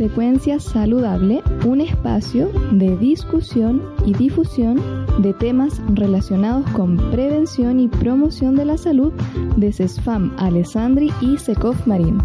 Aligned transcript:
Frecuencia 0.00 0.58
Saludable, 0.58 1.42
un 1.66 1.82
espacio 1.82 2.50
de 2.72 2.96
discusión 2.96 3.82
y 4.06 4.14
difusión 4.14 4.80
de 5.18 5.34
temas 5.34 5.78
relacionados 5.92 6.64
con 6.70 6.96
prevención 7.10 7.78
y 7.80 7.88
promoción 7.88 8.56
de 8.56 8.64
la 8.64 8.78
salud 8.78 9.12
de 9.58 9.70
CESFAM 9.70 10.34
Alessandri 10.38 11.12
y 11.20 11.36
SECOF 11.36 11.86
Marín. 11.86 12.16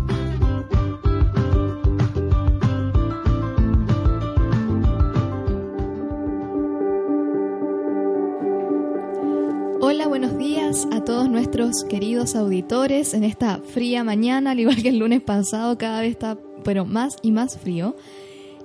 Hola, 9.82 10.08
buenos 10.08 10.38
días 10.38 10.88
a 10.94 11.04
todos 11.04 11.30
nuestros 11.30 11.84
queridos 11.84 12.38
auditores 12.38 13.14
en 13.14 13.26
esta 13.26 13.58
fría 13.58 14.06
mañana, 14.06 14.52
al 14.52 14.62
igual 14.62 14.82
que 14.82 14.88
el 14.88 15.00
lunes 15.00 15.20
pasado, 15.20 15.78
cada 15.78 16.00
vez 16.00 16.12
está 16.12 16.38
pero 16.66 16.84
más 16.84 17.16
y 17.22 17.32
más 17.32 17.58
frío. 17.58 17.96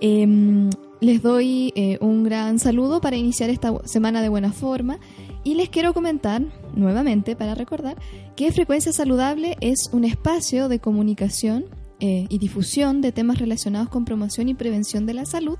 Em, 0.01 0.71
les 1.01 1.23
doy 1.23 1.73
eh, 1.77 1.99
un 2.01 2.25
gran 2.25 2.59
saludo 2.59 3.01
para 3.01 3.17
iniciar 3.17 3.51
esta 3.51 3.73
semana 3.87 4.23
de 4.23 4.29
buena 4.29 4.53
forma 4.53 4.99
y 5.45 5.55
les 5.55 5.69
quiero 5.69 5.95
comentar 5.95 6.43
nuevamente 6.75 7.37
para 7.37 7.55
recordar 7.55 7.97
que 8.37 8.53
Frecuencia 8.53 8.93
Saludable 8.93 9.57
es 9.61 9.91
un 9.93 10.05
espacio 10.05 10.69
de 10.69 10.79
comunicación 10.79 11.67
eh, 12.01 12.27
y 12.29 12.39
difusión 12.39 13.03
de 13.03 13.13
temas 13.13 13.39
relacionados 13.39 13.89
con 13.89 14.05
promoción 14.05 14.49
y 14.49 14.55
prevención 14.55 15.07
de 15.07 15.15
la 15.15 15.27
salud 15.27 15.59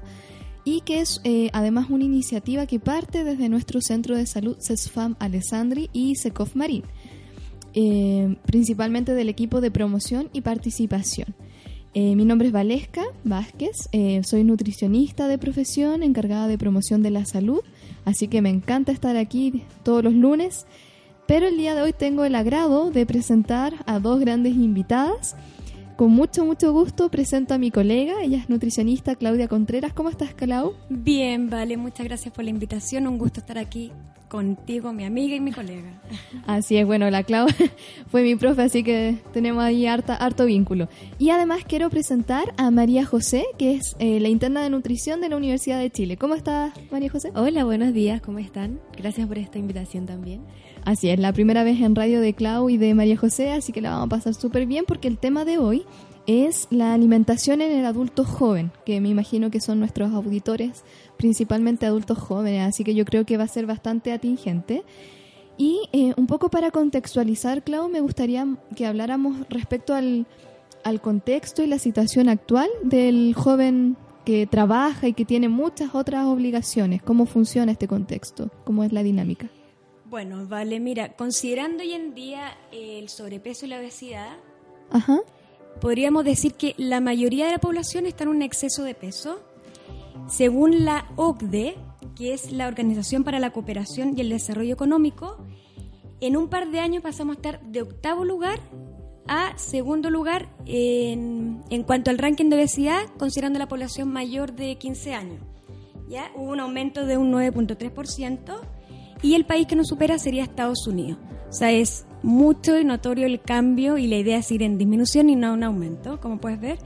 y 0.65 0.83
que 0.83 1.01
es 1.01 1.21
eh, 1.25 1.49
además 1.53 1.89
una 1.89 2.05
iniciativa 2.05 2.67
que 2.67 2.81
parte 2.81 3.25
desde 3.25 3.49
nuestro 3.49 3.81
centro 3.81 4.17
de 4.17 4.27
salud 4.27 4.57
CESFAM 4.59 5.17
Alessandri 5.19 5.89
y 5.93 6.17
SECOF 6.17 6.55
Marín, 6.55 6.85
principalmente 8.45 9.15
del 9.15 9.31
equipo 9.31 9.63
de 9.63 9.71
promoción 9.71 10.29
y 10.35 10.43
participación. 10.43 11.35
Eh, 11.93 12.15
mi 12.15 12.25
nombre 12.25 12.47
es 12.47 12.53
Valesca 12.53 13.03
Vázquez, 13.25 13.89
eh, 13.91 14.23
soy 14.23 14.45
nutricionista 14.45 15.27
de 15.27 15.39
profesión 15.39 16.05
encargada 16.05 16.47
de 16.47 16.57
promoción 16.57 17.03
de 17.03 17.11
la 17.11 17.25
salud, 17.25 17.63
así 18.05 18.29
que 18.29 18.43
me 18.43 18.49
encanta 18.49 18.93
estar 18.93 19.17
aquí 19.17 19.65
todos 19.83 20.05
los 20.05 20.15
lunes, 20.15 20.67
pero 21.27 21.49
el 21.49 21.57
día 21.57 21.75
de 21.75 21.83
hoy 21.83 21.93
tengo 21.93 22.25
el 22.25 22.37
agrado 22.37 22.93
de 22.93 23.07
presentar 23.07 23.75
a 23.87 23.99
dos 23.99 24.21
grandes 24.21 24.55
invitadas. 24.55 25.35
Con 26.01 26.13
mucho, 26.13 26.47
mucho 26.47 26.73
gusto 26.73 27.11
presento 27.11 27.53
a 27.53 27.59
mi 27.59 27.71
colega, 27.71 28.23
ella 28.23 28.39
es 28.39 28.49
nutricionista 28.49 29.17
Claudia 29.17 29.49
Contreras. 29.49 29.93
¿Cómo 29.93 30.09
estás, 30.09 30.33
Clau? 30.33 30.73
Bien, 30.89 31.51
vale, 31.51 31.77
muchas 31.77 32.07
gracias 32.07 32.33
por 32.33 32.43
la 32.43 32.49
invitación, 32.49 33.07
un 33.07 33.19
gusto 33.19 33.41
estar 33.41 33.59
aquí 33.59 33.93
contigo, 34.31 34.95
mi 34.95 35.05
amiga 35.05 35.37
y 35.37 35.41
mi 35.41 35.53
colega. 35.53 36.01
Así 36.47 36.79
es, 36.79 36.87
bueno, 36.87 37.11
la 37.11 37.23
Clau 37.23 37.49
fue 38.07 38.23
mi 38.23 38.35
profe, 38.35 38.63
así 38.63 38.83
que 38.83 39.19
tenemos 39.35 39.63
ahí 39.63 39.87
harta, 39.87 40.17
harto 40.17 40.47
vínculo. 40.47 40.89
Y 41.19 41.29
además 41.29 41.65
quiero 41.69 41.91
presentar 41.91 42.55
a 42.57 42.71
María 42.71 43.05
José, 43.05 43.45
que 43.59 43.75
es 43.75 43.95
eh, 43.99 44.21
la 44.21 44.29
interna 44.29 44.63
de 44.63 44.71
nutrición 44.71 45.21
de 45.21 45.29
la 45.29 45.37
Universidad 45.37 45.81
de 45.81 45.91
Chile. 45.91 46.17
¿Cómo 46.17 46.35
estás, 46.35 46.73
María 46.91 47.11
José? 47.11 47.31
Hola, 47.35 47.65
buenos 47.65 47.93
días, 47.93 48.23
¿cómo 48.23 48.39
están? 48.39 48.81
Gracias 48.97 49.29
por 49.29 49.37
esta 49.37 49.59
invitación 49.59 50.07
también. 50.07 50.47
Así 50.85 51.11
es, 51.11 51.19
la 51.19 51.33
primera 51.33 51.63
vez 51.63 51.81
en 51.81 51.95
radio 51.95 52.21
de 52.21 52.35
Clau 52.35 52.71
y 52.71 52.79
de 52.79 52.95
María 52.95 53.17
José, 53.17 53.53
así 53.53 53.73
que 53.73 53.81
la 53.81 53.91
vamos 53.91 54.07
a 54.07 54.17
pasar 54.17 54.35
súper 54.35 54.67
bien 54.67 54.85
porque 54.87 55.09
el 55.09 55.19
tema 55.19 55.45
de 55.45 55.59
hoy 55.59 55.85
es 56.27 56.69
la 56.71 56.95
alimentación 56.95 57.61
en 57.61 57.73
el 57.73 57.85
adulto 57.85 58.25
joven, 58.25 58.73
que 58.85 59.01
me 59.01 59.09
imagino 59.09 59.51
que 59.51 59.61
son 59.61 59.79
nuestros 59.79 60.13
auditores, 60.13 60.85
principalmente 61.17 61.87
adultos 61.87 62.19
jóvenes, 62.19 62.67
así 62.67 62.85
que 62.85 62.95
yo 62.95 63.05
creo 63.05 63.27
que 63.27 63.37
va 63.37 63.45
a 63.45 63.49
ser 63.49 63.67
bastante 63.67 64.13
atingente. 64.13 64.83
Y 65.59 65.81
eh, 65.93 66.15
un 66.17 66.27
poco 66.27 66.49
para 66.49 66.71
contextualizar, 66.71 67.63
Clau, 67.63 67.89
me 67.89 68.01
gustaría 68.01 68.47
que 68.75 68.87
habláramos 68.87 69.37
respecto 69.51 69.95
al, 69.95 70.27
al 70.85 71.01
contexto 71.03 71.63
y 71.63 71.67
la 71.67 71.79
situación 71.79 72.31
actual 72.31 72.69
del 72.83 73.35
joven 73.35 73.97
que 74.25 74.47
trabaja 74.47 75.09
y 75.09 75.13
que 75.13 75.27
tiene 75.27 75.49
muchas 75.49 75.95
otras 75.95 76.25
obligaciones. 76.27 77.03
¿Cómo 77.03 77.27
funciona 77.27 77.73
este 77.73 77.89
contexto? 77.89 78.51
¿Cómo 78.65 78.85
es 78.85 78.93
la 78.93 79.03
dinámica? 79.03 79.51
Bueno, 80.11 80.47
vale, 80.47 80.81
mira, 80.81 81.15
considerando 81.15 81.83
hoy 81.83 81.93
en 81.93 82.15
día 82.15 82.59
el 82.73 83.09
sobrepeso 83.09 83.65
y 83.65 83.69
la 83.69 83.79
obesidad, 83.79 84.37
Ajá 84.91 85.21
podríamos 85.81 86.25
decir 86.25 86.55
que 86.55 86.75
la 86.77 87.01
mayoría 87.01 87.47
de 87.47 87.53
la 87.53 87.59
población 87.59 88.07
está 88.07 88.25
en 88.25 88.31
un 88.31 88.43
exceso 88.43 88.83
de 88.83 88.95
peso. 88.95 89.41
Según 90.29 90.85
la 90.85 91.07
OCDE, 91.17 91.77
que 92.17 92.35
es 92.35 92.53
la 92.53 92.69
Organización 92.69 93.25
para 93.25 93.39
la 93.39 93.51
Cooperación 93.51 94.15
y 94.17 94.21
el 94.21 94.31
Desarrollo 94.31 94.75
Económico, 94.75 95.39
en 96.21 96.37
un 96.37 96.49
par 96.49 96.71
de 96.71 96.81
años 96.81 97.03
pasamos 97.03 97.37
a 97.37 97.39
estar 97.39 97.63
de 97.63 97.83
octavo 97.83 98.25
lugar 98.25 98.61
a 99.27 99.57
segundo 99.57 100.11
lugar 100.11 100.49
en, 100.67 101.63
en 101.71 101.83
cuanto 101.83 102.11
al 102.11 102.19
ranking 102.19 102.51
de 102.51 102.57
obesidad, 102.57 103.07
considerando 103.19 103.59
la 103.59 103.69
población 103.69 104.13
mayor 104.13 104.53
de 104.53 104.77
15 104.77 105.15
años. 105.15 105.41
¿Ya? 106.09 106.31
Hubo 106.35 106.51
un 106.51 106.61
aumento 106.61 107.07
de 107.07 107.17
un 107.17 107.33
9.3% 107.33 108.61
y 109.23 109.35
el 109.35 109.45
país 109.45 109.67
que 109.67 109.77
nos 109.77 109.89
supera 109.89 110.19
sería 110.19 110.45
Estados 110.45 110.87
Unidos. 110.87 111.19
O 111.49 111.53
sea, 111.53 111.71
es 111.73 112.07
mucho 112.23 112.79
y 112.79 112.85
notorio 112.85 113.27
el 113.27 113.41
cambio 113.41 113.99
y 113.99 114.07
la 114.07 114.17
idea 114.17 114.39
es 114.39 114.51
ir 114.51 114.63
en 114.63 114.79
disminución 114.79 115.31
y 115.31 115.37
no 115.37 115.55
en 115.55 115.65
aumento, 115.65 116.21
como 116.21 116.39
puedes 116.39 116.61
ver. 116.61 116.79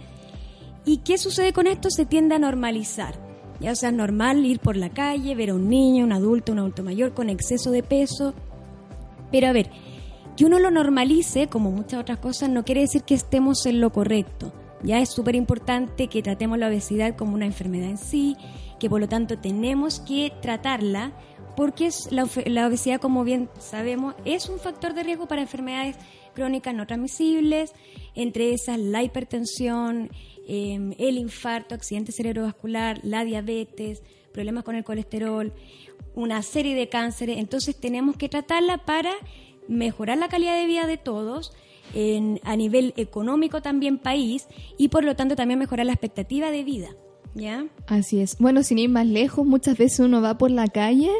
¿Y 0.84 0.98
qué 0.98 1.18
sucede 1.18 1.52
con 1.52 1.66
esto? 1.66 1.90
Se 1.90 2.06
tiende 2.06 2.34
a 2.34 2.38
normalizar. 2.38 3.18
Ya, 3.60 3.72
o 3.72 3.76
sea, 3.76 3.90
es 3.90 3.94
normal 3.94 4.44
ir 4.44 4.58
por 4.58 4.76
la 4.76 4.90
calle, 4.90 5.34
ver 5.34 5.50
a 5.50 5.54
un 5.54 5.68
niño, 5.68 6.04
un 6.04 6.12
adulto, 6.12 6.52
un 6.52 6.58
adulto 6.58 6.82
mayor 6.82 7.14
con 7.14 7.30
exceso 7.30 7.70
de 7.70 7.82
peso. 7.82 8.34
Pero 9.30 9.48
a 9.48 9.52
ver, 9.52 9.70
que 10.36 10.44
uno 10.44 10.58
lo 10.58 10.70
normalice, 10.70 11.46
como 11.46 11.70
muchas 11.70 12.00
otras 12.00 12.18
cosas, 12.18 12.50
no 12.50 12.64
quiere 12.64 12.82
decir 12.82 13.02
que 13.02 13.14
estemos 13.14 13.64
en 13.66 13.80
lo 13.80 13.92
correcto. 13.92 14.52
Ya 14.82 14.98
es 14.98 15.10
súper 15.10 15.34
importante 15.36 16.08
que 16.08 16.22
tratemos 16.22 16.58
la 16.58 16.68
obesidad 16.68 17.16
como 17.16 17.34
una 17.34 17.46
enfermedad 17.46 17.88
en 17.88 17.96
sí, 17.96 18.36
que 18.78 18.90
por 18.90 19.00
lo 19.00 19.08
tanto 19.08 19.38
tenemos 19.38 20.00
que 20.00 20.32
tratarla 20.42 21.12
porque 21.56 21.90
la, 22.10 22.66
obesidad, 22.66 23.00
como 23.00 23.24
bien 23.24 23.48
sabemos, 23.58 24.14
es 24.24 24.48
un 24.48 24.58
factor 24.58 24.94
de 24.94 25.02
riesgo 25.02 25.26
para 25.26 25.42
enfermedades 25.42 25.96
crónicas 26.34 26.74
no 26.74 26.86
transmisibles, 26.86 27.72
entre 28.14 28.52
esas 28.52 28.78
la 28.78 29.02
hipertensión, 29.02 30.10
em, 30.48 30.94
el 30.98 31.18
infarto, 31.18 31.74
accidente 31.74 32.12
cerebrovascular, 32.12 33.00
la 33.02 33.24
diabetes, 33.24 34.02
problemas 34.32 34.64
con 34.64 34.74
el 34.74 34.84
colesterol, 34.84 35.52
una 36.14 36.42
serie 36.42 36.74
de 36.74 36.88
cánceres. 36.88 37.38
Entonces 37.38 37.78
tenemos 37.78 38.16
que 38.16 38.28
tratarla 38.28 38.78
para 38.78 39.12
mejorar 39.68 40.18
la 40.18 40.28
calidad 40.28 40.56
de 40.56 40.66
vida 40.66 40.86
de 40.86 40.96
todos, 40.96 41.52
a 42.42 42.56
nivel 42.56 42.92
económico 42.96 43.62
también 43.62 43.98
país 43.98 44.48
y 44.76 44.88
por 44.88 45.04
lo 45.04 45.14
tanto 45.14 45.36
también 45.36 45.60
mejorar 45.60 45.86
la 45.86 45.92
expectativa 45.92 46.50
de 46.50 46.64
vida. 46.64 46.88
¿Ya? 47.34 47.66
Así 47.86 48.20
es. 48.20 48.36
Bueno, 48.38 48.62
sin 48.62 48.78
ir 48.78 48.88
más 48.88 49.06
lejos, 49.06 49.46
muchas 49.46 49.76
veces 49.76 50.00
uno 50.00 50.22
va 50.22 50.38
por 50.38 50.50
la 50.50 50.68
calle 50.68 51.10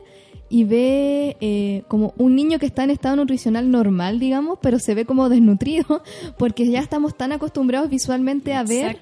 y 0.49 0.65
ve 0.65 1.37
eh, 1.41 1.83
como 1.89 2.15
un 2.17 2.37
niño 2.37 2.59
que 2.59 2.67
está 2.67 2.85
en 2.85 2.91
estado 2.91 3.17
nutricional 3.17 3.71
normal, 3.71 4.21
digamos, 4.21 4.59
pero 4.63 4.79
se 4.79 4.95
ve 4.95 5.05
como 5.05 5.29
desnutrido, 5.31 6.03
porque 6.39 6.69
ya 6.69 6.81
estamos 6.81 7.17
tan 7.17 7.33
acostumbrados 7.33 7.91
visualmente 7.91 8.55
a 8.55 8.62
ver 8.62 9.00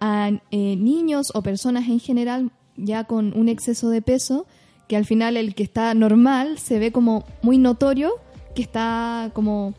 a 0.00 0.30
eh, 0.50 0.76
niños 0.76 1.32
o 1.34 1.42
personas 1.42 1.88
en 1.88 2.00
general 2.00 2.52
ya 2.76 3.04
con 3.04 3.36
un 3.36 3.48
exceso 3.48 3.90
de 3.90 4.00
peso, 4.00 4.46
que 4.86 4.96
al 4.96 5.04
final 5.04 5.36
el 5.36 5.54
que 5.54 5.64
está 5.64 5.92
normal 5.94 6.58
se 6.58 6.78
ve 6.78 6.92
como 6.92 7.24
muy 7.42 7.58
notorio, 7.58 8.12
que 8.54 8.62
está 8.62 9.30
como 9.34 9.74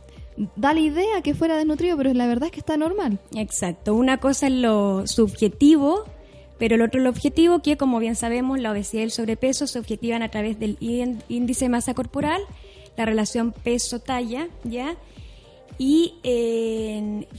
da 0.56 0.74
la 0.74 0.80
idea 0.80 1.22
que 1.24 1.34
fuera 1.34 1.58
desnutrido, 1.58 1.98
pero 1.98 2.14
la 2.14 2.28
verdad 2.28 2.46
es 2.48 2.52
que 2.52 2.60
está 2.60 2.78
normal. 2.78 3.20
Exacto, 3.36 3.96
una 3.96 4.20
cosa 4.20 4.48
es 4.48 4.54
lo 4.54 5.08
subjetivo 5.08 6.06
pero 6.60 6.76
el 6.76 6.82
otro 6.82 7.00
el 7.00 7.08
objetivo, 7.08 7.60
que 7.60 7.78
como 7.78 7.98
bien 8.00 8.16
sabemos, 8.16 8.60
la 8.60 8.72
obesidad 8.72 9.02
y 9.02 9.06
el 9.06 9.12
sobrepeso 9.12 9.66
se 9.66 9.80
objetivan 9.80 10.22
a 10.22 10.30
través 10.30 10.60
del 10.60 10.78
índice 10.80 11.66
de 11.66 11.70
masa 11.70 11.94
corporal, 11.94 12.42
la 12.98 13.06
relación 13.06 13.54
peso-talla, 13.54 14.50
¿ya? 14.64 14.96
Y 15.82 16.16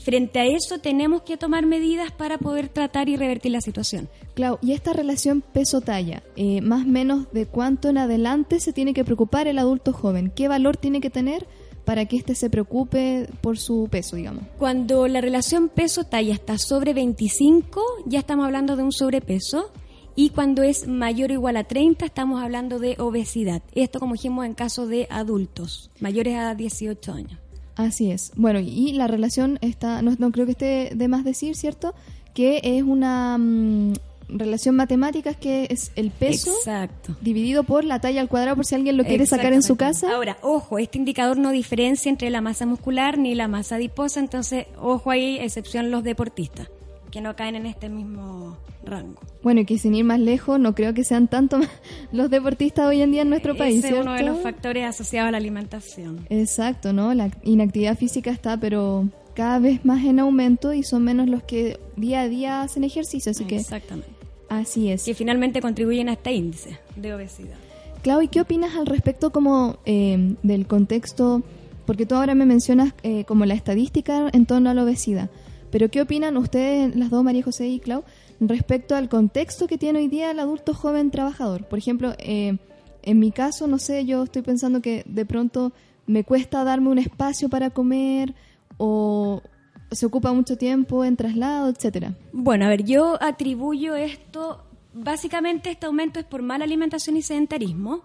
frente 0.03 0.39
a 0.39 0.45
eso 0.45 0.79
tenemos 0.79 1.21
que 1.21 1.37
tomar 1.37 1.67
medidas 1.67 2.11
para 2.11 2.39
poder 2.39 2.69
tratar 2.69 3.07
y 3.07 3.15
revertir 3.15 3.51
la 3.51 3.61
situación. 3.61 4.09
Clau, 4.33 4.57
y 4.63 4.71
esta 4.71 4.93
relación 4.93 5.41
peso-talla, 5.41 6.23
eh, 6.35 6.59
más 6.61 6.83
o 6.83 6.87
menos 6.87 7.31
de 7.31 7.45
cuánto 7.45 7.89
en 7.89 7.99
adelante 7.99 8.59
se 8.59 8.73
tiene 8.73 8.95
que 8.95 9.05
preocupar 9.05 9.47
el 9.47 9.59
adulto 9.59 9.93
joven, 9.93 10.31
¿qué 10.35 10.47
valor 10.47 10.75
tiene 10.75 11.01
que 11.01 11.11
tener 11.11 11.45
para 11.85 12.05
que 12.05 12.17
éste 12.17 12.35
se 12.35 12.49
preocupe 12.49 13.27
por 13.41 13.57
su 13.57 13.87
peso, 13.89 14.15
digamos? 14.15 14.43
Cuando 14.57 15.07
la 15.07 15.21
relación 15.21 15.69
peso-talla 15.69 16.33
está 16.33 16.57
sobre 16.57 16.93
25, 16.93 17.81
ya 18.05 18.19
estamos 18.19 18.45
hablando 18.45 18.75
de 18.75 18.83
un 18.83 18.91
sobrepeso. 18.91 19.71
Y 20.13 20.31
cuando 20.31 20.61
es 20.61 20.87
mayor 20.87 21.31
o 21.31 21.33
igual 21.33 21.55
a 21.55 21.63
30, 21.63 22.05
estamos 22.05 22.43
hablando 22.43 22.79
de 22.79 22.95
obesidad. 22.99 23.63
Esto, 23.73 23.99
como 23.99 24.13
dijimos, 24.13 24.45
en 24.45 24.53
caso 24.53 24.85
de 24.85 25.07
adultos 25.09 25.89
mayores 26.01 26.35
a 26.35 26.53
18 26.53 27.13
años. 27.13 27.39
Así 27.75 28.11
es. 28.11 28.31
Bueno, 28.35 28.59
y 28.59 28.91
la 28.93 29.07
relación 29.07 29.57
está, 29.61 30.01
no, 30.01 30.15
no 30.19 30.31
creo 30.31 30.45
que 30.45 30.51
esté 30.51 30.91
de 30.93 31.07
más 31.07 31.23
decir, 31.23 31.55
¿cierto? 31.55 31.93
Que 32.33 32.59
es 32.61 32.83
una 32.83 33.37
mm, 33.37 33.93
relación 34.31 34.75
matemática 34.75 35.33
que 35.33 35.67
es 35.69 35.91
el 35.95 36.11
peso 36.11 36.51
Exacto. 36.51 37.15
dividido 37.21 37.63
por 37.63 37.83
la 37.83 37.99
talla 37.99 38.21
al 38.21 38.29
cuadrado, 38.29 38.55
por 38.55 38.65
si 38.65 38.75
alguien 38.75 38.97
lo 38.97 39.03
quiere 39.03 39.25
sacar 39.25 39.53
en 39.53 39.63
su 39.63 39.75
casa. 39.75 40.11
Ahora, 40.13 40.37
ojo, 40.41 40.79
este 40.79 40.97
indicador 40.97 41.37
no 41.37 41.51
diferencia 41.51 42.09
entre 42.09 42.29
la 42.29 42.41
masa 42.41 42.65
muscular 42.65 43.17
ni 43.17 43.35
la 43.35 43.47
masa 43.47 43.75
adiposa, 43.75 44.19
entonces, 44.19 44.67
ojo 44.77 45.11
ahí, 45.11 45.37
excepción 45.39 45.91
los 45.91 46.03
deportistas, 46.03 46.69
que 47.11 47.21
no 47.21 47.35
caen 47.35 47.55
en 47.55 47.65
este 47.65 47.89
mismo 47.89 48.57
rango. 48.83 49.21
Bueno, 49.43 49.61
y 49.61 49.65
que 49.65 49.77
sin 49.77 49.95
ir 49.95 50.05
más 50.05 50.19
lejos, 50.19 50.59
no 50.59 50.73
creo 50.75 50.93
que 50.93 51.03
sean 51.03 51.27
tanto 51.27 51.59
los 52.11 52.29
deportistas 52.29 52.87
hoy 52.87 53.01
en 53.01 53.11
día 53.11 53.21
en 53.23 53.29
nuestro 53.29 53.55
país, 53.55 53.79
Ese 53.79 53.87
es 53.87 53.93
¿cierto? 53.93 54.09
uno 54.09 54.17
de 54.17 54.23
los 54.23 54.41
factores 54.41 54.85
asociados 54.85 55.29
a 55.29 55.31
la 55.31 55.37
alimentación. 55.37 56.25
Exacto, 56.29 56.93
¿no? 56.93 57.13
La 57.13 57.29
inactividad 57.43 57.97
física 57.97 58.31
está, 58.31 58.57
pero 58.57 59.07
cada 59.33 59.59
vez 59.59 59.85
más 59.85 60.03
en 60.03 60.19
aumento 60.19 60.73
y 60.73 60.83
son 60.83 61.03
menos 61.03 61.29
los 61.29 61.43
que 61.43 61.79
día 61.95 62.21
a 62.21 62.27
día 62.27 62.61
hacen 62.61 62.83
ejercicio, 62.83 63.31
así 63.31 63.45
que 63.45 63.57
Exactamente. 63.57 64.10
Así 64.59 64.89
es. 64.89 65.03
Que 65.03 65.13
finalmente 65.13 65.61
contribuyen 65.61 66.09
a 66.09 66.13
este 66.13 66.33
índice 66.33 66.79
de 66.95 67.13
obesidad. 67.13 67.57
Clau, 68.01 68.21
¿y 68.21 68.27
qué 68.27 68.41
opinas 68.41 68.75
al 68.75 68.87
respecto 68.87 69.31
como 69.31 69.77
eh, 69.85 70.35
del 70.43 70.65
contexto? 70.67 71.43
Porque 71.85 72.05
tú 72.05 72.15
ahora 72.15 72.35
me 72.35 72.45
mencionas 72.45 72.93
eh, 73.03 73.25
como 73.25 73.45
la 73.45 73.53
estadística 73.53 74.29
en 74.33 74.45
torno 74.45 74.69
a 74.69 74.73
la 74.73 74.83
obesidad, 74.83 75.29
pero 75.71 75.89
¿qué 75.89 76.01
opinan 76.01 76.37
ustedes, 76.37 76.95
las 76.95 77.09
dos, 77.09 77.23
María 77.23 77.43
José 77.43 77.67
y 77.67 77.79
Clau, 77.79 78.03
respecto 78.39 78.95
al 78.95 79.07
contexto 79.07 79.67
que 79.67 79.77
tiene 79.77 79.99
hoy 79.99 80.07
día 80.07 80.31
el 80.31 80.39
adulto 80.39 80.73
joven 80.73 81.11
trabajador? 81.11 81.65
Por 81.65 81.79
ejemplo, 81.79 82.13
eh, 82.19 82.57
en 83.03 83.19
mi 83.19 83.31
caso, 83.31 83.67
no 83.67 83.77
sé, 83.79 84.05
yo 84.05 84.23
estoy 84.23 84.41
pensando 84.41 84.81
que 84.81 85.03
de 85.05 85.25
pronto 85.25 85.71
me 86.07 86.23
cuesta 86.23 86.63
darme 86.63 86.89
un 86.89 86.97
espacio 86.97 87.49
para 87.49 87.69
comer 87.69 88.33
o 88.77 89.41
se 89.91 90.05
ocupa 90.05 90.33
mucho 90.33 90.57
tiempo 90.57 91.03
en 91.03 91.17
traslado, 91.17 91.69
etcétera. 91.69 92.15
Bueno, 92.31 92.65
a 92.65 92.69
ver, 92.69 92.83
yo 92.83 93.21
atribuyo 93.21 93.95
esto, 93.95 94.63
básicamente 94.93 95.69
este 95.69 95.85
aumento 95.85 96.19
es 96.19 96.25
por 96.25 96.41
mala 96.41 96.63
alimentación 96.63 97.17
y 97.17 97.21
sedentarismo. 97.21 98.03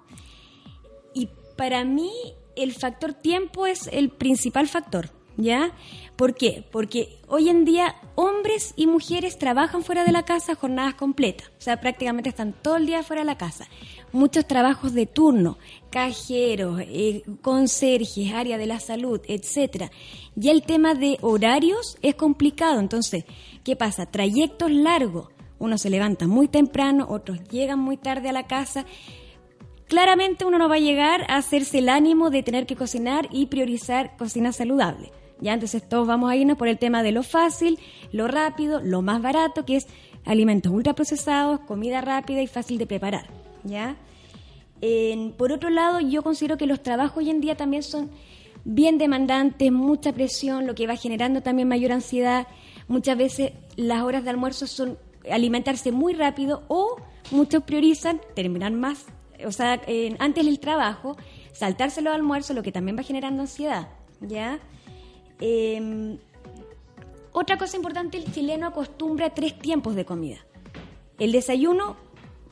Y 1.15 1.29
para 1.57 1.85
mí 1.85 2.11
el 2.57 2.73
factor 2.73 3.15
tiempo 3.15 3.67
es 3.67 3.89
el 3.93 4.11
principal 4.11 4.67
factor, 4.67 5.11
¿ya? 5.37 5.73
¿Por 6.17 6.35
qué? 6.35 6.67
Porque 6.73 7.21
hoy 7.29 7.49
en 7.49 7.65
día 7.65 7.97
hombres 8.15 8.73
y 8.77 8.87
mujeres 8.87 9.39
trabajan 9.39 9.83
fuera 9.83 10.05
de 10.05 10.13
la 10.13 10.25
casa 10.25 10.55
jornadas 10.55 10.95
completas, 10.95 11.49
o 11.59 11.61
sea, 11.61 11.81
prácticamente 11.81 12.31
están 12.31 12.53
todo 12.53 12.77
el 12.77 12.87
día 12.87 13.03
fuera 13.03 13.23
de 13.23 13.27
la 13.27 13.39
casa. 13.39 13.67
Muchos 14.13 14.47
trabajos 14.47 14.95
de 14.95 15.07
turno, 15.07 15.59
cajeros, 15.91 16.81
eh, 16.81 17.23
conserjes, 17.43 18.33
área 18.33 18.57
de 18.57 18.67
la 18.67 18.81
salud, 18.81 19.21
etcétera. 19.27 19.91
Ya 20.35 20.53
el 20.53 20.63
tema 20.63 20.95
de 20.95 21.19
horarios 21.21 21.99
es 22.03 22.15
complicado, 22.15 22.81
entonces, 22.81 23.25
¿qué 23.65 23.77
pasa? 23.77 24.07
Trayectos 24.07 24.71
largos. 24.71 25.29
Uno 25.59 25.79
se 25.79 25.91
levanta 25.91 26.27
muy 26.27 26.49
temprano, 26.49 27.07
otros 27.09 27.39
llegan 27.51 27.79
muy 27.79 27.97
tarde 27.97 28.29
a 28.29 28.33
la 28.33 28.47
casa 28.47 28.87
claramente 29.89 30.45
uno 30.45 30.59
no 30.59 30.69
va 30.69 30.77
a 30.77 30.81
llegar 30.81 31.23
a 31.29 31.37
hacerse 31.37 31.79
el 31.79 31.89
ánimo 31.89 32.31
de 32.31 32.43
tener 32.43 32.67
que 32.67 32.77
cocinar 32.77 33.29
y 33.31 33.47
priorizar 33.47 34.17
cocina 34.17 34.53
saludable. 34.53 35.13
Ya, 35.41 35.53
entonces 35.53 35.87
todos 35.87 36.07
vamos 36.07 36.31
a 36.31 36.37
irnos 36.37 36.57
por 36.57 36.67
el 36.67 36.79
tema 36.79 37.03
de 37.03 37.13
lo 37.13 37.23
fácil, 37.23 37.79
lo 38.11 38.27
rápido, 38.27 38.81
lo 38.81 39.03
más 39.03 39.21
barato, 39.21 39.67
que 39.67 39.77
es 39.77 39.87
alimentos 40.27 40.73
ultraprocesados, 40.73 41.61
comida 41.61 42.03
rápida 42.03 42.43
y 42.43 42.47
fácil 42.47 42.77
de 42.79 42.87
preparar. 42.87 43.27
¿ya? 43.65 43.97
Por 45.37 45.53
otro 45.53 45.71
lado, 45.71 46.01
yo 46.01 46.23
considero 46.23 46.59
que 46.59 46.67
los 46.67 46.83
trabajos 46.83 47.19
hoy 47.19 47.31
en 47.31 47.41
día 47.41 47.57
también 47.57 47.83
son 47.83 48.11
bien 48.65 48.99
demandantes, 48.99 49.73
mucha 49.73 50.13
presión, 50.13 50.67
lo 50.67 50.75
que 50.75 50.87
va 50.87 50.97
generando 50.97 51.41
también 51.41 51.69
mayor 51.69 51.93
ansiedad. 51.93 52.47
Muchas 52.89 53.17
veces 53.17 53.53
las 53.77 54.03
horas 54.03 54.25
de 54.25 54.31
almuerzo 54.31 54.67
son 54.67 54.99
alimentarse 55.31 55.93
muy 55.93 56.15
rápido 56.15 56.63
o 56.69 56.97
muchos 57.31 57.63
priorizan 57.63 58.21
terminar 58.35 58.73
más, 58.73 59.07
o 59.45 59.53
sea, 59.53 59.81
antes 60.19 60.45
del 60.45 60.61
trabajo, 60.61 61.17
saltárselo 61.53 62.11
al 62.11 62.17
almuerzo, 62.17 62.55
lo 62.55 62.63
que 62.63 62.73
también 62.73 62.97
va 62.97 63.03
generando 63.03 63.43
ansiedad, 63.43 63.89
¿ya? 64.21 64.59
Em, 65.41 66.19
otra 67.39 67.59
cosa 67.59 67.77
importante, 67.77 68.17
el 68.17 68.33
chileno 68.33 68.67
acostumbra 68.69 69.27
a 69.27 69.35
tres 69.35 69.59
tiempos 69.59 69.95
de 69.95 70.07
comida. 70.07 70.39
El 71.19 71.33
desayuno, 71.33 71.97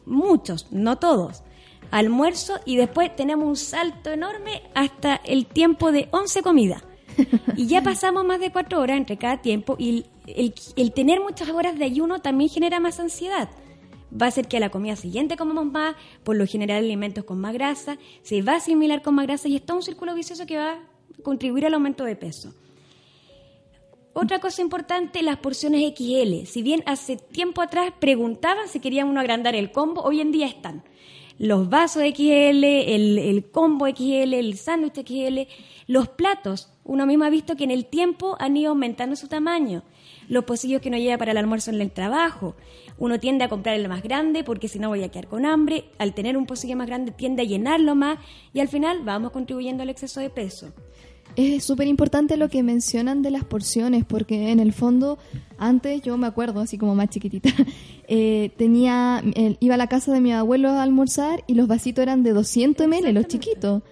muchos, 0.05 0.71
no 0.73 0.99
todos. 0.99 1.43
Almuerzo 1.91 2.55
y 2.67 2.77
después 2.77 3.15
tenemos 3.17 3.47
un 3.47 3.57
salto 3.57 4.11
enorme 4.11 4.63
hasta 4.75 5.17
el 5.25 5.47
tiempo 5.47 5.91
de 5.91 6.09
11 6.13 6.43
comidas. 6.43 6.83
Y 7.57 7.67
ya 7.67 7.83
pasamos 7.83 8.25
más 8.25 8.41
de 8.41 8.51
cuatro 8.53 8.81
horas 8.81 8.97
entre 8.99 9.17
cada 9.17 9.41
tiempo 9.41 9.77
y 9.79 9.89
el, 9.91 10.07
el- 10.27 10.55
el 10.77 10.93
tener 10.93 11.21
muchas 11.21 11.49
horas 11.51 11.79
de 11.79 11.85
ayuno 11.85 12.21
también 12.21 12.51
genera 12.51 12.79
más 12.81 13.01
ansiedad. 13.01 13.49
Va 14.13 14.27
a 14.27 14.29
hacer 14.29 14.49
que 14.49 14.57
a 14.59 14.61
la 14.61 14.71
comida 14.71 14.97
siguiente 14.97 15.37
comamos 15.37 15.67
más, 15.67 15.95
por 16.25 16.37
lo 16.37 16.47
general 16.47 16.79
alimentos 16.85 17.25
con 17.25 17.41
más 17.41 17.53
grasa, 17.55 17.97
se 18.23 18.43
va 18.43 18.53
a 18.53 18.57
asimilar 18.57 19.01
con 19.03 19.15
más 19.15 19.27
grasa 19.27 19.49
y 19.49 19.57
está 19.57 19.73
un 19.75 19.83
círculo 19.83 20.15
vicioso 20.15 20.45
que 20.47 20.59
va 20.59 20.73
a 20.73 20.79
contribuir 21.23 21.65
al 21.67 21.75
aumento 21.75 22.05
de 22.05 22.17
peso. 22.17 22.53
Otra 24.17 24.39
cosa 24.39 24.63
importante, 24.63 25.25
las 25.25 25.39
porciones 25.39 25.93
XL. 25.93 26.47
Si 26.47 26.63
bien 26.63 26.85
hace 26.87 27.17
tiempo 27.17 27.61
atrás 27.61 27.93
preguntaban 27.99 28.69
si 28.69 28.79
querían 28.79 29.09
uno 29.09 29.19
agrandar 29.19 29.57
el 29.57 29.73
combo, 29.73 30.03
hoy 30.03 30.21
en 30.21 30.31
día 30.31 30.47
están. 30.47 30.85
Los 31.37 31.69
vasos 31.69 32.05
XL, 32.05 32.63
el, 32.65 33.19
el 33.19 33.51
combo 33.51 33.89
XL, 33.89 34.35
el 34.35 34.57
sándwich 34.57 35.05
XL, 35.05 35.53
los 35.89 36.07
platos. 36.07 36.71
Uno 36.85 37.07
mismo 37.07 37.25
ha 37.25 37.31
visto 37.31 37.57
que 37.57 37.65
en 37.65 37.73
el 37.73 37.87
tiempo 37.87 38.37
han 38.39 38.57
ido 38.57 38.71
aumentando 38.71 39.17
su 39.17 39.27
tamaño. 39.27 39.83
Los 40.29 40.45
pocillos 40.45 40.81
que 40.81 40.91
uno 40.91 40.99
lleva 40.99 41.19
para 41.19 41.33
el 41.33 41.39
almuerzo 41.39 41.73
en 41.73 41.81
el 41.81 41.91
trabajo. 41.91 42.55
Uno 42.99 43.19
tiende 43.19 43.43
a 43.43 43.49
comprar 43.49 43.75
el 43.75 43.89
más 43.89 44.05
grande 44.05 44.45
porque 44.45 44.69
si 44.69 44.79
no 44.79 44.91
voy 44.91 45.03
a 45.03 45.11
quedar 45.11 45.27
con 45.27 45.45
hambre. 45.45 45.87
Al 45.99 46.15
tener 46.15 46.37
un 46.37 46.47
pocillo 46.47 46.77
más 46.77 46.87
grande 46.87 47.11
tiende 47.11 47.43
a 47.43 47.47
llenarlo 47.47 47.97
más 47.97 48.21
y 48.53 48.61
al 48.61 48.69
final 48.69 49.01
vamos 49.03 49.33
contribuyendo 49.33 49.83
al 49.83 49.91
exceso 49.91 50.21
de 50.21 50.31
peso. 50.31 50.73
Es 51.37 51.65
súper 51.65 51.89
importante 51.89 52.37
lo 52.37 52.49
que 52.49 52.63
mencionan 52.63 53.23
de 53.23 53.31
las 53.31 53.45
porciones, 53.45 54.05
porque 54.05 54.51
en 54.51 54.61
el 54.61 54.73
fondo, 54.73 55.19
antes 55.59 56.03
yo 56.03 56.17
me 56.17 56.27
acuerdo, 56.27 56.61
así 56.61 56.79
como 56.79 56.95
más 56.95 57.09
chiquitita, 57.11 57.51
eh, 58.09 58.53
tenía, 58.57 59.23
eh, 59.35 59.57
iba 59.61 59.75
a 59.75 59.79
la 59.79 59.89
casa 59.89 60.13
de 60.13 60.21
mi 60.21 60.33
abuelo 60.33 60.71
a 60.71 60.83
almorzar 60.83 61.43
y 61.47 61.55
los 61.55 61.67
vasitos 61.67 62.03
eran 62.03 62.23
de 62.23 62.33
200 62.33 62.87
ml, 62.87 63.13
los 63.13 63.27
chiquitos. 63.27 63.83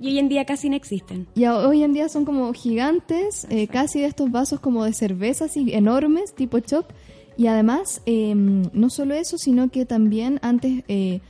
Y 0.00 0.08
hoy 0.08 0.18
en 0.18 0.28
día 0.28 0.44
casi 0.44 0.68
no 0.68 0.76
existen. 0.76 1.26
Y 1.34 1.46
hoy 1.46 1.82
en 1.82 1.92
día 1.92 2.08
son 2.08 2.24
como 2.24 2.52
gigantes, 2.52 3.46
eh, 3.48 3.68
casi 3.68 4.00
de 4.00 4.06
estos 4.06 4.30
vasos 4.30 4.60
como 4.60 4.84
de 4.84 4.92
cerveza, 4.92 5.46
así 5.46 5.72
enormes, 5.72 6.34
tipo 6.34 6.58
chop. 6.60 6.90
Y 7.36 7.46
además, 7.46 8.02
eh, 8.06 8.34
no 8.34 8.90
solo 8.90 9.14
eso, 9.14 9.38
sino 9.38 9.70
que 9.70 9.86
también 9.86 10.40
antes, 10.42 10.84
eh, 10.88 11.20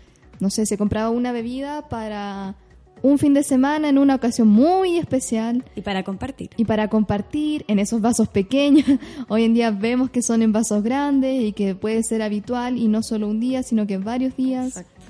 no 0.41 0.51
sé, 0.51 0.67
se 0.67 0.77
compraba 0.77 1.11
una 1.11 1.33
bebida 1.33 1.89
para 1.89 2.57
un 3.05 3.19
fin 3.19 3.35
de 3.35 3.43
semana 3.43 3.91
en 3.91 3.99
una 3.99 4.15
ocasión 4.15 4.49
muy 4.49 4.97
especial 4.97 5.63
Y 5.77 5.83
para 5.83 6.03
compartir. 6.05 6.49
y 6.57 6.65
para 6.65 6.89
compartir 6.89 7.63
en 7.69 7.79
esos 7.79 8.01
vasos 8.01 8.29
pequeños. 8.29 8.87
Hoy 9.29 9.45
en 9.45 9.53
día 9.53 9.71
vemos 9.71 10.09
que 10.09 10.23
son 10.23 10.41
en 10.41 10.53
vasos 10.53 10.83
grandes 10.83 11.43
y 11.43 11.53
que 11.53 11.75
puede 11.75 12.03
ser 12.03 12.23
habitual 12.23 12.79
y 12.79 12.89
no 12.89 13.03
solo 13.03 13.29
un 13.29 13.41
día, 13.41 13.63
sino 13.63 13.87
que 13.87 13.99
varios 13.99 14.35
días. 14.37 14.69
Exacto. 14.69 15.03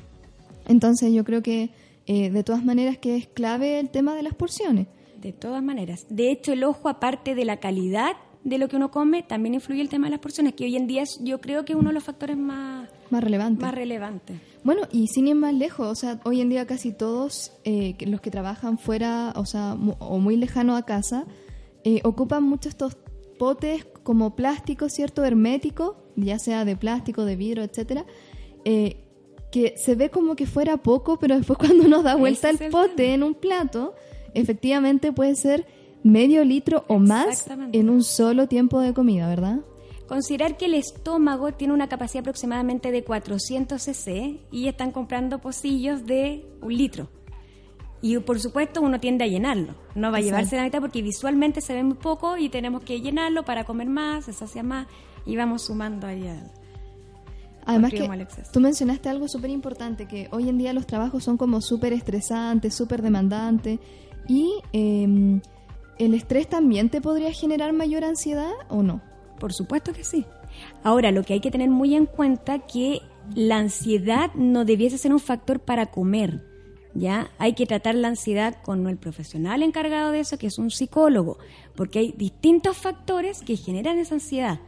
Entonces 0.66 1.12
yo 1.12 1.22
creo 1.22 1.40
que 1.40 1.70
eh, 2.06 2.30
de 2.30 2.42
todas 2.42 2.64
maneras 2.64 2.98
que 2.98 3.16
es 3.16 3.28
clave 3.28 3.78
el 3.78 3.90
tema 3.90 4.16
de 4.16 4.24
las 4.24 4.34
porciones. 4.34 4.88
De 5.20 5.32
todas 5.32 5.62
maneras. 5.62 6.04
De 6.10 6.32
hecho, 6.32 6.52
el 6.52 6.64
ojo, 6.64 6.88
aparte 6.88 7.36
de 7.36 7.44
la 7.44 7.58
calidad 7.58 8.12
de 8.42 8.58
lo 8.58 8.68
que 8.68 8.74
uno 8.76 8.90
come, 8.90 9.22
también 9.22 9.54
influye 9.54 9.80
el 9.80 9.88
tema 9.88 10.08
de 10.08 10.10
las 10.10 10.20
porciones, 10.20 10.54
que 10.54 10.64
hoy 10.64 10.74
en 10.76 10.86
día 10.88 11.04
yo 11.22 11.40
creo 11.40 11.64
que 11.64 11.74
es 11.74 11.78
uno 11.78 11.90
de 11.90 11.94
los 11.94 12.02
factores 12.04 12.36
más, 12.36 12.88
Más 13.10 13.22
relevante. 13.22 13.62
más 13.62 13.72
relevantes. 13.74 14.36
Bueno, 14.64 14.82
y 14.90 15.08
sin 15.08 15.28
ir 15.28 15.34
más 15.34 15.52
lejos, 15.52 15.86
o 15.86 15.94
sea, 15.94 16.20
hoy 16.24 16.40
en 16.40 16.48
día 16.48 16.66
casi 16.66 16.90
todos 16.90 17.52
eh, 17.64 17.96
los 18.06 18.22
que 18.22 18.30
trabajan 18.30 18.78
fuera, 18.78 19.34
o 19.36 19.44
sea, 19.44 19.76
o 19.98 20.18
muy 20.18 20.36
lejano 20.36 20.74
a 20.74 20.86
casa, 20.86 21.26
eh, 21.84 22.00
ocupan 22.02 22.42
mucho 22.42 22.70
estos 22.70 22.96
potes 23.38 23.84
como 24.02 24.34
plástico, 24.34 24.88
¿cierto? 24.88 25.22
Hermético, 25.22 25.96
ya 26.16 26.38
sea 26.38 26.64
de 26.64 26.76
plástico, 26.76 27.26
de 27.26 27.36
vidrio, 27.36 27.62
etcétera, 27.62 28.06
eh, 28.64 29.04
que 29.52 29.74
se 29.76 29.96
ve 29.96 30.08
como 30.08 30.34
que 30.34 30.46
fuera 30.46 30.78
poco, 30.78 31.18
pero 31.18 31.36
después 31.36 31.58
cuando 31.60 31.84
uno 31.84 32.02
da 32.02 32.16
vuelta 32.16 32.48
el 32.48 32.58
pote 32.70 33.12
en 33.12 33.22
un 33.22 33.34
plato, 33.34 33.94
efectivamente 34.32 35.12
puede 35.12 35.36
ser 35.36 35.66
medio 36.02 36.42
litro 36.42 36.86
o 36.88 36.98
más 36.98 37.46
en 37.72 37.90
un 37.90 38.02
solo 38.02 38.48
tiempo 38.48 38.80
de 38.80 38.94
comida, 38.94 39.28
¿verdad? 39.28 39.60
Considerar 40.08 40.56
que 40.56 40.66
el 40.66 40.74
estómago 40.74 41.52
tiene 41.52 41.72
una 41.72 41.88
capacidad 41.88 42.20
aproximadamente 42.20 42.90
de 42.90 43.04
400 43.04 43.80
cc 43.80 44.40
y 44.50 44.68
están 44.68 44.90
comprando 44.90 45.38
pocillos 45.38 46.04
de 46.04 46.44
un 46.60 46.76
litro. 46.76 47.08
Y 48.02 48.18
por 48.18 48.38
supuesto 48.38 48.82
uno 48.82 49.00
tiende 49.00 49.24
a 49.24 49.26
llenarlo, 49.26 49.74
no 49.94 50.12
va 50.12 50.18
a 50.18 50.20
llevarse 50.20 50.56
la 50.56 50.64
mitad 50.64 50.80
porque 50.80 51.00
visualmente 51.00 51.62
se 51.62 51.72
ve 51.72 51.82
muy 51.82 51.96
poco 51.96 52.36
y 52.36 52.50
tenemos 52.50 52.82
que 52.82 53.00
llenarlo 53.00 53.46
para 53.46 53.64
comer 53.64 53.88
más, 53.88 54.26
se 54.26 54.34
sacia 54.34 54.62
más 54.62 54.86
y 55.24 55.36
vamos 55.36 55.62
sumando 55.62 56.06
ahí 56.06 56.28
al, 56.28 56.52
Además 57.66 57.92
que 57.92 58.06
tú 58.52 58.60
mencionaste 58.60 59.08
algo 59.08 59.26
súper 59.26 59.50
importante, 59.50 60.06
que 60.06 60.28
hoy 60.32 60.50
en 60.50 60.58
día 60.58 60.74
los 60.74 60.86
trabajos 60.86 61.24
son 61.24 61.38
como 61.38 61.62
súper 61.62 61.94
estresantes, 61.94 62.74
súper 62.74 63.00
demandantes 63.00 63.80
y 64.28 64.52
eh, 64.72 65.40
el 65.98 66.14
estrés 66.14 66.48
también 66.48 66.90
te 66.90 67.00
podría 67.00 67.32
generar 67.32 67.72
mayor 67.72 68.04
ansiedad 68.04 68.52
o 68.68 68.82
no. 68.82 69.00
Por 69.38 69.52
supuesto 69.52 69.92
que 69.92 70.04
sí. 70.04 70.26
Ahora, 70.82 71.10
lo 71.10 71.22
que 71.24 71.34
hay 71.34 71.40
que 71.40 71.50
tener 71.50 71.70
muy 71.70 71.94
en 71.94 72.06
cuenta 72.06 72.60
que 72.60 73.00
la 73.34 73.58
ansiedad 73.58 74.32
no 74.34 74.64
debiese 74.64 74.98
ser 74.98 75.12
un 75.12 75.20
factor 75.20 75.60
para 75.60 75.86
comer. 75.86 76.44
¿Ya? 76.96 77.32
Hay 77.38 77.54
que 77.54 77.66
tratar 77.66 77.96
la 77.96 78.06
ansiedad 78.06 78.62
con 78.62 78.86
el 78.86 78.96
profesional 78.98 79.64
encargado 79.64 80.12
de 80.12 80.20
eso, 80.20 80.38
que 80.38 80.46
es 80.46 80.58
un 80.58 80.70
psicólogo, 80.70 81.38
porque 81.74 81.98
hay 81.98 82.14
distintos 82.16 82.76
factores 82.76 83.42
que 83.42 83.56
generan 83.56 83.98
esa 83.98 84.14
ansiedad. 84.14 84.60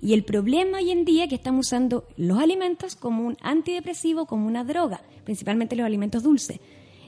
Y 0.00 0.14
el 0.14 0.24
problema 0.24 0.78
hoy 0.78 0.90
en 0.90 1.04
día 1.04 1.24
es 1.24 1.28
que 1.28 1.36
estamos 1.36 1.66
usando 1.66 2.04
los 2.16 2.38
alimentos 2.40 2.96
como 2.96 3.24
un 3.24 3.36
antidepresivo, 3.40 4.26
como 4.26 4.48
una 4.48 4.64
droga, 4.64 5.02
principalmente 5.24 5.76
los 5.76 5.86
alimentos 5.86 6.24
dulces. 6.24 6.58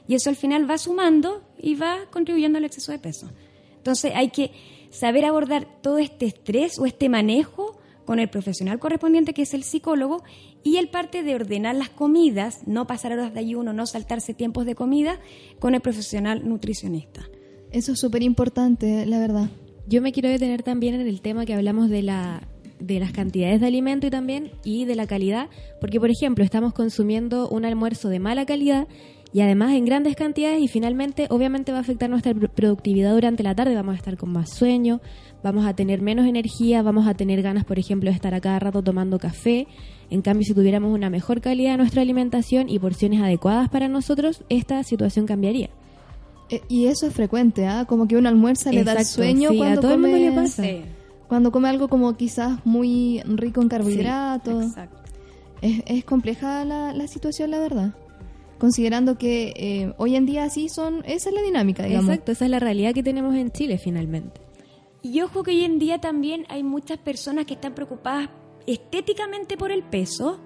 Y 0.07 0.15
eso 0.15 0.29
al 0.29 0.35
final 0.35 0.69
va 0.69 0.77
sumando 0.77 1.41
y 1.57 1.75
va 1.75 1.99
contribuyendo 2.09 2.57
al 2.57 2.65
exceso 2.65 2.91
de 2.91 2.99
peso. 2.99 3.29
Entonces 3.77 4.11
hay 4.15 4.29
que 4.29 4.51
saber 4.91 5.25
abordar 5.25 5.67
todo 5.81 5.97
este 5.97 6.27
estrés 6.27 6.77
o 6.77 6.85
este 6.85 7.09
manejo 7.09 7.79
con 8.05 8.19
el 8.19 8.29
profesional 8.29 8.77
correspondiente, 8.77 9.33
que 9.33 9.43
es 9.43 9.53
el 9.53 9.63
psicólogo, 9.63 10.23
y 10.63 10.77
el 10.77 10.89
parte 10.89 11.23
de 11.23 11.35
ordenar 11.35 11.75
las 11.75 11.89
comidas, 11.89 12.67
no 12.67 12.85
pasar 12.85 13.13
horas 13.13 13.33
de 13.33 13.39
ayuno, 13.39 13.73
no 13.73 13.85
saltarse 13.85 14.33
tiempos 14.33 14.65
de 14.65 14.75
comida, 14.75 15.19
con 15.59 15.75
el 15.75 15.81
profesional 15.81 16.47
nutricionista. 16.47 17.27
Eso 17.71 17.93
es 17.93 17.99
súper 17.99 18.21
importante, 18.21 19.05
la 19.05 19.19
verdad. 19.19 19.49
Yo 19.87 20.01
me 20.01 20.11
quiero 20.11 20.29
detener 20.29 20.61
también 20.61 20.95
en 20.95 21.07
el 21.07 21.21
tema 21.21 21.45
que 21.45 21.53
hablamos 21.53 21.89
de 21.89 22.01
la 22.03 22.47
de 22.79 22.99
las 22.99 23.11
cantidades 23.11 23.61
de 23.61 23.67
alimento 23.67 24.07
y 24.07 24.09
también 24.09 24.51
y 24.63 24.85
de 24.85 24.95
la 24.95 25.05
calidad, 25.05 25.49
porque 25.79 25.99
por 25.99 26.09
ejemplo, 26.09 26.43
estamos 26.43 26.73
consumiendo 26.73 27.47
un 27.47 27.63
almuerzo 27.63 28.09
de 28.09 28.19
mala 28.19 28.45
calidad 28.45 28.87
y 29.33 29.41
además 29.41 29.73
en 29.73 29.85
grandes 29.85 30.15
cantidades 30.15 30.61
y 30.61 30.67
finalmente 30.67 31.27
obviamente 31.29 31.71
va 31.71 31.77
a 31.79 31.81
afectar 31.81 32.09
nuestra 32.09 32.33
pr- 32.33 32.49
productividad 32.49 33.13
durante 33.13 33.43
la 33.43 33.55
tarde, 33.55 33.75
vamos 33.75 33.93
a 33.93 33.97
estar 33.97 34.17
con 34.17 34.31
más 34.31 34.49
sueño, 34.49 34.99
vamos 35.43 35.65
a 35.65 35.73
tener 35.73 36.01
menos 36.01 36.25
energía, 36.27 36.81
vamos 36.81 37.07
a 37.07 37.13
tener 37.13 37.41
ganas, 37.41 37.63
por 37.65 37.79
ejemplo, 37.79 38.09
de 38.09 38.15
estar 38.15 38.33
a 38.33 38.41
cada 38.41 38.59
rato 38.59 38.81
tomando 38.83 39.17
café. 39.19 39.67
En 40.09 40.21
cambio, 40.21 40.45
si 40.45 40.53
tuviéramos 40.53 40.93
una 40.93 41.09
mejor 41.09 41.39
calidad 41.39 41.71
de 41.71 41.77
nuestra 41.77 42.01
alimentación 42.01 42.67
y 42.69 42.77
porciones 42.79 43.21
adecuadas 43.21 43.69
para 43.69 43.87
nosotros, 43.87 44.43
esta 44.49 44.83
situación 44.83 45.25
cambiaría. 45.25 45.69
Eh, 46.49 46.61
y 46.67 46.87
eso 46.87 47.07
es 47.07 47.13
frecuente, 47.13 47.65
¿ah? 47.65 47.85
Como 47.87 48.09
que 48.09 48.17
uno 48.17 48.27
almuerza, 48.27 48.71
le 48.73 48.83
da 48.83 48.91
el 48.91 48.97
Exacto, 48.97 49.21
sueño 49.23 49.51
sí, 49.51 49.55
a 49.55 49.57
cuando 49.59 49.81
todo 49.81 49.93
el 49.93 49.99
mundo 49.99 50.17
come, 50.17 50.29
le 50.29 50.35
pasa. 50.35 50.63
cuando 51.29 51.51
come 51.53 51.69
algo 51.69 51.87
como 51.87 52.17
quizás 52.17 52.59
muy 52.65 53.21
rico 53.25 53.61
en 53.61 53.69
carbohidratos. 53.69 54.65
Exacto. 54.65 54.97
Es, 55.61 55.81
es 55.85 56.03
compleja 56.03 56.65
la, 56.65 56.91
la 56.91 57.07
situación, 57.07 57.51
la 57.51 57.59
verdad. 57.59 57.93
Considerando 58.61 59.17
que 59.17 59.53
eh, 59.57 59.93
hoy 59.97 60.15
en 60.15 60.25
día 60.27 60.47
sí 60.51 60.69
son, 60.69 61.01
esa 61.05 61.29
es 61.29 61.35
la 61.35 61.41
dinámica, 61.41 61.83
digamos. 61.83 62.09
Exacto, 62.09 62.31
esa 62.31 62.45
es 62.45 62.51
la 62.51 62.59
realidad 62.59 62.93
que 62.93 63.01
tenemos 63.03 63.35
en 63.35 63.51
Chile 63.51 63.77
finalmente. 63.79 64.39
Y 65.01 65.19
ojo 65.21 65.41
que 65.41 65.49
hoy 65.49 65.63
en 65.65 65.79
día 65.79 65.99
también 65.99 66.45
hay 66.47 66.61
muchas 66.61 66.99
personas 66.99 67.45
que 67.47 67.55
están 67.55 67.73
preocupadas 67.73 68.29
estéticamente 68.67 69.57
por 69.57 69.71
el 69.71 69.81
peso 69.83 70.39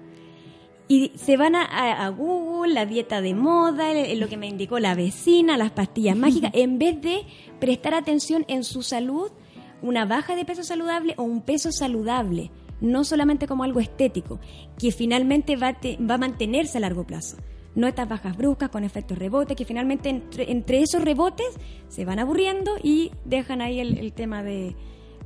y 0.88 1.12
se 1.16 1.36
van 1.36 1.54
a, 1.56 1.64
a- 1.64 2.06
a 2.06 2.08
Google, 2.08 2.72
la 2.72 2.86
dieta 2.86 3.20
de 3.20 3.34
moda, 3.34 3.92
el- 3.92 4.18
lo 4.18 4.28
que 4.28 4.36
me 4.38 4.46
indicó 4.48 4.78
la 4.78 4.94
vecina, 4.94 5.56
las 5.58 5.72
pastillas 5.72 6.16
mágicas, 6.16 6.50
en 6.54 6.78
vez 6.78 7.00
de 7.02 7.22
prestar 7.60 7.92
atención 7.94 8.44
en 8.48 8.64
su 8.64 8.82
salud, 8.82 9.30
una 9.82 10.06
baja 10.06 10.34
de 10.36 10.46
peso 10.46 10.62
saludable 10.62 11.12
o 11.18 11.22
un 11.24 11.42
peso 11.42 11.70
saludable, 11.70 12.50
no 12.80 13.04
solamente 13.04 13.46
como 13.46 13.62
algo 13.64 13.80
estético, 13.80 14.40
que 14.78 14.90
finalmente 14.90 15.56
va 15.56 15.68
a, 15.68 15.80
te- 15.80 15.98
va 15.98 16.14
a 16.14 16.18
mantenerse 16.18 16.78
a 16.78 16.80
largo 16.80 17.04
plazo. 17.04 17.36
No 17.76 17.86
estas 17.86 18.08
bajas 18.08 18.36
bruscas 18.36 18.70
con 18.70 18.82
efectos 18.82 19.16
rebotes, 19.16 19.56
que 19.56 19.64
finalmente 19.64 20.08
entre, 20.08 20.82
esos 20.82 21.02
rebotes 21.02 21.54
se 21.88 22.04
van 22.04 22.18
aburriendo 22.18 22.72
y 22.82 23.12
dejan 23.24 23.60
ahí 23.60 23.78
el, 23.78 24.12
tema 24.12 24.42
de, 24.42 24.74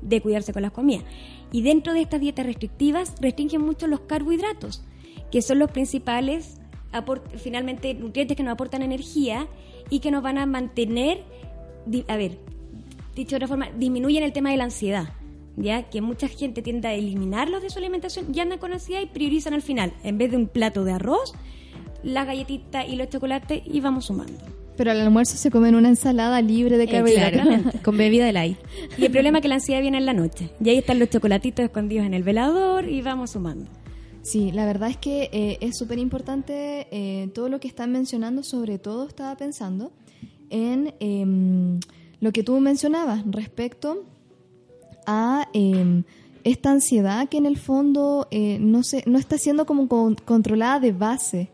de 0.03 0.21
cuidarse 0.21 0.53
con 0.53 0.61
las 0.61 0.73
comidas. 0.73 1.05
Y 1.53 1.63
dentro 1.63 1.95
de 1.95 2.03
estas 2.03 2.21
dietas 2.21 2.45
restrictivas 2.45 3.15
restringen 3.21 3.63
mucho 3.63 3.87
los 3.87 4.01
carbohidratos, 4.01 4.85
que 5.31 5.41
son 5.41 5.59
los 5.59 5.71
principales 5.71 6.61
finalmente 7.37 7.95
nutrientes 7.95 8.37
que 8.37 8.43
nos 8.43 8.53
aportan 8.53 8.83
energía 8.83 9.47
y 9.89 10.01
que 10.01 10.11
nos 10.11 10.23
van 10.23 10.39
a 10.39 10.47
mantener, 10.47 11.23
a 12.09 12.17
ver, 12.17 12.39
dicho 13.15 13.31
de 13.31 13.37
otra 13.37 13.49
forma, 13.49 13.71
disminuyen 13.77 14.23
el 14.23 14.33
tema 14.33 14.51
de 14.51 14.57
la 14.57 14.65
ansiedad. 14.65 15.15
Ya 15.57 15.91
que 15.91 16.01
mucha 16.01 16.29
gente 16.29 16.63
tiende 16.63 16.89
a 16.89 16.95
eliminarlos 16.95 17.63
de 17.63 17.71
su 17.71 17.79
alimentación 17.79 18.27
y 18.33 18.41
andan 18.41 18.59
con 18.59 18.73
ansiedad 18.73 19.03
y 19.03 19.07
priorizan 19.07 19.53
al 19.53 19.63
final, 19.63 19.93
en 20.05 20.17
vez 20.17 20.31
de 20.31 20.37
un 20.37 20.47
plato 20.47 20.85
de 20.85 20.93
arroz, 20.93 21.35
las 22.03 22.27
galletitas 22.27 22.89
y 22.89 22.97
los 22.97 23.09
chocolates 23.09 23.63
y 23.65 23.81
vamos 23.81 24.07
sumando. 24.07 24.35
Pero 24.77 24.93
al 24.93 25.01
almuerzo 25.01 25.37
se 25.37 25.51
comen 25.51 25.75
una 25.75 25.89
ensalada 25.89 26.41
libre 26.41 26.79
de 26.79 26.89
carbohidratos. 26.89 27.41
Exactamente. 27.41 27.79
Con 27.83 27.97
bebida 27.99 28.25
de 28.25 28.33
light. 28.33 28.59
Y 28.97 29.05
el 29.05 29.13
problema 29.13 29.39
es 29.39 29.43
que 29.43 29.49
la 29.49 29.57
ansiedad 29.57 29.83
viene 29.83 29.99
en 29.99 30.07
la 30.07 30.15
noche. 30.15 30.51
Y 30.65 30.71
ahí 30.71 30.79
están 30.79 30.99
los 30.99 31.11
chocolatitos 31.11 31.65
escondidos 31.65 32.07
en 32.07 32.15
el 32.15 32.23
velador 32.23 32.89
y 32.89 33.03
vamos 33.03 33.33
sumando. 33.33 33.71
Sí, 34.23 34.53
la 34.53 34.65
verdad 34.67 34.89
es 34.91 34.97
que 34.97 35.29
eh, 35.33 35.59
es 35.61 35.77
súper 35.77 35.99
importante 35.99 36.87
eh, 36.91 37.29
todo 37.35 37.49
lo 37.49 37.59
que 37.61 37.69
están 37.69 37.93
mencionando, 37.93 38.43
sobre 38.43 38.79
todo 38.79 39.07
estaba 39.07 39.37
pensando 39.37 39.93
en 40.51 40.95
em, 41.01 41.81
lo 42.21 42.33
que 42.33 42.43
tú 42.43 42.59
mencionabas 42.61 43.23
respecto 43.27 44.05
a 45.07 45.49
em, 45.53 46.05
esta 46.45 46.71
ansiedad 46.71 47.29
que 47.29 47.37
en 47.39 47.47
el 47.47 47.59
fondo 47.59 48.29
eh, 48.31 48.59
no, 48.61 48.83
se, 48.83 49.05
no 49.07 49.19
está 49.19 49.37
siendo 49.39 49.67
como 49.67 49.89
con- 49.89 50.15
controlada 50.17 50.81
de 50.81 50.93
base. 50.93 51.51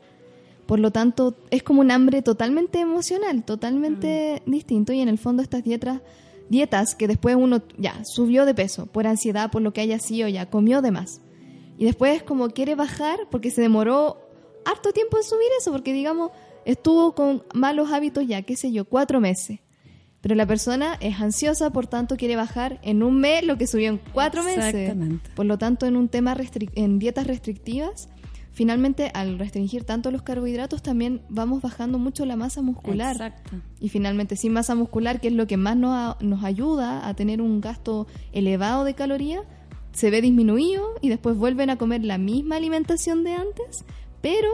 Por 0.66 0.80
lo 0.80 0.90
tanto, 0.90 1.36
es 1.50 1.62
como 1.62 1.80
un 1.80 1.90
hambre 1.90 2.22
totalmente 2.22 2.80
emocional, 2.80 3.44
totalmente 3.44 4.42
distinto 4.46 4.92
y 4.92 5.00
en 5.00 5.08
el 5.08 5.18
fondo 5.18 5.42
estas 5.42 5.62
dietas, 5.62 6.00
dietas 6.48 6.94
que 6.94 7.06
después 7.06 7.36
uno 7.36 7.62
ya 7.78 8.04
subió 8.04 8.44
de 8.44 8.54
peso 8.54 8.86
por 8.86 9.06
ansiedad, 9.06 9.50
por 9.50 9.62
lo 9.62 9.72
que 9.72 9.80
haya 9.80 9.98
sido, 10.00 10.28
ya 10.28 10.50
comió 10.50 10.82
de 10.82 10.90
más. 10.90 11.20
Y 11.78 11.84
después 11.84 12.22
como 12.22 12.48
quiere 12.50 12.74
bajar 12.74 13.18
porque 13.30 13.50
se 13.50 13.60
demoró 13.62 14.18
harto 14.64 14.92
tiempo 14.92 15.16
en 15.18 15.22
subir 15.22 15.48
eso, 15.60 15.70
porque 15.70 15.92
digamos, 15.92 16.32
estuvo 16.64 17.14
con 17.14 17.44
malos 17.54 17.92
hábitos 17.92 18.26
ya, 18.26 18.42
qué 18.42 18.56
sé 18.56 18.72
yo, 18.72 18.84
cuatro 18.84 19.20
meses. 19.20 19.60
Pero 20.20 20.34
la 20.34 20.46
persona 20.46 20.96
es 21.00 21.20
ansiosa, 21.20 21.70
por 21.70 21.86
tanto 21.86 22.16
quiere 22.16 22.34
bajar 22.34 22.80
en 22.82 23.04
un 23.04 23.20
mes 23.20 23.44
lo 23.44 23.56
que 23.56 23.68
subió 23.68 23.90
en 23.90 24.00
cuatro 24.12 24.42
meses. 24.42 24.74
Exactamente. 24.74 25.30
Por 25.36 25.46
lo 25.46 25.56
tanto, 25.56 25.86
en 25.86 25.96
un 25.96 26.08
tema 26.08 26.36
en 26.74 26.98
dietas 26.98 27.28
restrictivas, 27.28 28.08
finalmente 28.56 29.10
al 29.12 29.38
restringir 29.38 29.84
tanto 29.84 30.10
los 30.10 30.22
carbohidratos 30.22 30.80
también 30.82 31.20
vamos 31.28 31.60
bajando 31.60 31.98
mucho 31.98 32.24
la 32.24 32.36
masa 32.36 32.62
muscular. 32.62 33.12
Exacto. 33.12 33.50
Y 33.80 33.90
finalmente 33.90 34.34
sin 34.34 34.54
masa 34.54 34.74
muscular, 34.74 35.20
que 35.20 35.28
es 35.28 35.34
lo 35.34 35.46
que 35.46 35.58
más 35.58 35.76
nos, 35.76 35.90
a- 35.92 36.16
nos 36.24 36.42
ayuda 36.42 37.06
a 37.06 37.12
tener 37.12 37.42
un 37.42 37.60
gasto 37.60 38.06
elevado 38.32 38.84
de 38.84 38.94
calorías, 38.94 39.42
se 39.92 40.10
ve 40.10 40.22
disminuido 40.22 40.86
y 41.02 41.10
después 41.10 41.36
vuelven 41.36 41.68
a 41.68 41.76
comer 41.76 42.02
la 42.02 42.16
misma 42.16 42.56
alimentación 42.56 43.24
de 43.24 43.34
antes, 43.34 43.84
pero 44.22 44.48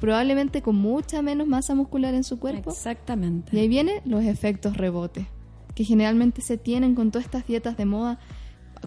probablemente 0.00 0.62
con 0.62 0.76
mucha 0.76 1.20
menos 1.20 1.48
masa 1.48 1.74
muscular 1.74 2.14
en 2.14 2.22
su 2.22 2.38
cuerpo. 2.38 2.70
Exactamente. 2.70 3.56
Y 3.56 3.58
ahí 3.58 3.66
vienen 3.68 3.96
los 4.04 4.22
efectos 4.24 4.76
rebote, 4.76 5.26
que 5.74 5.82
generalmente 5.82 6.42
se 6.42 6.58
tienen 6.58 6.94
con 6.94 7.10
todas 7.10 7.24
estas 7.24 7.44
dietas 7.44 7.76
de 7.76 7.86
moda, 7.86 8.20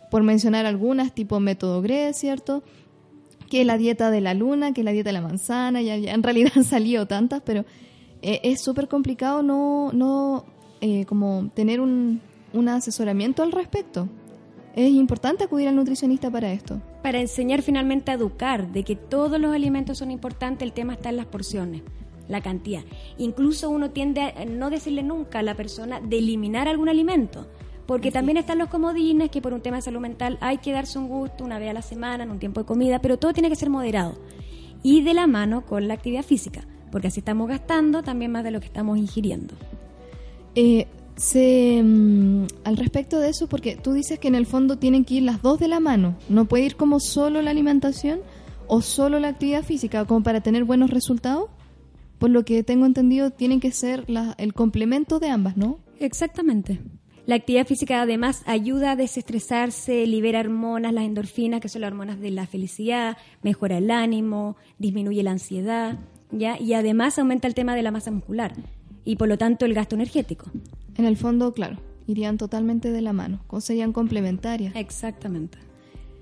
por 0.09 0.23
mencionar 0.23 0.65
algunas, 0.65 1.13
tipo 1.13 1.41
método 1.41 1.81
GRE, 1.81 2.13
¿cierto? 2.13 2.63
Que 3.51 3.65
la 3.65 3.77
dieta 3.77 4.11
de 4.11 4.21
la 4.21 4.33
luna, 4.33 4.71
que 4.71 4.81
la 4.81 4.91
dieta 4.93 5.09
de 5.09 5.13
la 5.13 5.21
manzana, 5.21 5.81
ya, 5.81 5.97
ya 5.97 6.13
en 6.13 6.23
realidad 6.23 6.53
han 6.55 6.63
salido 6.63 7.05
tantas, 7.05 7.41
pero 7.41 7.65
eh, 8.21 8.39
es 8.43 8.61
súper 8.61 8.87
complicado 8.87 9.43
no, 9.43 9.91
no 9.91 10.45
eh, 10.79 11.05
como 11.05 11.51
tener 11.53 11.81
un, 11.81 12.21
un 12.53 12.69
asesoramiento 12.69 13.43
al 13.43 13.51
respecto. 13.51 14.07
Es 14.73 14.89
importante 14.89 15.43
acudir 15.43 15.67
al 15.67 15.75
nutricionista 15.75 16.31
para 16.31 16.53
esto. 16.53 16.81
Para 17.03 17.19
enseñar 17.19 17.61
finalmente 17.61 18.11
a 18.11 18.13
educar 18.13 18.71
de 18.71 18.85
que 18.85 18.95
todos 18.95 19.37
los 19.37 19.53
alimentos 19.53 19.97
son 19.97 20.11
importantes, 20.11 20.65
el 20.65 20.71
tema 20.71 20.93
está 20.93 21.09
en 21.09 21.17
las 21.17 21.25
porciones, 21.25 21.81
la 22.29 22.39
cantidad. 22.39 22.83
Incluso 23.17 23.69
uno 23.69 23.89
tiende 23.89 24.21
a 24.21 24.45
no 24.45 24.69
decirle 24.69 25.03
nunca 25.03 25.39
a 25.39 25.43
la 25.43 25.55
persona 25.55 25.99
de 25.99 26.19
eliminar 26.19 26.69
algún 26.69 26.87
alimento, 26.87 27.47
porque 27.85 28.11
también 28.11 28.37
están 28.37 28.57
los 28.57 28.69
comodines 28.69 29.29
que 29.31 29.41
por 29.41 29.53
un 29.53 29.61
tema 29.61 29.77
de 29.77 29.81
salud 29.81 29.99
mental 29.99 30.37
hay 30.41 30.59
que 30.59 30.71
darse 30.71 30.99
un 30.99 31.07
gusto 31.07 31.43
una 31.43 31.59
vez 31.59 31.69
a 31.69 31.73
la 31.73 31.81
semana, 31.81 32.23
en 32.23 32.31
un 32.31 32.39
tiempo 32.39 32.61
de 32.61 32.65
comida, 32.65 32.99
pero 32.99 33.17
todo 33.17 33.33
tiene 33.33 33.49
que 33.49 33.55
ser 33.55 33.69
moderado 33.69 34.17
y 34.83 35.01
de 35.01 35.13
la 35.13 35.27
mano 35.27 35.65
con 35.65 35.87
la 35.87 35.93
actividad 35.93 36.23
física, 36.23 36.65
porque 36.91 37.07
así 37.07 37.19
estamos 37.19 37.47
gastando 37.47 38.03
también 38.03 38.31
más 38.31 38.43
de 38.43 38.51
lo 38.51 38.59
que 38.59 38.67
estamos 38.67 38.97
ingiriendo. 38.97 39.53
Eh, 40.55 40.87
se, 41.15 41.81
mm, 41.83 42.47
al 42.63 42.77
respecto 42.77 43.19
de 43.19 43.29
eso, 43.29 43.47
porque 43.47 43.75
tú 43.75 43.93
dices 43.93 44.19
que 44.19 44.27
en 44.27 44.35
el 44.35 44.45
fondo 44.45 44.77
tienen 44.77 45.05
que 45.05 45.15
ir 45.15 45.23
las 45.23 45.41
dos 45.41 45.59
de 45.59 45.67
la 45.67 45.79
mano, 45.79 46.15
no 46.29 46.45
puede 46.45 46.65
ir 46.65 46.75
como 46.75 46.99
solo 46.99 47.41
la 47.41 47.51
alimentación 47.51 48.21
o 48.67 48.81
solo 48.81 49.19
la 49.19 49.29
actividad 49.29 49.63
física, 49.63 50.05
como 50.05 50.23
para 50.23 50.41
tener 50.41 50.63
buenos 50.63 50.89
resultados. 50.89 51.49
por 52.17 52.29
lo 52.29 52.45
que 52.45 52.61
tengo 52.61 52.85
entendido, 52.85 53.31
tienen 53.31 53.59
que 53.59 53.71
ser 53.71 54.05
el 54.37 54.53
complemento 54.53 55.19
de 55.19 55.29
ambas, 55.29 55.57
¿no? 55.57 55.79
Exactamente. 55.97 56.79
La 57.31 57.37
actividad 57.37 57.65
física 57.65 58.01
además 58.01 58.43
ayuda 58.45 58.91
a 58.91 58.95
desestresarse, 58.97 60.05
libera 60.05 60.41
hormonas, 60.41 60.91
las 60.91 61.05
endorfinas, 61.05 61.61
que 61.61 61.69
son 61.69 61.79
las 61.79 61.89
hormonas 61.89 62.19
de 62.19 62.29
la 62.29 62.45
felicidad, 62.45 63.15
mejora 63.41 63.77
el 63.77 63.89
ánimo, 63.89 64.57
disminuye 64.79 65.23
la 65.23 65.31
ansiedad, 65.31 65.97
¿ya? 66.31 66.59
Y 66.59 66.73
además 66.73 67.17
aumenta 67.17 67.47
el 67.47 67.53
tema 67.53 67.73
de 67.73 67.83
la 67.83 67.91
masa 67.91 68.11
muscular 68.11 68.51
y 69.05 69.15
por 69.15 69.29
lo 69.29 69.37
tanto 69.37 69.63
el 69.63 69.73
gasto 69.73 69.95
energético. 69.95 70.51
En 70.97 71.05
el 71.05 71.15
fondo, 71.15 71.53
claro, 71.53 71.77
irían 72.05 72.37
totalmente 72.37 72.91
de 72.91 72.99
la 72.99 73.13
mano, 73.13 73.39
serían 73.61 73.93
complementarias. 73.93 74.75
Exactamente. 74.75 75.57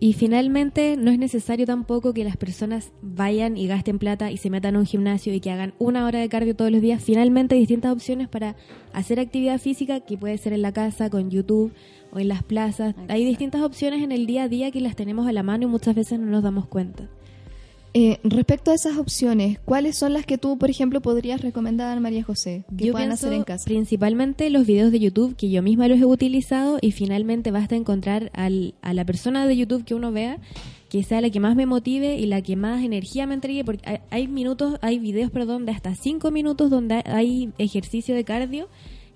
Y 0.01 0.13
finalmente, 0.13 0.95
no 0.95 1.11
es 1.11 1.19
necesario 1.19 1.65
tampoco 1.65 2.13
que 2.13 2.23
las 2.23 2.37
personas 2.37 2.93
vayan 3.01 3.57
y 3.57 3.67
gasten 3.67 3.99
plata 3.99 4.31
y 4.31 4.37
se 4.37 4.49
metan 4.49 4.77
a 4.77 4.79
un 4.79 4.85
gimnasio 4.85 5.33
y 5.33 5.41
que 5.41 5.51
hagan 5.51 5.73
una 5.77 6.05
hora 6.05 6.19
de 6.19 6.29
cardio 6.29 6.55
todos 6.55 6.71
los 6.71 6.81
días. 6.81 7.03
Finalmente, 7.03 7.55
hay 7.55 7.61
distintas 7.61 7.91
opciones 7.91 8.29
para 8.29 8.55
hacer 8.93 9.19
actividad 9.19 9.59
física, 9.59 9.99
que 9.99 10.17
puede 10.17 10.37
ser 10.37 10.53
en 10.53 10.61
la 10.61 10.71
casa, 10.71 11.09
con 11.09 11.29
YouTube 11.29 11.73
o 12.13 12.19
en 12.19 12.29
las 12.29 12.43
plazas. 12.43 12.95
Hay 13.09 13.25
distintas 13.25 13.61
opciones 13.61 14.01
en 14.01 14.13
el 14.13 14.25
día 14.25 14.43
a 14.43 14.47
día 14.47 14.71
que 14.71 14.79
las 14.79 14.95
tenemos 14.95 15.27
a 15.27 15.33
la 15.33 15.43
mano 15.43 15.65
y 15.65 15.67
muchas 15.67 15.95
veces 15.95 16.17
no 16.17 16.27
nos 16.27 16.43
damos 16.43 16.65
cuenta. 16.67 17.09
Eh, 18.01 18.17
respecto 18.23 18.71
a 18.71 18.75
esas 18.75 18.95
opciones, 18.95 19.59
¿cuáles 19.65 19.97
son 19.97 20.13
las 20.13 20.25
que 20.25 20.37
tú, 20.37 20.57
por 20.57 20.69
ejemplo, 20.69 21.01
podrías 21.01 21.41
recomendar 21.41 21.97
a 21.97 21.99
María 21.99 22.23
José 22.23 22.63
que 22.77 22.85
yo 22.85 22.93
puedan 22.93 23.11
hacer 23.11 23.33
en 23.33 23.43
casa? 23.43 23.65
Principalmente 23.65 24.49
los 24.49 24.65
videos 24.65 24.93
de 24.93 25.01
YouTube 25.01 25.35
que 25.35 25.49
yo 25.49 25.61
misma 25.61 25.89
los 25.89 25.99
he 25.99 26.05
utilizado 26.05 26.77
y 26.79 26.93
finalmente 26.93 27.51
basta 27.51 27.75
encontrar 27.75 28.31
al, 28.33 28.73
a 28.81 28.93
la 28.93 29.03
persona 29.03 29.45
de 29.45 29.57
YouTube 29.57 29.83
que 29.83 29.95
uno 29.95 30.13
vea 30.13 30.37
que 30.87 31.03
sea 31.03 31.19
la 31.19 31.29
que 31.29 31.41
más 31.41 31.57
me 31.57 31.65
motive 31.65 32.15
y 32.15 32.25
la 32.25 32.41
que 32.41 32.55
más 32.55 32.85
energía 32.85 33.27
me 33.27 33.33
entregue 33.33 33.65
porque 33.65 33.83
hay, 33.83 33.97
hay 34.11 34.27
minutos, 34.29 34.79
hay 34.81 34.97
videos, 34.97 35.29
perdón, 35.29 35.65
de 35.65 35.73
hasta 35.73 35.93
5 35.93 36.31
minutos 36.31 36.69
donde 36.69 37.03
hay 37.05 37.51
ejercicio 37.57 38.15
de 38.15 38.23
cardio 38.23 38.69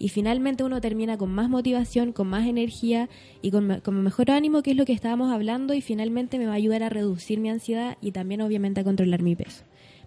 y 0.03 0.09
finalmente 0.09 0.65
uno 0.65 0.81
termina 0.81 1.17
con 1.17 1.31
más 1.31 1.49
motivación, 1.49 2.11
con 2.11 2.27
más 2.27 2.45
energía 2.45 3.07
y 3.41 3.51
con, 3.51 4.03
mejor 4.03 4.31
ánimo, 4.31 4.61
que 4.61 4.71
es 4.71 4.75
lo 4.75 4.83
que 4.83 4.91
estábamos 4.91 5.31
hablando, 5.31 5.73
y 5.73 5.79
finalmente 5.79 6.37
me 6.37 6.45
va 6.45 6.51
a 6.51 6.55
ayudar 6.55 6.83
a 6.83 6.89
reducir 6.89 7.39
mi 7.39 7.49
ansiedad 7.49 7.97
y 8.01 8.11
también 8.11 8.41
obviamente 8.41 8.81
a 8.81 8.83
controlar 8.83 9.21
mi 9.21 9.37
peso. 9.37 9.63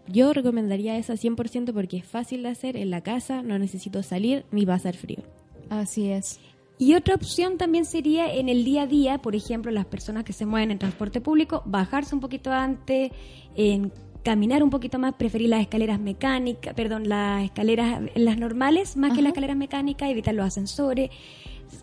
Yo 0.06 0.34
recomendaría 0.34 0.98
esa 0.98 1.14
100% 1.14 1.72
porque 1.72 1.96
es 1.96 2.04
fácil 2.04 2.42
de 2.42 2.50
hacer 2.50 2.76
en 2.76 2.90
la 2.90 3.00
casa, 3.00 3.40
no 3.40 3.58
necesito 3.58 4.02
salir 4.02 4.44
ni 4.50 4.66
pasar 4.66 4.96
frío. 4.96 5.22
Así 5.70 6.10
es. 6.10 6.40
Y 6.76 6.92
otra 6.92 7.14
opción 7.14 7.56
también 7.56 7.86
sería 7.86 8.30
en 8.34 8.50
el 8.50 8.66
día 8.66 8.82
a 8.82 8.86
día, 8.86 9.16
por 9.16 9.34
ejemplo, 9.34 9.72
las 9.72 9.86
personas 9.86 10.24
que 10.24 10.34
se 10.34 10.44
mueven 10.44 10.72
en 10.72 10.78
transporte 10.78 11.22
público, 11.22 11.62
bajarse 11.64 12.14
un 12.14 12.20
poquito 12.20 12.52
antes, 12.52 13.12
en 13.54 13.90
caminar 14.26 14.64
un 14.64 14.70
poquito 14.70 14.98
más, 14.98 15.14
preferir 15.14 15.48
las 15.48 15.60
escaleras 15.60 16.00
mecánicas, 16.00 16.74
perdón, 16.74 17.08
las 17.08 17.44
escaleras, 17.44 18.00
las 18.16 18.36
normales, 18.36 18.96
más 18.96 19.12
que 19.12 19.22
las 19.22 19.30
escaleras 19.30 19.56
mecánicas, 19.56 20.10
evitar 20.10 20.34
los 20.34 20.44
ascensores, 20.44 21.10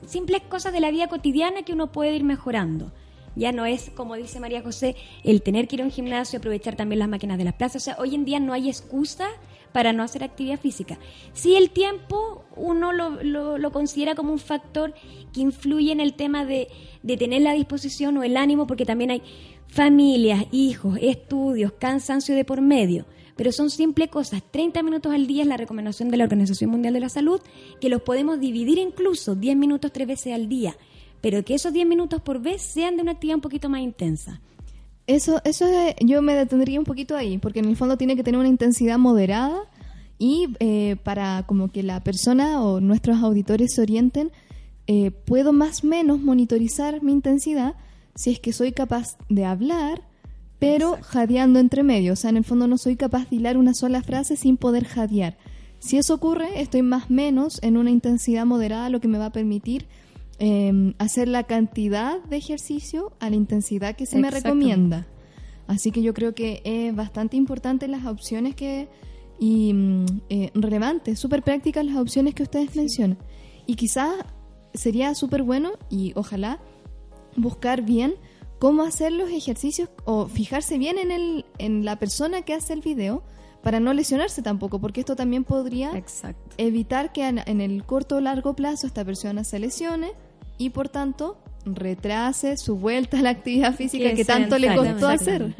simples 0.05 0.41
cosas 0.50 0.73
de 0.73 0.81
la 0.81 0.91
vida 0.91 1.07
cotidiana 1.07 1.62
que 1.63 1.71
uno 1.71 1.93
puede 1.93 2.13
ir 2.13 2.25
mejorando. 2.25 2.91
Ya 3.38 3.53
no 3.53 3.65
es, 3.65 3.91
como 3.91 4.17
dice 4.17 4.41
María 4.41 4.62
José, 4.62 4.97
el 5.23 5.41
tener 5.41 5.69
que 5.69 5.77
ir 5.77 5.83
a 5.83 5.85
un 5.85 5.91
gimnasio, 5.91 6.39
aprovechar 6.39 6.75
también 6.75 7.00
las 7.00 7.07
máquinas 7.07 7.38
de 7.38 7.45
las 7.45 7.53
plazas. 7.53 7.81
O 7.81 7.85
sea, 7.85 7.95
hoy 7.97 8.13
en 8.13 8.25
día 8.25 8.41
no 8.41 8.51
hay 8.51 8.67
excusa 8.67 9.29
para 9.71 9.93
no 9.93 10.03
hacer 10.03 10.21
actividad 10.25 10.59
física. 10.59 11.00
Si 11.31 11.55
el 11.55 11.69
tiempo 11.69 12.43
uno 12.57 12.91
lo, 12.91 13.23
lo, 13.23 13.71
considera 13.71 14.15
como 14.15 14.33
un 14.33 14.39
factor 14.39 14.93
que 15.33 15.39
influye 15.39 15.93
en 15.93 16.01
el 16.01 16.13
tema 16.13 16.43
de, 16.43 16.67
de 17.03 17.15
tener 17.15 17.41
la 17.41 17.53
disposición 17.53 18.17
o 18.17 18.23
el 18.23 18.35
ánimo, 18.35 18.67
porque 18.67 18.85
también 18.85 19.12
hay 19.12 19.23
familias, 19.73 20.45
hijos, 20.51 20.99
estudios, 21.01 21.73
cansancio 21.73 22.35
de 22.35 22.45
por 22.45 22.61
medio. 22.61 23.05
Pero 23.35 23.51
son 23.51 23.71
simples 23.71 24.09
cosas. 24.09 24.43
30 24.51 24.83
minutos 24.83 25.11
al 25.11 25.25
día 25.25 25.41
es 25.41 25.47
la 25.47 25.57
recomendación 25.57 26.11
de 26.11 26.17
la 26.17 26.25
Organización 26.25 26.69
Mundial 26.69 26.93
de 26.93 26.99
la 26.99 27.09
Salud, 27.09 27.41
que 27.81 27.89
los 27.89 28.03
podemos 28.03 28.39
dividir 28.39 28.77
incluso 28.77 29.33
10 29.33 29.57
minutos 29.57 29.91
tres 29.91 30.07
veces 30.07 30.33
al 30.33 30.47
día. 30.47 30.77
Pero 31.21 31.43
que 31.43 31.55
esos 31.55 31.73
10 31.73 31.87
minutos 31.87 32.21
por 32.21 32.39
vez 32.39 32.61
sean 32.61 32.95
de 32.95 33.01
una 33.01 33.13
actividad 33.13 33.37
un 33.37 33.41
poquito 33.41 33.67
más 33.67 33.81
intensa. 33.81 34.41
Eso, 35.07 35.41
eso 35.43 35.65
yo 36.01 36.21
me 36.21 36.35
detendría 36.35 36.79
un 36.79 36.85
poquito 36.85 37.17
ahí, 37.17 37.39
porque 37.39 37.59
en 37.59 37.65
el 37.65 37.75
fondo 37.75 37.97
tiene 37.97 38.15
que 38.15 38.23
tener 38.23 38.39
una 38.39 38.49
intensidad 38.49 38.99
moderada 38.99 39.63
y 40.19 40.49
eh, 40.59 40.97
para 41.03 41.43
como 41.47 41.71
que 41.71 41.81
la 41.81 42.03
persona 42.03 42.62
o 42.62 42.79
nuestros 42.79 43.17
auditores 43.23 43.73
se 43.73 43.81
orienten, 43.81 44.31
eh, 44.86 45.09
puedo 45.09 45.51
más 45.51 45.83
o 45.83 45.88
menos 45.88 46.21
monitorizar 46.21 47.01
mi 47.01 47.12
intensidad 47.12 47.73
si 48.15 48.32
es 48.32 48.39
que 48.39 48.54
soy 48.54 48.71
capaz 48.71 49.17
de 49.30 49.45
hablar, 49.45 50.04
pero 50.60 50.97
jadeando 51.02 51.60
entre 51.60 51.84
medio. 51.84 52.13
O 52.13 52.15
sea, 52.15 52.30
en 52.30 52.38
el 52.38 52.45
fondo 52.45 52.67
no 52.67 52.78
soy 52.78 52.95
capaz 52.95 53.30
de 53.30 53.38
hilar 53.38 53.58
una 53.58 53.73
sola 53.73 54.02
frase 54.02 54.36
sin 54.36 54.58
poder 54.58 54.86
jadear. 54.86 55.38
Si 55.80 55.97
eso 55.97 56.13
ocurre, 56.13 56.62
estoy 56.62 56.82
más 56.82 57.10
o 57.10 57.13
menos 57.13 57.60
en 57.62 57.76
una 57.76 57.91
intensidad 57.91 58.45
moderada, 58.45 58.89
lo 58.89 59.02
que 59.02 59.10
me 59.10 59.17
va 59.17 59.26
a 59.26 59.32
permitir 59.32 59.88
em, 60.39 60.93
hacer 60.97 61.28
la 61.28 61.43
cantidad 61.43 62.23
de 62.23 62.38
ejercicio 62.38 63.12
a 63.19 63.30
la 63.30 63.36
intensidad 63.36 63.95
que 63.95 64.06
se 64.06 64.17
me 64.17 64.32
recomienda. 64.32 65.08
Así 65.67 65.91
que 65.91 66.02
yo 66.02 66.13
creo 66.13 66.34
que 66.34 66.62
es 66.63 66.95
bastante 66.95 67.36
importante 67.36 67.88
las 67.88 68.06
opciones 68.06 68.56
que 68.56 68.88
y 69.39 69.73
mm, 69.73 70.06
eh, 70.30 70.52
relevantes, 70.54 71.19
súper 71.19 71.43
prácticas 71.43 71.86
las 71.86 71.97
opciones 71.97 72.34
que 72.34 72.43
ustedes 72.43 72.76
mencionan. 72.76 73.17
Y 73.65 73.76
quizás 73.76 74.13
sería 74.73 75.13
súper 75.15 75.43
bueno 75.43 75.71
y 75.89 76.13
ojalá 76.15 76.60
buscar 77.36 77.82
bien 77.82 78.15
cómo 78.60 78.84
hacer 78.84 79.12
los 79.12 79.30
ejercicios 79.30 79.89
o 80.06 80.28
fijarse 80.28 80.78
bien 80.78 80.98
en, 80.98 81.12
el, 81.12 81.46
en 81.58 81.84
la 81.84 81.98
persona 82.00 82.43
que 82.43 82.54
hace 82.54 82.74
el 82.74 82.82
video 82.82 83.24
para 83.62 83.80
no 83.80 83.93
lesionarse 83.93 84.41
tampoco, 84.41 84.80
porque 84.80 85.00
esto 85.00 85.15
también 85.15 85.46
podría 85.46 85.91
evitar 86.58 87.13
que 87.13 87.26
en, 87.26 87.62
el 87.62 87.84
corto 87.86 88.17
o 88.17 88.22
largo 88.22 88.56
plazo 88.56 88.88
esta 88.88 89.06
persona 89.06 89.46
se 89.46 89.58
lesione 89.58 90.12
y 90.58 90.69
por 90.69 90.89
tanto 90.89 91.38
retrase 91.65 92.58
su 92.58 92.76
vuelta 92.76 93.19
a 93.19 93.22
la 93.22 93.30
actividad 93.30 93.74
física 93.74 94.13
que, 94.13 94.26
tanto 94.26 94.58
le 94.58 94.76
costó 94.76 95.08
hacer, 95.08 95.56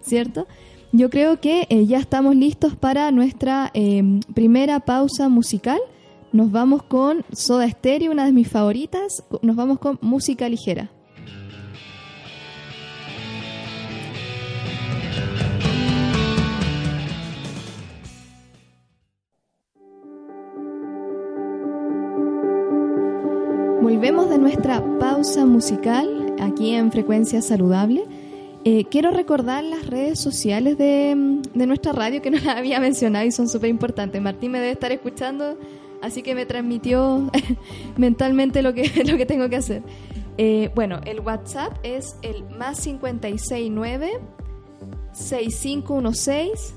¿cierto? 0.00 0.46
Yo 0.92 1.10
creo 1.10 1.40
que 1.40 1.66
eh, 1.70 1.86
ya 1.86 1.98
estamos 1.98 2.36
listos 2.36 2.76
para 2.76 3.10
nuestra 3.12 3.70
em, 3.72 4.20
primera 4.34 4.80
pausa 4.80 5.28
musical. 5.28 5.80
Nos 6.32 6.50
vamos 6.50 6.82
con 6.82 7.24
Soda 7.32 7.68
Stereo, 7.68 8.12
una 8.12 8.26
de 8.26 8.32
mis 8.32 8.48
favoritas. 8.48 9.24
Nos 9.40 9.56
vamos 9.56 9.78
con 9.78 9.98
música 10.02 10.50
ligera. 10.50 10.90
Volvemos 23.82 24.30
de 24.30 24.38
nuestra 24.38 24.80
pausa 25.00 25.44
musical 25.44 26.36
aquí 26.40 26.72
en 26.72 26.92
Frecuencia 26.92 27.42
Saludable. 27.42 28.04
Eh, 28.64 28.84
quiero 28.84 29.10
recordar 29.10 29.64
las 29.64 29.88
redes 29.88 30.20
sociales 30.20 30.78
de, 30.78 31.16
nuestra 31.52 31.90
radio 31.90 32.22
que 32.22 32.30
no 32.30 32.38
las 32.38 32.56
había 32.58 32.78
mencionado 32.78 33.26
y 33.26 33.32
son 33.32 33.48
súper 33.48 33.70
importantes. 33.70 34.22
Martín 34.22 34.52
me 34.52 34.60
debe 34.60 34.70
estar 34.70 34.92
escuchando, 34.92 35.58
así 36.00 36.22
que 36.22 36.36
me 36.36 36.46
transmitió 36.46 37.28
mentalmente 37.96 38.62
lo 38.62 38.72
que, 38.72 39.02
lo 39.04 39.16
que 39.16 39.26
tengo 39.26 39.48
que 39.48 39.56
hacer. 39.56 39.82
Eh, 40.38 40.70
bueno, 40.76 41.00
el 41.04 41.18
WhatsApp 41.18 41.76
es 41.82 42.14
el 42.22 42.44
más 42.50 42.80
569 42.84 44.12
6516 45.12 46.74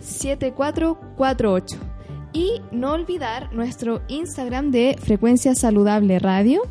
7448. 0.00 1.91
Y 2.32 2.60
no 2.70 2.92
olvidar 2.92 3.52
nuestro 3.52 4.02
Instagram 4.08 4.70
de 4.70 4.96
Frecuencia 4.98 5.54
Saludable 5.54 6.18
Radio, 6.18 6.62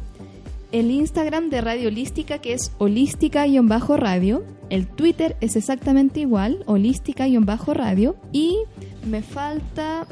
el 0.72 0.90
Instagram 0.90 1.50
de 1.50 1.62
Radio 1.62 1.90
Holística 1.90 2.40
que 2.40 2.54
es 2.54 2.72
holística-radio, 2.78 4.44
el 4.70 4.88
Twitter 4.88 5.36
es 5.42 5.56
exactamente 5.56 6.22
igual, 6.22 6.64
holística-radio, 6.66 8.16
y 8.32 8.58
me 9.06 9.22
falta 9.22 10.08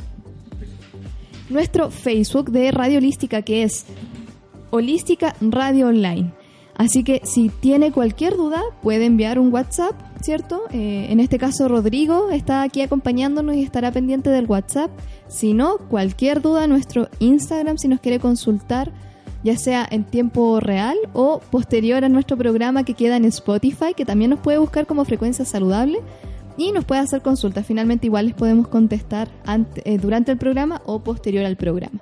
nuestro 1.49 1.89
Facebook 1.89 2.51
de 2.51 2.71
Radio 2.71 2.99
Holística 2.99 3.41
que 3.41 3.63
es 3.63 3.85
Holística 4.69 5.35
Radio 5.41 5.87
Online. 5.87 6.38
Así 6.79 7.03
que 7.03 7.19
si 7.25 7.49
tiene 7.49 7.91
cualquier 7.91 8.37
duda, 8.37 8.61
puede 8.81 9.03
enviar 9.03 9.37
un 9.37 9.51
WhatsApp, 9.51 9.91
¿cierto? 10.21 10.61
Eh, 10.71 11.07
en 11.09 11.19
este 11.19 11.37
caso, 11.37 11.67
Rodrigo 11.67 12.29
está 12.31 12.61
aquí 12.61 12.81
acompañándonos 12.81 13.57
y 13.57 13.63
estará 13.63 13.91
pendiente 13.91 14.29
del 14.29 14.45
WhatsApp. 14.45 14.89
Si 15.27 15.53
no, 15.53 15.77
cualquier 15.77 16.41
duda, 16.41 16.67
nuestro 16.67 17.09
Instagram, 17.19 17.77
si 17.77 17.89
nos 17.89 17.99
quiere 17.99 18.21
consultar, 18.21 18.93
ya 19.43 19.57
sea 19.57 19.85
en 19.91 20.05
tiempo 20.05 20.61
real 20.61 20.95
o 21.11 21.41
posterior 21.51 22.05
a 22.05 22.09
nuestro 22.09 22.37
programa 22.37 22.85
que 22.85 22.93
queda 22.93 23.17
en 23.17 23.25
Spotify, 23.25 23.93
que 23.93 24.05
también 24.05 24.29
nos 24.29 24.39
puede 24.39 24.57
buscar 24.57 24.87
como 24.87 25.03
frecuencia 25.03 25.43
saludable 25.43 25.99
y 26.55 26.71
nos 26.71 26.85
puede 26.85 27.01
hacer 27.01 27.21
consultas. 27.21 27.65
Finalmente, 27.65 28.07
igual 28.07 28.27
les 28.27 28.35
podemos 28.35 28.69
contestar 28.69 29.27
eh, 29.83 29.97
durante 29.97 30.31
el 30.31 30.37
programa 30.37 30.81
o 30.85 30.99
posterior 30.99 31.43
al 31.43 31.57
programa. 31.57 31.99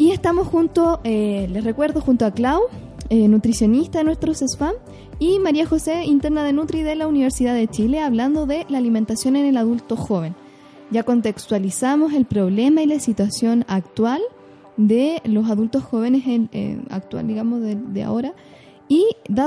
Y 0.00 0.12
estamos 0.12 0.46
junto, 0.46 1.00
eh, 1.04 1.46
les 1.50 1.62
recuerdo, 1.62 2.00
junto 2.00 2.24
a 2.24 2.30
Clau, 2.30 2.62
eh, 3.10 3.28
nutricionista 3.28 3.98
de 3.98 4.04
nuestros 4.04 4.40
spam, 4.40 4.74
y 5.18 5.38
María 5.38 5.66
José, 5.66 6.04
interna 6.04 6.44
de 6.44 6.54
Nutri 6.54 6.82
de 6.82 6.94
la 6.94 7.06
Universidad 7.06 7.54
de 7.54 7.68
Chile, 7.68 8.00
hablando 8.00 8.46
de 8.46 8.64
la 8.70 8.78
alimentación 8.78 9.36
en 9.36 9.44
el 9.44 9.58
adulto 9.58 9.96
joven. 9.96 10.34
ya 10.90 11.04
contextualizamos 11.04 12.14
el 12.14 12.24
problema 12.24 12.82
y 12.82 12.86
la 12.86 12.98
situación 12.98 13.64
actual 13.68 14.20
de 14.76 15.20
los 15.24 15.48
adultos 15.50 15.84
jóvenes 15.84 16.26
en, 16.26 16.48
eh, 16.52 16.80
actual, 16.90 17.28
digamos, 17.28 17.60
de, 17.60 18.02
ahora. 18.02 18.32
Y 18.88 19.06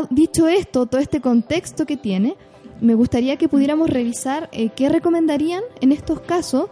dicho 0.09 0.47
esto, 0.47 0.85
todo 0.85 1.01
este 1.01 1.19
contexto 1.19 1.85
que 1.85 1.97
tiene, 1.97 2.37
me 2.79 2.95
gustaría 2.95 3.35
que 3.37 3.49
pudiéramos 3.49 3.89
revisar 3.89 4.49
eh, 4.51 4.69
qué 4.75 4.89
recomendarían 4.89 5.63
en 5.81 5.91
estos 5.91 6.21
casos 6.21 6.67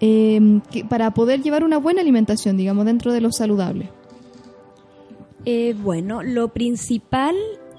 eh, 0.00 0.60
para 0.88 1.12
poder 1.14 1.42
llevar 1.42 1.64
una 1.64 1.78
buena 1.78 2.00
alimentación, 2.00 2.56
digamos, 2.56 2.84
dentro 2.84 3.12
de 3.12 3.20
lo 3.20 3.32
saludable. 3.32 3.90
Bueno, 5.82 6.22
lo 6.22 6.48
principal 6.48 7.34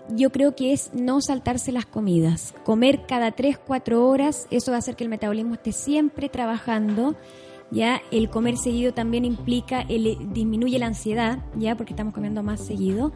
yo 0.10 0.32
creo 0.32 0.56
que 0.56 0.74
es 0.74 0.94
no 0.94 1.22
saltarse 1.22 1.72
las 1.72 1.86
comidas. 1.86 2.54
Comer 2.64 3.06
cada 3.08 3.32
3, 3.32 3.58
4 3.58 4.08
horas, 4.08 4.48
eso 4.52 4.72
va 4.72 4.78
a 4.78 4.80
hacer 4.80 4.96
que 4.96 5.04
el 5.04 5.10
metabolismo 5.10 5.56
esté 5.56 5.72
siempre 5.72 6.30
trabajando. 6.30 7.16
Ya 7.72 8.02
el 8.12 8.30
comer 8.30 8.58
seguido 8.58 8.94
también 8.94 9.26
implica, 9.26 9.82
el, 9.82 10.34
disminuye 10.34 10.78
la 10.78 10.88
ansiedad, 10.88 11.40
ya 11.56 11.76
porque 11.76 11.94
estamos 11.94 12.14
comiendo 12.14 12.44
más 12.44 12.64
seguido. 12.64 13.14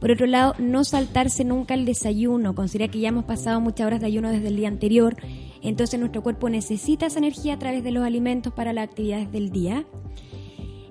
Por 0.00 0.12
otro 0.12 0.26
lado, 0.26 0.54
no 0.58 0.84
saltarse 0.84 1.44
nunca 1.44 1.74
el 1.74 1.84
desayuno. 1.84 2.54
Considera 2.54 2.90
que 2.90 3.00
ya 3.00 3.08
hemos 3.08 3.24
pasado 3.24 3.60
muchas 3.60 3.86
horas 3.86 4.00
de 4.00 4.06
ayuno 4.06 4.30
desde 4.30 4.48
el 4.48 4.56
día 4.56 4.68
anterior. 4.68 5.16
Entonces 5.60 5.98
nuestro 5.98 6.22
cuerpo 6.22 6.48
necesita 6.48 7.06
esa 7.06 7.18
energía 7.18 7.54
a 7.54 7.58
través 7.58 7.82
de 7.82 7.90
los 7.90 8.04
alimentos 8.04 8.52
para 8.52 8.72
las 8.72 8.84
actividades 8.84 9.32
del 9.32 9.50
día. 9.50 9.84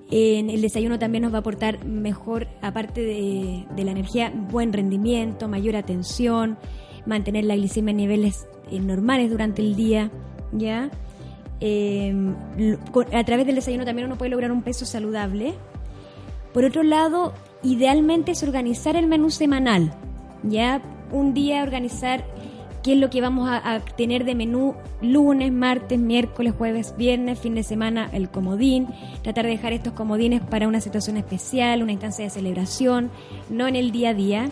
En 0.09 0.49
el 0.49 0.61
desayuno 0.61 0.99
también 0.99 1.23
nos 1.23 1.33
va 1.33 1.37
a 1.37 1.39
aportar 1.41 1.83
mejor, 1.83 2.47
aparte 2.61 3.01
de, 3.01 3.83
la 3.83 3.91
energía, 3.91 4.31
buen 4.33 4.71
rendimiento, 4.71 5.49
mayor 5.49 5.75
atención, 5.75 6.57
mantener 7.05 7.43
la 7.43 7.55
glicemia 7.55 7.91
en 7.91 7.97
niveles 7.97 8.47
eh, 8.71 8.79
normales 8.79 9.29
durante 9.29 9.61
el 9.61 9.75
día, 9.75 10.09
¿ya? 10.53 10.89
Em, 11.59 12.35
a 13.13 13.23
través 13.23 13.45
del 13.47 13.55
desayuno 13.55 13.83
también 13.83 14.07
uno 14.07 14.17
puede 14.17 14.31
lograr 14.31 14.51
un 14.51 14.61
peso 14.61 14.85
saludable. 14.85 15.55
Por 16.53 16.63
otro 16.63 16.83
lado, 16.83 17.33
idealmente 17.61 18.31
es 18.31 18.43
organizar 18.43 18.95
el 18.95 19.07
menú 19.07 19.29
semanal, 19.29 19.93
¿ya? 20.43 20.81
Un 21.11 21.33
día 21.33 21.63
organizar 21.63 22.23
qué 22.83 22.93
es 22.93 22.99
lo 22.99 23.09
que 23.09 23.21
vamos 23.21 23.49
a, 23.49 23.79
tener 23.97 24.25
de 24.25 24.35
menú 24.35 24.75
lunes, 25.01 25.51
martes, 25.51 25.99
miércoles, 25.99 26.53
jueves, 26.57 26.95
viernes, 26.97 27.39
fin 27.39 27.55
de 27.55 27.63
semana, 27.63 28.09
el 28.13 28.29
comodín, 28.29 28.87
tratar 29.23 29.45
de 29.45 29.51
dejar 29.51 29.73
estos 29.73 29.93
comodines 29.93 30.41
para 30.41 30.67
una 30.67 30.81
situación 30.81 31.17
especial, 31.17 31.83
una 31.83 31.91
instancia 31.91 32.25
de 32.25 32.31
celebración, 32.31 33.11
no 33.49 33.67
en 33.67 33.75
el 33.75 33.91
día 33.91 34.09
a 34.09 34.13
día. 34.13 34.49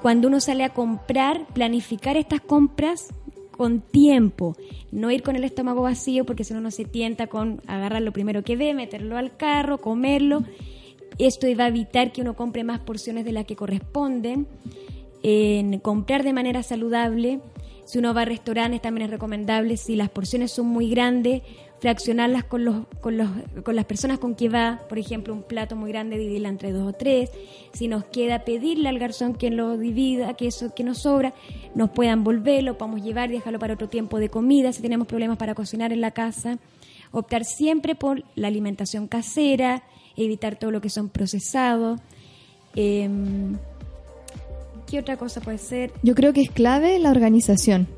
Cuando 0.00 0.28
uno 0.28 0.40
sale 0.40 0.64
a 0.64 0.70
comprar, 0.70 1.46
planificar 1.52 2.16
estas 2.16 2.40
compras 2.40 3.08
con 3.52 3.80
tiempo, 3.80 4.56
no 4.90 5.10
ir 5.10 5.22
con 5.22 5.36
el 5.36 5.44
estómago 5.44 5.82
vacío 5.82 6.24
porque 6.24 6.44
si 6.44 6.52
no 6.52 6.60
uno 6.60 6.70
se 6.70 6.84
tienta 6.84 7.28
con 7.28 7.60
agarrar 7.66 8.02
lo 8.02 8.12
primero 8.12 8.42
que 8.42 8.56
ve, 8.56 8.74
meterlo 8.74 9.16
al 9.16 9.36
carro, 9.36 9.78
comerlo. 9.78 10.42
Esto 11.18 11.46
va 11.58 11.64
a 11.64 11.68
evitar 11.68 12.10
que 12.10 12.22
uno 12.22 12.34
compre 12.34 12.64
más 12.64 12.80
porciones 12.80 13.24
de 13.24 13.32
las 13.32 13.44
que 13.44 13.54
corresponden 13.54 14.46
en 15.22 15.78
comprar 15.78 16.22
de 16.22 16.32
manera 16.32 16.62
saludable. 16.62 17.40
Si 17.84 17.98
uno 17.98 18.14
va 18.14 18.22
a 18.22 18.24
restaurantes 18.24 18.80
también 18.80 19.06
es 19.06 19.10
recomendable, 19.10 19.76
si 19.76 19.96
las 19.96 20.08
porciones 20.08 20.52
son 20.52 20.66
muy 20.66 20.88
grandes, 20.88 21.42
fraccionarlas 21.82 22.44
con, 22.44 22.64
los, 22.64 22.86
con, 23.00 23.18
los, 23.18 23.28
con 23.64 23.74
las 23.74 23.84
personas 23.86 24.20
con 24.20 24.36
que 24.36 24.48
va, 24.48 24.80
por 24.88 25.00
ejemplo, 25.00 25.34
un 25.34 25.42
plato 25.42 25.74
muy 25.74 25.90
grande, 25.90 26.16
dividirla 26.16 26.48
entre 26.48 26.70
dos 26.70 26.88
o 26.88 26.96
tres. 26.96 27.30
Si 27.72 27.88
nos 27.88 28.04
queda 28.04 28.44
pedirle 28.44 28.88
al 28.88 29.00
garzón 29.00 29.34
que 29.34 29.50
lo 29.50 29.76
divida, 29.76 30.34
que 30.34 30.46
eso 30.46 30.72
que 30.76 30.84
nos 30.84 30.98
sobra, 30.98 31.34
nos 31.74 31.90
puedan 31.90 32.22
volver, 32.22 32.62
lo 32.62 32.78
podemos 32.78 33.02
llevar 33.02 33.30
y 33.30 33.34
dejarlo 33.34 33.58
para 33.58 33.74
otro 33.74 33.88
tiempo 33.88 34.20
de 34.20 34.28
comida, 34.28 34.72
si 34.72 34.80
tenemos 34.80 35.08
problemas 35.08 35.38
para 35.38 35.56
cocinar 35.56 35.92
en 35.92 36.00
la 36.00 36.12
casa. 36.12 36.58
Optar 37.10 37.44
siempre 37.44 37.96
por 37.96 38.22
la 38.36 38.46
alimentación 38.46 39.08
casera, 39.08 39.82
evitar 40.16 40.56
todo 40.56 40.70
lo 40.70 40.80
que 40.80 40.88
son 40.88 41.08
procesados. 41.08 42.00
Em, 42.76 43.58
¿Qué 44.92 44.98
otra 44.98 45.16
cosa 45.16 45.40
puede 45.40 45.56
ser? 45.56 45.90
Yo 46.02 46.14
creo 46.14 46.34
que 46.34 46.42
es 46.42 46.50
clave 46.50 46.98
la 46.98 47.10
organización. 47.10 47.88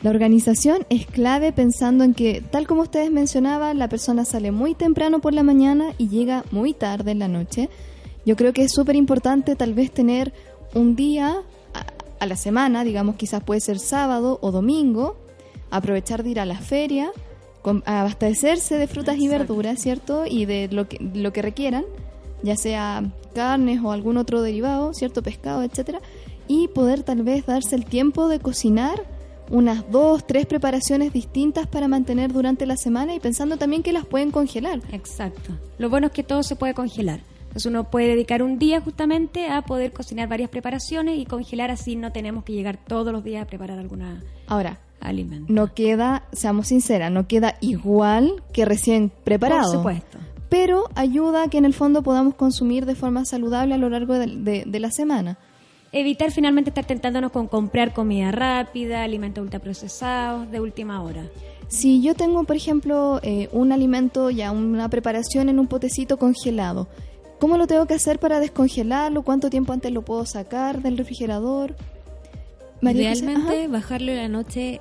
La 0.00 0.10
organización 0.10 0.86
es 0.88 1.04
clave 1.04 1.50
pensando 1.50 2.04
en 2.04 2.14
que, 2.14 2.40
tal 2.40 2.68
como 2.68 2.82
ustedes 2.82 3.10
mencionaban, 3.10 3.80
la 3.80 3.88
persona 3.88 4.24
sale 4.24 4.52
muy 4.52 4.76
temprano 4.76 5.18
por 5.18 5.34
la 5.34 5.42
mañana 5.42 5.86
y 5.98 6.08
llega 6.08 6.44
muy 6.52 6.72
tarde 6.72 7.10
en 7.10 7.18
la 7.18 7.26
noche. 7.26 7.68
Yo 8.24 8.36
creo 8.36 8.52
que 8.52 8.62
es 8.62 8.72
súper 8.72 8.94
importante 8.94 9.56
tal 9.56 9.74
vez 9.74 9.90
tener 9.90 10.32
un 10.72 10.94
día 10.94 11.42
a, 12.20 12.26
la 12.26 12.36
semana, 12.36 12.84
digamos 12.84 13.16
quizás 13.16 13.42
puede 13.42 13.60
ser 13.60 13.80
sábado 13.80 14.38
o 14.40 14.52
domingo, 14.52 15.16
aprovechar 15.72 16.22
de 16.22 16.30
ir 16.30 16.38
a 16.38 16.46
la 16.46 16.58
feria, 16.58 17.10
abastecerse 17.86 18.76
de 18.76 18.86
frutas 18.86 19.18
y 19.18 19.26
verduras, 19.26 19.80
¿cierto? 19.80 20.26
Y 20.26 20.44
de 20.44 20.68
lo 20.70 20.86
que, 20.86 20.98
lo 21.12 21.32
que 21.32 21.42
requieran, 21.42 21.86
ya 22.44 22.54
sea 22.54 23.02
carnes 23.34 23.80
o 23.82 23.90
algún 23.90 24.16
otro 24.16 24.42
derivado, 24.42 24.94
¿cierto? 24.94 25.22
Pescado, 25.24 25.64
etcétera 25.64 26.00
y 26.50 26.66
poder 26.66 27.04
tal 27.04 27.22
vez 27.22 27.46
darse 27.46 27.76
el 27.76 27.84
tiempo 27.84 28.26
de 28.26 28.40
cocinar 28.40 29.04
unas 29.50 29.88
dos, 29.88 30.26
tres 30.26 30.46
preparaciones 30.46 31.12
distintas 31.12 31.68
para 31.68 31.86
mantener 31.86 32.32
durante 32.32 32.66
la 32.66 32.76
semana 32.76 33.14
y 33.14 33.20
pensando 33.20 33.56
también 33.56 33.84
que 33.84 33.92
las 33.92 34.04
pueden 34.04 34.32
congelar. 34.32 34.80
Exacto. 34.90 35.52
Lo 35.78 35.88
bueno 35.88 36.08
es 36.08 36.12
que 36.12 36.24
todo 36.24 36.42
se 36.42 36.56
puede 36.56 36.74
congelar. 36.74 37.20
Entonces 37.42 37.66
uno 37.66 37.88
puede 37.88 38.08
dedicar 38.08 38.42
un 38.42 38.58
día 38.58 38.80
justamente 38.80 39.46
a 39.48 39.62
poder 39.62 39.92
cocinar 39.92 40.28
varias 40.28 40.50
preparaciones 40.50 41.20
y 41.20 41.24
congelar 41.24 41.70
así 41.70 41.94
no 41.94 42.10
tenemos 42.10 42.42
que 42.42 42.52
llegar 42.52 42.78
todos 42.84 43.12
los 43.12 43.22
días 43.22 43.44
a 43.44 43.46
preparar 43.46 43.78
alguna 43.78 44.20
Ahora, 44.48 44.80
alimento. 44.98 45.52
No 45.52 45.72
queda, 45.72 46.24
seamos 46.32 46.66
sinceras, 46.66 47.12
no 47.12 47.28
queda 47.28 47.54
igual 47.60 48.42
que 48.52 48.64
recién 48.64 49.12
preparado. 49.22 49.70
Por 49.70 49.92
supuesto. 49.94 50.18
Pero 50.48 50.88
ayuda 50.96 51.44
a 51.44 51.48
que 51.48 51.58
en 51.58 51.64
el 51.64 51.74
fondo 51.74 52.02
podamos 52.02 52.34
consumir 52.34 52.86
de 52.86 52.96
forma 52.96 53.24
saludable 53.24 53.74
a 53.74 53.78
lo 53.78 53.88
largo 53.88 54.14
de 54.14 54.80
la 54.80 54.90
semana 54.90 55.38
evitar 55.92 56.30
finalmente 56.30 56.70
estar 56.70 56.84
tentándonos 56.84 57.32
con 57.32 57.48
comprar 57.48 57.92
comida 57.92 58.30
rápida, 58.30 59.02
alimentos 59.02 59.42
ultraprocesados 59.42 60.50
de 60.50 60.60
última 60.60 61.02
hora. 61.02 61.28
Si 61.68 62.02
yo 62.02 62.14
tengo, 62.14 62.44
por 62.44 62.56
ejemplo, 62.56 63.20
eh, 63.22 63.48
un 63.52 63.72
alimento 63.72 64.30
ya, 64.30 64.50
una 64.50 64.88
preparación 64.88 65.48
en 65.48 65.58
un 65.58 65.68
potecito 65.68 66.16
congelado, 66.18 66.88
¿cómo 67.38 67.56
lo 67.56 67.66
tengo 67.66 67.86
que 67.86 67.94
hacer 67.94 68.18
para 68.18 68.40
descongelarlo? 68.40 69.22
¿Cuánto 69.22 69.50
tiempo 69.50 69.72
antes 69.72 69.92
lo 69.92 70.02
puedo 70.02 70.26
sacar 70.26 70.82
del 70.82 70.98
refrigerador? 70.98 71.76
Realmente 72.82 73.68
bajarlo 73.68 74.14
la 74.14 74.28
noche, 74.28 74.80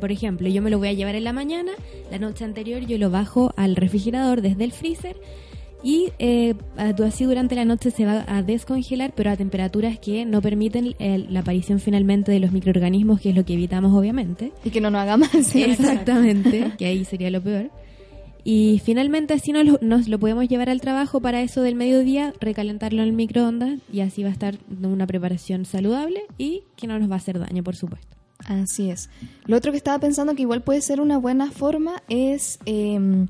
por 0.00 0.12
ejemplo, 0.12 0.48
yo 0.48 0.62
me 0.62 0.70
lo 0.70 0.78
voy 0.78 0.88
a 0.88 0.92
llevar 0.92 1.16
en 1.16 1.24
la 1.24 1.32
mañana, 1.32 1.72
la 2.10 2.18
noche 2.18 2.44
anterior 2.44 2.82
yo 2.82 2.98
lo 2.98 3.10
bajo 3.10 3.52
al 3.56 3.74
refrigerador 3.74 4.42
desde 4.42 4.62
el 4.64 4.72
freezer 4.72 5.16
y 5.82 6.12
eh, 6.18 6.54
así 6.76 7.24
durante 7.24 7.54
la 7.54 7.64
noche 7.64 7.90
se 7.90 8.04
va 8.04 8.24
a 8.28 8.42
descongelar, 8.42 9.12
pero 9.14 9.30
a 9.30 9.36
temperaturas 9.36 9.98
que 9.98 10.24
no 10.24 10.40
permiten 10.40 10.94
la 10.98 11.40
aparición 11.40 11.80
finalmente 11.80 12.30
de 12.30 12.40
los 12.40 12.52
microorganismos, 12.52 13.20
que 13.20 13.30
es 13.30 13.34
lo 13.34 13.44
que 13.44 13.54
evitamos 13.54 13.92
obviamente. 13.92 14.52
Y 14.64 14.70
que 14.70 14.80
no 14.80 14.90
nos 14.90 15.02
haga 15.02 15.16
mal. 15.16 15.30
Exactamente, 15.34 16.72
que 16.78 16.86
ahí 16.86 17.04
sería 17.04 17.30
lo 17.30 17.42
peor. 17.42 17.70
Y 18.44 18.80
finalmente 18.84 19.34
así 19.34 19.52
nos 19.52 19.64
lo, 19.64 19.78
nos 19.82 20.08
lo 20.08 20.18
podemos 20.18 20.48
llevar 20.48 20.68
al 20.68 20.80
trabajo 20.80 21.20
para 21.20 21.42
eso 21.42 21.62
del 21.62 21.76
mediodía, 21.76 22.32
recalentarlo 22.40 23.02
en 23.02 23.08
el 23.08 23.14
microondas 23.14 23.78
y 23.92 24.00
así 24.00 24.22
va 24.24 24.30
a 24.30 24.32
estar 24.32 24.56
una 24.82 25.06
preparación 25.06 25.64
saludable 25.64 26.22
y 26.38 26.64
que 26.76 26.88
no 26.88 26.98
nos 26.98 27.08
va 27.08 27.14
a 27.14 27.18
hacer 27.18 27.38
daño, 27.38 27.62
por 27.62 27.76
supuesto. 27.76 28.16
Así 28.44 28.90
es. 28.90 29.10
Lo 29.46 29.56
otro 29.56 29.70
que 29.70 29.78
estaba 29.78 30.00
pensando 30.00 30.34
que 30.34 30.42
igual 30.42 30.62
puede 30.62 30.80
ser 30.80 31.00
una 31.00 31.18
buena 31.18 31.50
forma 31.50 32.02
es... 32.08 32.58
Eh, 32.66 33.26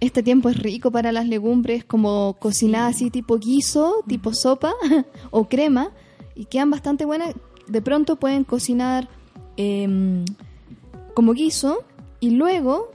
este 0.00 0.22
tiempo 0.22 0.48
es 0.48 0.58
rico 0.58 0.90
para 0.90 1.12
las 1.12 1.26
legumbres, 1.26 1.84
como 1.84 2.36
cocinadas 2.38 2.96
así 2.96 3.10
tipo 3.10 3.38
guiso, 3.38 4.02
tipo 4.06 4.34
sopa 4.34 4.72
o 5.30 5.48
crema, 5.48 5.90
y 6.34 6.46
quedan 6.46 6.70
bastante 6.70 7.04
buenas. 7.04 7.34
De 7.66 7.80
pronto 7.80 8.16
pueden 8.16 8.44
cocinar 8.44 9.08
em, 9.56 10.24
como 11.14 11.32
guiso 11.32 11.84
y 12.20 12.30
luego 12.30 12.90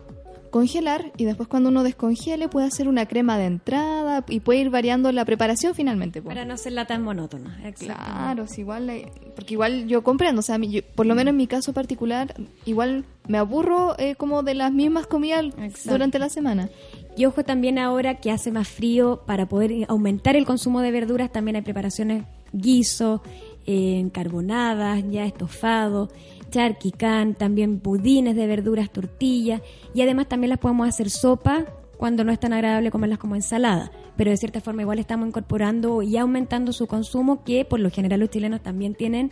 congelar 0.50 1.12
y 1.18 1.26
después 1.26 1.48
cuando 1.48 1.70
uno 1.70 1.84
descongele 1.84 2.48
puede 2.48 2.68
hacer 2.68 2.88
una 2.88 3.06
crema 3.06 3.38
de 3.38 3.46
entrada 3.46 4.24
y 4.28 4.40
puede 4.40 4.60
ir 4.60 4.70
variando 4.70 5.12
la 5.12 5.26
preparación 5.26 5.76
finalmente. 5.76 6.22
Para 6.22 6.46
no 6.46 6.58
serla 6.58 6.86
tan 6.86 7.04
monótona. 7.04 7.60
Claro, 7.78 8.46
igual, 8.58 9.12
porque 9.36 9.54
igual 9.54 9.88
yo 9.88 10.04
comprendo, 10.04 10.40
o 10.40 10.44
sea, 10.44 10.60
por 10.96 11.06
lo 11.06 11.16
menos 11.16 11.32
en 11.32 11.38
mi 11.38 11.48
caso 11.48 11.74
particular, 11.74 12.34
igual 12.66 13.06
me 13.28 13.38
aburro 13.38 13.96
eh, 14.00 14.16
como 14.16 14.44
de 14.44 14.56
las 14.56 14.72
mismas 14.72 15.08
comidas 15.08 15.46
durante 15.86 16.20
la 16.20 16.30
semana. 16.30 16.70
Y 17.16 17.26
ojo 17.26 17.44
también 17.44 17.78
ahora 17.78 18.16
que 18.16 18.32
hace 18.32 18.52
más 18.52 18.68
frío, 18.68 19.24
para 19.26 19.48
poder 19.48 19.86
aumentar 19.90 20.36
el 20.36 20.46
consumo 20.46 20.82
de 20.82 20.92
verduras, 20.92 21.32
también 21.32 21.56
hay 21.56 21.62
preparaciones 21.62 22.24
guiso, 22.54 23.22
eh, 23.68 24.10
carbonadas, 24.14 25.04
ya 25.10 25.26
estofado 25.26 26.10
charquicán, 26.50 27.36
también 27.36 27.82
budines 27.82 28.36
de 28.36 28.48
verduras, 28.48 28.92
tortillas 28.92 29.62
y 29.94 30.02
además 30.02 30.28
también 30.28 30.50
las 30.50 30.60
podemos 30.60 30.88
hacer 30.88 31.10
sopa 31.10 31.66
cuando 31.98 32.24
no 32.24 32.32
es 32.32 32.40
tan 32.40 32.54
agradable 32.54 32.92
comerlas 32.92 33.20
como 33.20 33.36
ensalada. 33.36 33.92
Pero 34.16 34.32
de 34.32 34.38
cierta 34.38 34.62
forma 34.62 34.82
igual 34.82 35.00
estamos 35.00 35.28
incorporando 35.28 36.02
y 36.02 36.18
aumentando 36.18 36.72
su 36.74 36.88
consumo 36.88 37.44
que 37.44 37.66
por 37.66 37.80
lo 37.80 37.92
general 37.92 38.22
los 38.22 38.30
chilenos 38.30 38.62
también 38.62 38.96
tienen 38.96 39.32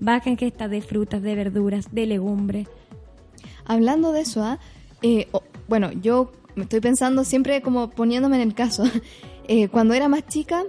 baja 0.00 0.30
ingesta 0.30 0.68
de 0.68 0.80
frutas, 0.80 1.22
de 1.22 1.34
verduras, 1.34 1.86
de 1.92 2.06
legumbres. 2.06 2.68
Hablando 3.64 4.12
de 4.12 4.22
eso, 4.22 4.42
¿ah? 4.42 4.58
eh, 5.02 5.28
bueno, 5.68 5.92
yo 5.92 6.32
me 6.56 6.64
estoy 6.64 6.80
pensando 6.80 7.24
siempre 7.24 7.62
como 7.62 7.90
poniéndome 7.90 8.36
en 8.36 8.48
el 8.48 8.54
caso. 8.54 8.84
Eh, 9.50 9.68
cuando 9.68 9.94
era 9.94 10.08
más 10.08 10.26
chica, 10.26 10.62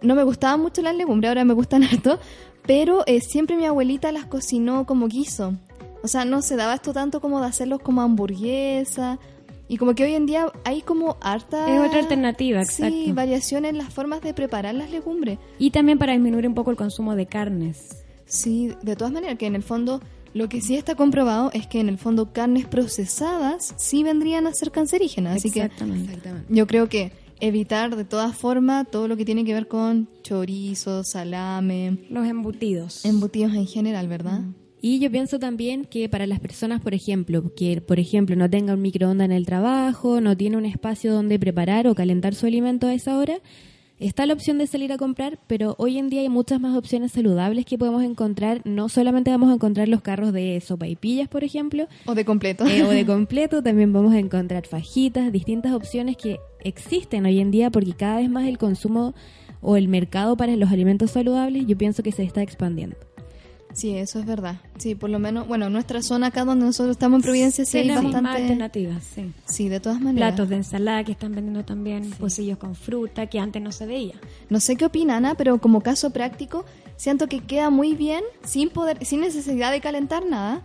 no 0.00 0.14
me 0.14 0.24
gustaban 0.24 0.62
mucho 0.62 0.80
las 0.80 0.96
legumbres, 0.96 1.28
ahora 1.28 1.44
me 1.44 1.52
gustan 1.52 1.84
harto, 1.84 2.18
pero 2.66 3.04
eh, 3.06 3.20
siempre 3.20 3.56
mi 3.56 3.66
abuelita 3.66 4.12
las 4.12 4.26
cocinó 4.26 4.86
como 4.86 5.08
guiso. 5.08 5.54
O 6.02 6.08
sea, 6.08 6.24
no 6.24 6.42
se 6.42 6.56
daba 6.56 6.74
esto 6.74 6.92
tanto 6.92 7.20
como 7.20 7.40
de 7.40 7.46
hacerlos 7.46 7.80
como 7.80 8.02
hamburguesa. 8.02 9.18
Y 9.68 9.78
como 9.78 9.94
que 9.96 10.04
hoy 10.04 10.14
en 10.14 10.26
día 10.26 10.52
hay 10.64 10.80
como 10.82 11.16
harta... 11.20 11.68
Es 11.74 11.88
otra 11.88 11.98
alternativa, 11.98 12.64
Sí, 12.64 12.82
exacto. 12.84 13.14
variación 13.14 13.64
en 13.64 13.78
las 13.78 13.92
formas 13.92 14.20
de 14.20 14.32
preparar 14.32 14.74
las 14.76 14.90
legumbres. 14.90 15.38
Y 15.58 15.70
también 15.70 15.98
para 15.98 16.12
disminuir 16.12 16.46
un 16.46 16.54
poco 16.54 16.70
el 16.70 16.76
consumo 16.76 17.16
de 17.16 17.26
carnes. 17.26 18.04
Sí, 18.26 18.72
de 18.82 18.94
todas 18.94 19.12
maneras, 19.12 19.38
que 19.38 19.46
en 19.46 19.56
el 19.56 19.64
fondo 19.64 20.00
lo 20.34 20.48
que 20.48 20.60
sí 20.60 20.76
está 20.76 20.94
comprobado 20.94 21.50
es 21.52 21.66
que 21.66 21.80
en 21.80 21.88
el 21.88 21.98
fondo 21.98 22.32
carnes 22.32 22.66
procesadas 22.66 23.74
sí 23.76 24.04
vendrían 24.04 24.46
a 24.46 24.52
ser 24.54 24.70
cancerígenas. 24.70 25.36
Así 25.36 25.50
que 25.50 25.68
yo 26.48 26.66
creo 26.68 26.88
que 26.88 27.10
evitar 27.40 27.96
de 27.96 28.04
todas 28.04 28.36
formas 28.36 28.86
todo 28.90 29.08
lo 29.08 29.16
que 29.16 29.24
tiene 29.24 29.44
que 29.44 29.54
ver 29.54 29.68
con 29.68 30.08
chorizo, 30.22 31.04
salame, 31.04 31.98
Los 32.10 32.26
embutidos. 32.26 33.04
embutidos 33.04 33.54
en 33.54 33.66
general, 33.66 34.08
¿verdad? 34.08 34.42
Y 34.80 34.98
yo 35.00 35.10
pienso 35.10 35.38
también 35.38 35.84
que 35.84 36.08
para 36.08 36.26
las 36.26 36.38
personas, 36.38 36.80
por 36.80 36.94
ejemplo, 36.94 37.52
que 37.54 37.80
por 37.80 37.98
ejemplo 37.98 38.36
no 38.36 38.48
tenga 38.48 38.74
un 38.74 38.82
microondas 38.82 39.24
en 39.24 39.32
el 39.32 39.46
trabajo, 39.46 40.20
no 40.20 40.36
tiene 40.36 40.56
un 40.56 40.66
espacio 40.66 41.12
donde 41.12 41.38
preparar 41.38 41.88
o 41.88 41.94
calentar 41.94 42.34
su 42.34 42.46
alimento 42.46 42.86
a 42.86 42.94
esa 42.94 43.18
hora, 43.18 43.38
está 43.98 44.26
la 44.26 44.34
opción 44.34 44.58
de 44.58 44.66
salir 44.66 44.92
a 44.92 44.98
comprar, 44.98 45.38
pero 45.46 45.74
hoy 45.78 45.98
en 45.98 46.08
día 46.10 46.20
hay 46.20 46.28
muchas 46.28 46.60
más 46.60 46.76
opciones 46.76 47.12
saludables 47.12 47.64
que 47.64 47.78
podemos 47.78 48.02
encontrar. 48.02 48.60
No 48.64 48.88
solamente 48.88 49.30
vamos 49.30 49.50
a 49.50 49.54
encontrar 49.54 49.88
los 49.88 50.02
carros 50.02 50.32
de 50.32 50.60
sopa 50.60 50.86
y 50.86 50.96
pillas, 50.96 51.28
por 51.28 51.44
ejemplo, 51.44 51.88
O 52.06 52.14
de 52.14 52.24
completo. 52.24 52.66
eh, 52.66 52.82
o 52.82 52.90
de 52.90 53.06
completo, 53.14 53.62
también 53.62 53.92
vamos 53.92 54.12
a 54.14 54.18
encontrar 54.18 54.66
fajitas, 54.66 55.32
distintas 55.32 55.72
opciones 55.72 56.16
que 56.16 56.38
existen 56.62 57.24
hoy 57.26 57.40
en 57.40 57.50
día 57.50 57.70
porque 57.70 57.92
cada 57.94 58.16
vez 58.18 58.28
más 58.28 58.46
el 58.46 58.58
consumo 58.58 59.14
o 59.62 59.76
el 59.76 59.88
mercado 59.88 60.36
para 60.36 60.54
los 60.56 60.70
alimentos 60.70 61.12
saludables 61.12 61.66
yo 61.66 61.76
pienso 61.78 62.02
que 62.02 62.12
se 62.12 62.22
está 62.22 62.42
expandiendo. 62.42 62.96
Sí, 63.76 63.94
eso 63.94 64.18
es 64.18 64.24
verdad. 64.24 64.56
Sí, 64.78 64.94
por 64.94 65.10
lo 65.10 65.18
menos, 65.18 65.46
bueno, 65.46 65.66
en 65.66 65.72
nuestra 65.74 66.00
zona 66.00 66.28
acá 66.28 66.46
donde 66.46 66.64
nosotros 66.64 66.92
estamos 66.96 67.18
en 67.18 67.22
Providencia 67.22 67.66
sí 67.66 67.76
hay 67.76 67.88
más 67.90 68.02
bastante... 68.04 68.30
alternativas, 68.30 69.02
sí. 69.14 69.32
Sí, 69.44 69.68
de 69.68 69.80
todas 69.80 70.00
maneras. 70.00 70.30
Platos 70.30 70.48
de 70.48 70.56
ensalada 70.56 71.04
que 71.04 71.12
están 71.12 71.32
vendiendo 71.34 71.62
también, 71.64 72.10
pocillos 72.12 72.56
con 72.56 72.74
fruta 72.74 73.26
que 73.26 73.38
antes 73.38 73.60
no 73.60 73.72
se 73.72 73.84
veía. 73.84 74.14
No 74.48 74.60
sé 74.60 74.76
qué 74.76 74.86
opina 74.86 75.18
Ana, 75.18 75.34
pero 75.34 75.60
como 75.60 75.82
caso 75.82 76.08
práctico, 76.10 76.64
siento 76.96 77.26
que 77.28 77.40
queda 77.40 77.68
muy 77.68 77.94
bien, 77.94 78.24
sin 78.44 78.70
poder, 78.70 79.04
sin 79.04 79.20
necesidad 79.20 79.70
de 79.72 79.82
calentar 79.82 80.24
nada, 80.24 80.62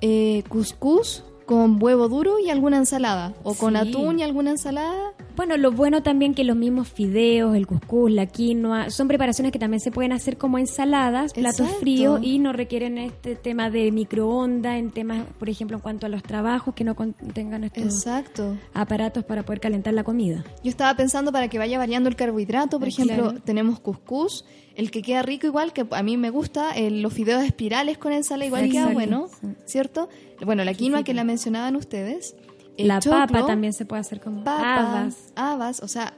eh, 0.00 0.44
cuscús 0.48 1.24
con 1.46 1.82
huevo 1.82 2.08
duro 2.08 2.38
y 2.38 2.48
alguna 2.50 2.76
ensalada, 2.76 3.34
o 3.42 3.54
con 3.54 3.72
Sí. 3.74 3.78
atún 3.88 4.20
y 4.20 4.22
alguna 4.22 4.52
ensalada. 4.52 5.12
Bueno, 5.36 5.56
lo 5.56 5.72
bueno 5.72 6.02
también 6.02 6.34
que 6.34 6.44
los 6.44 6.56
mismos 6.56 6.88
fideos, 6.88 7.56
el 7.56 7.66
cuscús, 7.66 8.10
la 8.10 8.26
quinoa, 8.26 8.90
son 8.90 9.08
preparaciones 9.08 9.50
que 9.52 9.58
también 9.58 9.80
se 9.80 9.90
pueden 9.90 10.12
hacer 10.12 10.36
como 10.36 10.58
ensaladas, 10.58 11.32
platos 11.32 11.60
Exacto. 11.60 11.80
fríos 11.80 12.20
y 12.22 12.38
no 12.38 12.52
requieren 12.52 12.98
este 12.98 13.34
tema 13.36 13.70
de 13.70 13.90
microondas, 13.92 14.76
en 14.78 14.90
temas, 14.90 15.24
por 15.38 15.48
ejemplo, 15.48 15.76
en 15.78 15.80
cuanto 15.82 16.06
a 16.06 16.08
los 16.08 16.22
trabajos 16.22 16.74
que 16.74 16.84
no 16.84 16.94
contengan 16.94 17.64
estos 17.64 17.82
Exacto. 17.82 18.56
aparatos 18.74 19.24
para 19.24 19.42
poder 19.42 19.60
calentar 19.60 19.94
la 19.94 20.04
comida. 20.04 20.44
Yo 20.62 20.70
estaba 20.70 20.94
pensando 20.96 21.32
para 21.32 21.48
que 21.48 21.58
vaya 21.58 21.78
variando 21.78 22.08
el 22.08 22.16
carbohidrato, 22.16 22.78
por 22.78 22.88
ejemplo, 22.88 23.34
tenemos 23.44 23.80
cuscús, 23.80 24.44
el 24.74 24.90
que 24.90 25.02
queda 25.02 25.22
rico 25.22 25.46
igual, 25.46 25.72
que 25.72 25.86
a 25.90 26.02
mí 26.02 26.16
me 26.16 26.30
gusta, 26.30 26.72
el- 26.72 27.02
los 27.02 27.12
fideos 27.12 27.42
espirales 27.44 27.98
con 27.98 28.12
ensalada 28.12 28.46
igual 28.46 28.62
queda 28.70 28.90
Exacto, 28.90 28.94
bueno, 28.94 29.28
sí. 29.40 29.46
¿cierto? 29.66 30.08
Bueno, 30.44 30.64
la 30.64 30.72
quinoa 30.74 31.04
que 31.04 31.14
la 31.14 31.24
mencionaban 31.24 31.76
ustedes. 31.76 32.34
El 32.76 32.88
la 32.88 32.98
choclo, 33.00 33.18
papa 33.26 33.46
también 33.46 33.72
se 33.72 33.84
puede 33.84 34.00
hacer 34.00 34.20
como 34.20 34.44
Papa, 34.44 35.00
habas. 35.00 35.32
habas, 35.36 35.80
o 35.82 35.88
sea, 35.88 36.14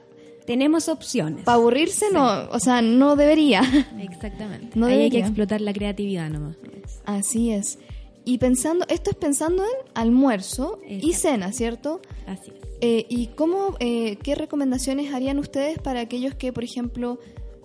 Tenemos 0.47 0.89
opciones. 0.89 1.45
para 1.45 1.57
aburrirse 1.57 2.07
no, 2.13 2.49
o 2.51 2.61
sea, 2.61 2.83
no 2.83 3.17
debería. 3.17 3.63
Exactamente. 3.99 4.79
No 4.79 4.87
Ahí 4.87 5.03
hay 5.03 5.11
que 5.11 5.21
explotar 5.21 5.61
la 5.61 5.73
creatividad 5.73 6.31
nomás. 6.31 6.57
Así 7.05 7.51
es. 7.51 7.79
Y 8.27 8.39
pensando, 8.39 8.87
esto 8.89 9.11
es 9.11 9.17
pensando 9.17 9.63
en 9.65 9.71
almuerzo 9.95 10.81
y 10.89 11.13
cena, 11.13 11.53
¿cierto? 11.53 12.01
Así 12.27 12.51
es. 12.51 12.65
Eh, 12.81 13.07
¿Y 13.09 13.29
cómo, 13.29 13.77
eh, 13.81 14.17
qué 14.23 14.35
recomendaciones 14.35 15.13
harían 15.15 15.39
ustedes 15.39 15.79
para 15.79 16.01
aquellos 16.01 16.35
que, 16.35 16.53
por 16.53 16.65
ejemplo, 16.65 17.19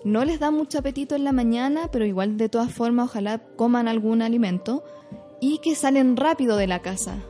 no 0.04 0.24
les 0.24 0.38
da 0.40 0.50
mucho 0.50 0.78
apetito 0.78 1.14
en 1.14 1.24
la 1.24 1.32
mañana, 1.32 1.88
pero 1.92 2.06
igual 2.06 2.36
de 2.38 2.48
todas 2.48 2.72
formas 2.72 3.10
ojalá 3.10 3.38
coman 3.56 3.88
algún 3.88 4.22
alimento 4.22 4.82
y 5.40 5.58
que 5.58 5.74
salen 5.74 6.16
rápido 6.16 6.56
de 6.56 6.66
la 6.66 6.80
casa? 6.80 7.22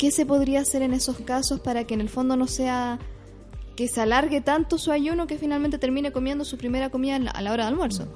¿Qué 0.00 0.10
se 0.10 0.24
podría 0.24 0.60
hacer 0.60 0.80
en 0.80 0.94
esos 0.94 1.18
casos 1.18 1.60
para 1.60 1.84
que 1.84 1.92
en 1.92 2.00
el 2.00 2.08
fondo 2.08 2.34
no 2.34 2.46
sea 2.46 2.98
que 3.76 3.86
se 3.86 4.00
alargue 4.00 4.40
tanto 4.40 4.78
su 4.78 4.92
ayuno 4.92 5.26
que 5.26 5.36
finalmente 5.36 5.76
termine 5.76 6.10
comiendo 6.10 6.46
su 6.46 6.56
primera 6.56 6.88
comida 6.88 7.16
a 7.16 7.42
la- 7.42 7.52
hora 7.52 7.64
de 7.64 7.68
almuerzo? 7.68 8.08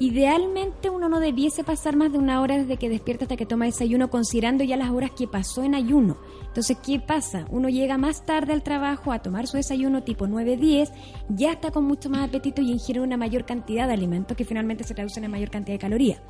Idealmente 0.00 0.90
uno 0.90 1.08
no 1.08 1.20
debiese 1.20 1.62
pasar 1.62 1.94
más 1.94 2.10
de 2.10 2.18
una 2.18 2.40
hora 2.40 2.56
desde 2.58 2.78
que 2.78 2.88
despierta 2.88 3.26
hasta 3.26 3.36
que 3.36 3.46
toma 3.46 3.66
desayuno, 3.66 4.10
considerando 4.10 4.64
ya 4.64 4.76
las 4.76 4.90
horas 4.90 5.12
que 5.12 5.28
pasó 5.28 5.62
en 5.62 5.76
ayuno. 5.76 6.16
Entonces, 6.48 6.78
¿qué 6.84 6.98
pasa? 6.98 7.44
Uno 7.50 7.68
llega 7.68 7.96
más 7.96 8.26
tarde 8.26 8.52
al 8.52 8.64
trabajo 8.64 9.12
a 9.12 9.20
tomar 9.20 9.46
su 9.46 9.56
desayuno 9.56 10.02
tipo 10.02 10.26
9-10, 10.26 10.90
ya 11.28 11.52
está 11.52 11.70
con 11.70 11.84
mucho 11.84 12.10
más 12.10 12.26
apetito 12.28 12.60
y 12.60 12.72
ingiere 12.72 13.00
una 13.02 13.16
mayor 13.16 13.44
cantidad 13.44 13.86
de 13.86 13.92
alimentos 13.92 14.36
que 14.36 14.44
finalmente 14.44 14.82
se 14.82 14.94
traducen 14.94 15.22
en 15.24 15.30
mayor 15.30 15.50
cantidad 15.50 15.74
de 15.74 15.80
calorías. 15.80 16.20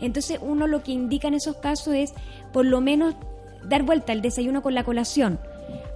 Entonces, 0.00 0.40
uno 0.42 0.66
lo 0.66 0.82
que 0.82 0.90
indica 0.92 1.28
en 1.28 1.34
esos 1.34 1.56
casos 1.58 1.94
es 1.94 2.12
por 2.52 2.64
lo 2.64 2.80
menos 2.80 3.14
dar 3.68 3.82
vuelta 3.82 4.12
el 4.12 4.22
desayuno 4.22 4.62
con 4.62 4.74
la 4.74 4.84
colación 4.84 5.38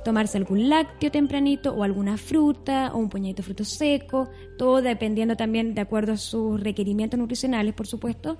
tomarse 0.06 0.38
algún 0.38 0.68
lácteo 0.68 1.10
tempranito 1.10 1.74
o 1.74 1.82
alguna 1.82 2.16
fruta 2.16 2.92
o 2.94 2.98
un 2.98 3.08
puñadito 3.08 3.38
de 3.38 3.42
frutos 3.42 3.70
secos, 3.70 4.28
todo 4.56 4.80
dependiendo 4.80 5.34
también 5.34 5.74
de 5.74 5.80
acuerdo 5.80 6.12
a 6.12 6.16
sus 6.16 6.60
requerimientos 6.60 7.18
nutricionales, 7.18 7.74
por 7.74 7.88
supuesto, 7.88 8.38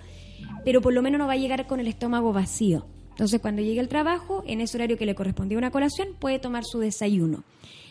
pero 0.64 0.80
por 0.80 0.94
lo 0.94 1.02
menos 1.02 1.18
no 1.18 1.26
va 1.26 1.32
a 1.32 1.36
llegar 1.36 1.66
con 1.66 1.80
el 1.80 1.88
estómago 1.88 2.32
vacío. 2.32 2.86
Entonces, 3.10 3.40
cuando 3.40 3.62
llegue 3.62 3.80
al 3.80 3.88
trabajo, 3.88 4.44
en 4.46 4.60
ese 4.60 4.76
horario 4.76 4.96
que 4.96 5.06
le 5.06 5.16
correspondía 5.16 5.58
una 5.58 5.72
colación, 5.72 6.10
puede 6.20 6.38
tomar 6.38 6.62
su 6.64 6.78
desayuno. 6.78 7.42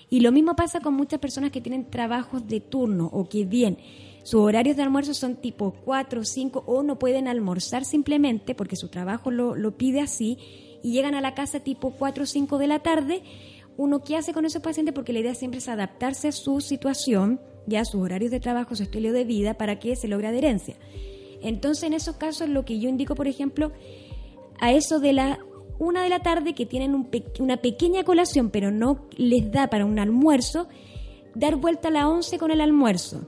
Y 0.09 0.21
lo 0.21 0.31
mismo 0.31 0.55
pasa 0.55 0.79
con 0.79 0.93
muchas 0.93 1.19
personas 1.19 1.51
que 1.51 1.59
tienen 1.59 1.89
trabajos 1.89 2.47
de 2.47 2.61
turno 2.61 3.09
o 3.11 3.27
que 3.27 3.43
bien 3.43 3.77
sus 4.23 4.39
horarios 4.39 4.77
de 4.77 4.83
almuerzo 4.83 5.13
son 5.13 5.35
tipo 5.35 5.73
4 5.83 6.21
o 6.21 6.23
5 6.23 6.63
o 6.65 6.81
no 6.81 6.97
pueden 6.97 7.27
almorzar 7.27 7.83
simplemente 7.83 8.55
porque 8.55 8.77
su 8.77 8.87
trabajo 8.87 9.31
lo, 9.31 9.55
lo 9.55 9.75
pide 9.75 9.99
así 9.99 10.37
y 10.85 10.91
llegan 10.91 11.15
a 11.15 11.21
la 11.21 11.33
casa 11.33 11.61
tipo 11.61 11.95
4 11.97 12.23
o 12.23 12.27
5 12.27 12.59
de 12.59 12.67
la 12.67 12.77
tarde. 12.77 13.23
Uno, 13.75 14.03
¿qué 14.03 14.17
hace 14.17 14.33
con 14.33 14.45
esos 14.45 14.61
pacientes? 14.61 14.93
Porque 14.93 15.13
la 15.13 15.19
idea 15.19 15.33
siempre 15.33 15.57
es 15.57 15.67
adaptarse 15.67 16.27
a 16.27 16.31
su 16.31 16.61
situación, 16.61 17.41
ya 17.65 17.81
a 17.81 17.85
sus 17.85 18.01
horarios 18.01 18.29
de 18.29 18.39
trabajo, 18.39 18.75
su 18.75 18.83
estilo 18.83 19.11
de 19.11 19.23
vida, 19.23 19.55
para 19.55 19.79
que 19.79 19.95
se 19.95 20.07
logre 20.07 20.27
adherencia. 20.27 20.75
Entonces, 21.41 21.85
en 21.85 21.93
esos 21.93 22.17
casos, 22.17 22.49
lo 22.49 22.65
que 22.65 22.79
yo 22.79 22.87
indico, 22.87 23.15
por 23.15 23.27
ejemplo, 23.27 23.71
a 24.59 24.73
eso 24.73 24.99
de 24.99 25.13
la 25.13 25.39
una 25.79 26.03
de 26.03 26.09
la 26.09 26.19
tarde 26.19 26.53
que 26.53 26.67
tienen 26.67 27.09
una 27.39 27.57
pequeña 27.57 28.03
colación, 28.03 28.51
pero 28.51 28.69
no 28.69 29.07
les 29.17 29.51
da 29.51 29.67
para 29.71 29.85
un 29.85 29.97
almuerzo, 29.97 30.67
dar 31.33 31.55
vuelta 31.55 31.87
a 31.87 31.91
la 31.91 32.07
11 32.07 32.37
con 32.37 32.51
el 32.51 32.61
almuerzo. 32.61 33.27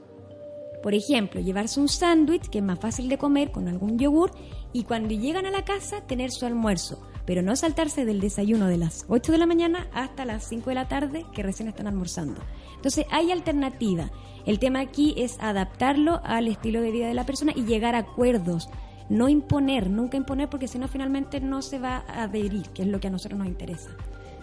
Por 0.80 0.94
ejemplo, 0.94 1.40
llevarse 1.40 1.80
un 1.80 1.88
sándwich 1.88 2.48
que 2.50 2.58
es 2.58 2.64
más 2.64 2.78
fácil 2.78 3.08
de 3.08 3.18
comer 3.18 3.50
con 3.50 3.66
algún 3.66 3.98
yogur 3.98 4.30
y 4.72 4.84
cuando 4.84 5.12
llegan 5.12 5.44
a 5.44 5.50
la 5.50 5.64
casa 5.64 6.06
tener 6.06 6.30
su 6.30 6.46
almuerzo, 6.46 7.02
pero 7.28 7.42
no 7.42 7.54
saltarse 7.56 8.06
del 8.06 8.20
desayuno 8.20 8.68
de 8.68 8.78
las 8.78 9.04
8 9.06 9.32
de 9.32 9.36
la 9.36 9.44
mañana 9.44 9.86
hasta 9.92 10.24
las 10.24 10.48
5 10.48 10.70
de 10.70 10.74
la 10.74 10.88
tarde 10.88 11.26
que 11.34 11.42
recién 11.42 11.68
están 11.68 11.86
almorzando. 11.86 12.40
Entonces 12.76 13.04
hay 13.10 13.30
alternativa. 13.30 14.10
El 14.46 14.58
tema 14.58 14.80
aquí 14.80 15.12
es 15.14 15.36
adaptarlo 15.38 16.22
al 16.24 16.48
estilo 16.48 16.80
de 16.80 16.90
vida 16.90 17.06
de 17.06 17.12
la 17.12 17.26
persona 17.26 17.52
y 17.54 17.66
llegar 17.66 17.94
a 17.94 17.98
acuerdos. 17.98 18.70
No 19.10 19.28
imponer, 19.28 19.90
nunca 19.90 20.16
imponer 20.16 20.48
porque 20.48 20.68
si 20.68 20.78
no 20.78 20.88
finalmente 20.88 21.38
no 21.38 21.60
se 21.60 21.78
va 21.78 22.02
a 22.08 22.22
adherir, 22.22 22.70
que 22.70 22.80
es 22.80 22.88
lo 22.88 22.98
que 22.98 23.08
a 23.08 23.10
nosotros 23.10 23.38
nos 23.38 23.46
interesa. 23.46 23.90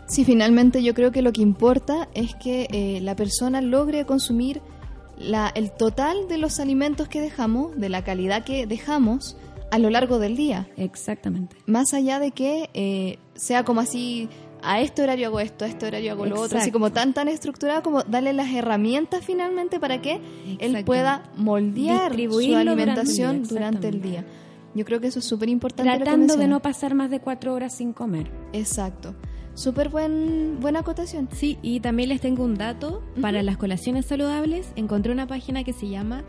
Sí, 0.06 0.24
finalmente 0.24 0.84
yo 0.84 0.94
creo 0.94 1.12
que 1.12 1.24
lo 1.24 1.34
que 1.34 1.42
importa 1.42 2.08
es 2.14 2.36
que 2.36 2.68
eh, 2.70 3.00
la 3.02 3.16
persona 3.16 3.62
logre 3.62 4.06
consumir 4.06 4.62
la, 5.18 5.52
el 5.56 5.72
total 5.72 6.28
de 6.28 6.38
los 6.38 6.60
alimentos 6.60 7.08
que 7.08 7.20
dejamos, 7.20 7.76
de 7.80 7.90
la 7.90 8.04
calidad 8.04 8.44
que 8.44 8.68
dejamos 8.68 9.38
a 9.72 9.80
lo 9.80 9.90
largo 9.90 10.20
del 10.20 10.36
día. 10.36 10.68
Exactamente. 10.78 11.56
Más 11.66 11.94
allá 11.94 12.20
de 12.20 12.32
que 12.32 12.70
eh, 12.74 13.20
sea 13.36 13.64
como 13.64 13.82
así, 13.82 14.30
a 14.62 14.82
este 14.82 15.04
horario 15.04 15.28
hago 15.28 15.40
esto, 15.40 15.66
a 15.66 15.68
este 15.68 15.86
horario 15.86 16.12
hago 16.12 16.26
lo 16.26 16.40
otro, 16.40 16.58
así 16.58 16.72
como 16.72 16.92
tan 16.92 17.14
tan 17.14 17.28
estructurado 17.28 17.84
como 17.84 18.04
darle 18.04 18.34
las 18.34 18.52
herramientas 18.52 19.24
finalmente 19.24 19.80
para 19.80 20.02
que 20.02 20.20
él 20.60 20.84
pueda 20.84 21.24
moldear 21.36 22.12
su 22.12 22.18
Distribuirlo 22.18 22.58
durante 22.58 22.72
el 22.72 22.80
alimentación 22.80 23.44
día, 23.44 23.50
durante 23.50 23.88
el 23.88 24.02
día. 24.02 24.26
Yo 24.74 24.84
creo 24.84 25.00
que 25.00 25.08
eso 25.08 25.20
es 25.20 25.26
súper 25.26 25.50
importante. 25.50 25.96
Tratando 25.96 26.36
de 26.36 26.48
no 26.48 26.62
pasar 26.62 26.96
más 26.96 27.10
de 27.10 27.22
cuatro 27.22 27.54
horas 27.54 27.78
sin 27.78 27.94
comer. 27.94 28.30
Exacto. 28.52 29.16
Súper 29.54 29.88
buen, 29.88 30.60
buena 30.60 30.80
acotación. 30.80 31.30
Sí, 31.32 31.58
y 31.62 31.80
también 31.80 32.10
les 32.10 32.20
tengo 32.20 32.44
un 32.44 32.56
dato 32.56 33.02
para 33.22 33.42
las 33.42 33.56
colaciones 33.56 34.06
saludables. 34.06 34.68
Encontré 34.76 35.14
una 35.14 35.28
página 35.28 35.64
que 35.64 35.72
se 35.72 35.88
llama 35.88 36.26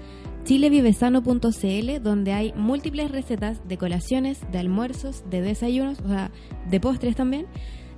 chilevivesano.cl 0.47 2.03
donde 2.03 2.33
hay 2.33 2.53
múltiples 2.55 3.11
recetas 3.11 3.67
de 3.67 3.77
colaciones, 3.77 4.41
de 4.53 4.59
almuerzos, 4.59 5.25
de 5.29 5.43
desayunos, 5.43 5.99
o 6.01 6.09
sea, 6.09 6.31
de 6.71 6.81
postres 6.81 7.17
también, 7.17 7.47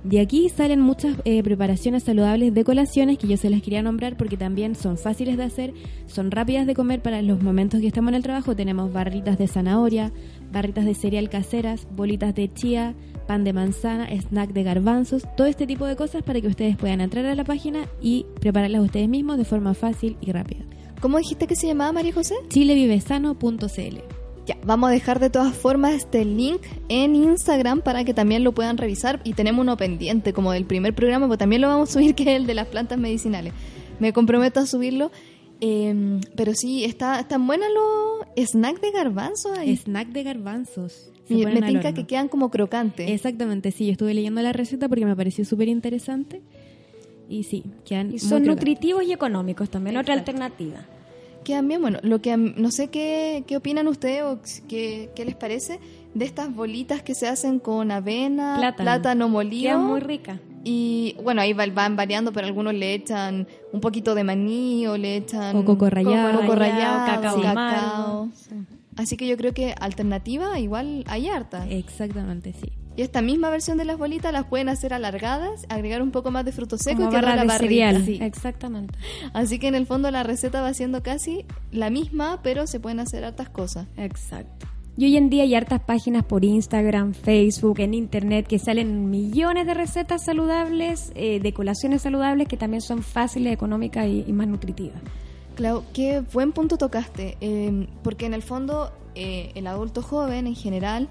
De 0.03 0.21
aquí 0.21 0.47
salen 0.47 0.79
muchas 0.79 1.17
eh, 1.25 1.43
preparaciones 1.43 2.03
saludables 2.03 2.53
de 2.53 2.63
colaciones 2.63 3.17
que 3.17 3.27
yo 3.27 3.35
se 3.35 3.49
las 3.49 3.61
quería 3.61 3.83
nombrar 3.83 4.15
porque 4.15 4.37
también 4.37 4.73
son 4.73 4.97
fáciles 4.97 5.35
de 5.35 5.43
hacer, 5.43 5.73
son 6.07 6.31
rápidas 6.31 6.65
de 6.65 6.73
comer 6.73 7.01
para 7.01 7.21
los 7.21 7.43
momentos 7.43 7.81
que 7.81 7.87
estamos 7.87 8.09
en 8.09 8.15
el 8.15 8.23
trabajo. 8.23 8.55
Tenemos 8.55 8.93
barritas 8.93 9.37
de 9.37 9.47
zanahoria, 9.47 10.13
barritas 10.51 10.85
de 10.85 10.95
cereal 10.95 11.29
caseras, 11.29 11.85
bolitas 11.95 12.33
de 12.33 12.51
chía, 12.51 12.95
pan 13.27 13.43
de 13.43 13.51
manzana, 13.51 14.07
snack 14.09 14.53
de 14.53 14.63
garbanzos, 14.63 15.23
todo 15.35 15.47
este 15.47 15.67
tipo 15.67 15.85
de 15.85 15.97
cosas 15.97 16.23
para 16.23 16.39
que 16.39 16.47
ustedes 16.47 16.77
puedan 16.77 17.01
entrar 17.01 17.25
a 17.25 17.35
la 17.35 17.43
página 17.43 17.85
y 18.01 18.25
prepararlas 18.39 18.81
ustedes 18.81 19.09
mismos 19.09 19.37
de 19.37 19.45
forma 19.45 19.73
fácil 19.73 20.17
y 20.21 20.31
rápida. 20.31 20.63
¿Cómo 20.99 21.17
dijiste 21.17 21.47
que 21.47 21.55
se 21.55 21.67
llamaba 21.67 21.91
María 21.93 22.13
José? 22.13 22.35
chilevivesano.cl 22.49 23.97
Ya, 24.45 24.57
vamos 24.65 24.89
a 24.89 24.91
dejar 24.91 25.19
de 25.19 25.29
todas 25.29 25.55
formas 25.55 25.93
este 25.93 26.25
link 26.25 26.61
en 26.89 27.15
Instagram 27.15 27.81
para 27.81 28.03
que 28.03 28.13
también 28.13 28.43
lo 28.43 28.51
puedan 28.51 28.77
revisar 28.77 29.21
y 29.23 29.33
tenemos 29.33 29.63
uno 29.63 29.77
pendiente 29.77 30.33
como 30.33 30.51
del 30.51 30.65
primer 30.65 30.93
programa, 30.93 31.27
pues 31.27 31.39
también 31.39 31.61
lo 31.61 31.67
vamos 31.69 31.89
a 31.89 31.93
subir 31.93 32.15
que 32.15 32.23
es 32.23 32.29
el 32.29 32.47
de 32.47 32.53
las 32.53 32.67
plantas 32.67 32.97
medicinales. 32.97 33.53
Me 33.99 34.11
comprometo 34.13 34.59
a 34.59 34.65
subirlo. 34.65 35.11
eh, 35.61 36.19
pero 36.35 36.53
sí, 36.53 36.83
está, 36.83 37.19
están 37.19 37.47
buenas 37.47 37.69
los 37.73 38.49
snacks 38.49 38.81
de 38.81 38.91
garbanzo 38.91 39.53
ahí. 39.53 39.75
Snack 39.77 40.09
de 40.09 40.23
garbanzos. 40.23 41.11
Se 41.27 41.35
me 41.35 41.53
me 41.53 41.61
tinca 41.61 41.93
que 41.93 42.07
quedan 42.07 42.27
como 42.27 42.49
crocantes. 42.49 43.09
Exactamente, 43.09 43.71
sí, 43.71 43.85
yo 43.85 43.91
estuve 43.91 44.13
leyendo 44.15 44.41
la 44.41 44.51
receta 44.51 44.89
porque 44.89 45.05
me 45.05 45.15
pareció 45.15 45.45
súper 45.45 45.67
interesante. 45.67 46.41
Y 47.29 47.43
sí, 47.43 47.63
quedan 47.85 48.11
Y 48.13 48.19
son 48.19 48.43
nutritivos 48.43 49.03
y 49.03 49.13
económicos 49.13 49.69
también, 49.69 49.95
otra 49.97 50.15
alternativa. 50.15 50.79
Quedan 51.43 51.67
bien, 51.67 51.81
bueno, 51.81 51.99
lo 52.01 52.21
que 52.21 52.35
mí- 52.35 52.53
no 52.57 52.69
sé 52.71 52.87
qué, 52.89 53.43
qué 53.47 53.55
opinan 53.57 53.87
ustedes 53.87 54.23
o 54.23 54.39
qué, 54.67 55.09
qué 55.15 55.25
les 55.25 55.35
parece 55.35 55.79
de 56.13 56.25
estas 56.25 56.53
bolitas 56.53 57.01
que 57.03 57.15
se 57.15 57.27
hacen 57.27 57.59
con 57.59 57.91
avena, 57.91 58.55
Plátano. 58.57 58.83
plátano, 58.83 59.29
molido. 59.29 59.61
Quedan 59.77 59.85
muy 59.87 59.99
ricas. 60.01 60.39
Y 60.65 61.15
bueno, 61.23 61.41
ahí 61.41 61.53
va- 61.53 61.65
van 61.67 61.95
variando, 61.95 62.33
pero 62.33 62.45
algunos 62.47 62.73
le 62.73 62.93
echan 62.93 63.47
un 63.71 63.79
poquito 63.79 64.13
de 64.15 64.23
maní 64.25 64.85
o 64.87 64.97
le 64.97 65.15
echan 65.17 65.55
O 65.55 65.63
coco 65.63 65.89
rallado. 65.89 66.39
coco 66.41 66.55
Rallado, 66.55 67.05
rallado, 67.05 67.05
cacao 67.05 67.39
sí, 67.39 67.45
amargo. 67.45 68.29
Así 68.97 69.15
que 69.15 69.25
yo 69.27 69.37
creo 69.37 69.53
que 69.53 69.73
alternativa 69.79 70.59
igual 70.59 71.05
hay 71.07 71.29
harta. 71.29 71.65
Exactamente, 71.69 72.51
sí. 72.53 72.69
Y 72.99 73.01
esta 73.01 73.21
misma 73.21 73.49
versión 73.49 73.77
de 73.77 73.85
las 73.85 73.97
bolitas 73.97 74.33
las 74.33 74.43
pueden 74.43 74.67
hacer 74.67 74.93
alargadas, 74.93 75.65
agregar 75.69 76.01
un 76.01 76.11
poco 76.11 76.31
más 76.31 76.43
de 76.43 76.51
fruto 76.51 76.77
seco 76.77 76.97
Como 76.97 77.11
y 77.11 77.13
barra 77.13 77.37
la 77.37 77.45
de 77.45 77.57
cereal. 77.57 78.03
Sí. 78.03 78.19
Exactamente. 78.21 78.93
Así 79.31 79.57
que 79.57 79.69
en 79.69 79.75
el 79.75 79.85
fondo 79.85 80.11
la 80.11 80.23
receta 80.23 80.61
va 80.61 80.73
siendo 80.73 81.01
casi 81.01 81.45
la 81.71 81.89
misma, 81.89 82.41
pero 82.43 82.67
se 82.67 82.81
pueden 82.81 82.99
hacer 82.99 83.23
hartas 83.23 83.47
cosas. 83.47 83.87
Exacto. 83.95 84.67
Y 84.97 85.05
hoy 85.05 85.15
en 85.15 85.29
día 85.29 85.43
hay 85.43 85.55
hartas 85.55 85.79
páginas 85.79 86.25
por 86.25 86.43
Instagram, 86.43 87.13
Facebook, 87.13 87.79
en 87.79 87.93
Internet 87.93 88.47
que 88.47 88.59
salen 88.59 89.09
millones 89.09 89.65
de 89.65 89.75
recetas 89.75 90.25
saludables, 90.25 91.13
eh, 91.15 91.39
de 91.39 91.53
colaciones 91.53 92.01
saludables 92.01 92.49
que 92.49 92.57
también 92.57 92.81
son 92.81 93.01
fáciles, 93.01 93.53
económicas 93.53 94.07
y, 94.07 94.25
y 94.27 94.33
más 94.33 94.49
nutritivas. 94.49 94.99
Clau, 95.55 95.85
qué 95.93 96.21
buen 96.33 96.51
punto 96.51 96.77
tocaste, 96.77 97.37
eh, 97.39 97.87
porque 98.03 98.25
en 98.25 98.33
el 98.33 98.41
fondo 98.41 98.91
eh, 99.15 99.51
el 99.55 99.67
adulto 99.67 100.01
joven 100.01 100.47
en 100.47 100.55
general, 100.55 101.09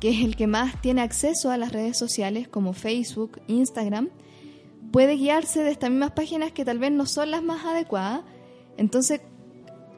que 0.00 0.10
es 0.10 0.24
el 0.24 0.36
que 0.36 0.46
más 0.46 0.80
tiene 0.80 1.02
acceso 1.02 1.50
a 1.50 1.56
las 1.56 1.72
redes 1.72 1.96
sociales 1.96 2.48
como 2.48 2.72
Facebook, 2.72 3.40
Instagram, 3.46 4.10
puede 4.92 5.16
guiarse 5.16 5.62
de 5.62 5.70
estas 5.70 5.90
mismas 5.90 6.12
páginas 6.12 6.52
que 6.52 6.64
tal 6.64 6.78
vez 6.78 6.92
no 6.92 7.06
son 7.06 7.30
las 7.30 7.42
más 7.42 7.64
adecuadas. 7.64 8.22
Entonces, 8.76 9.20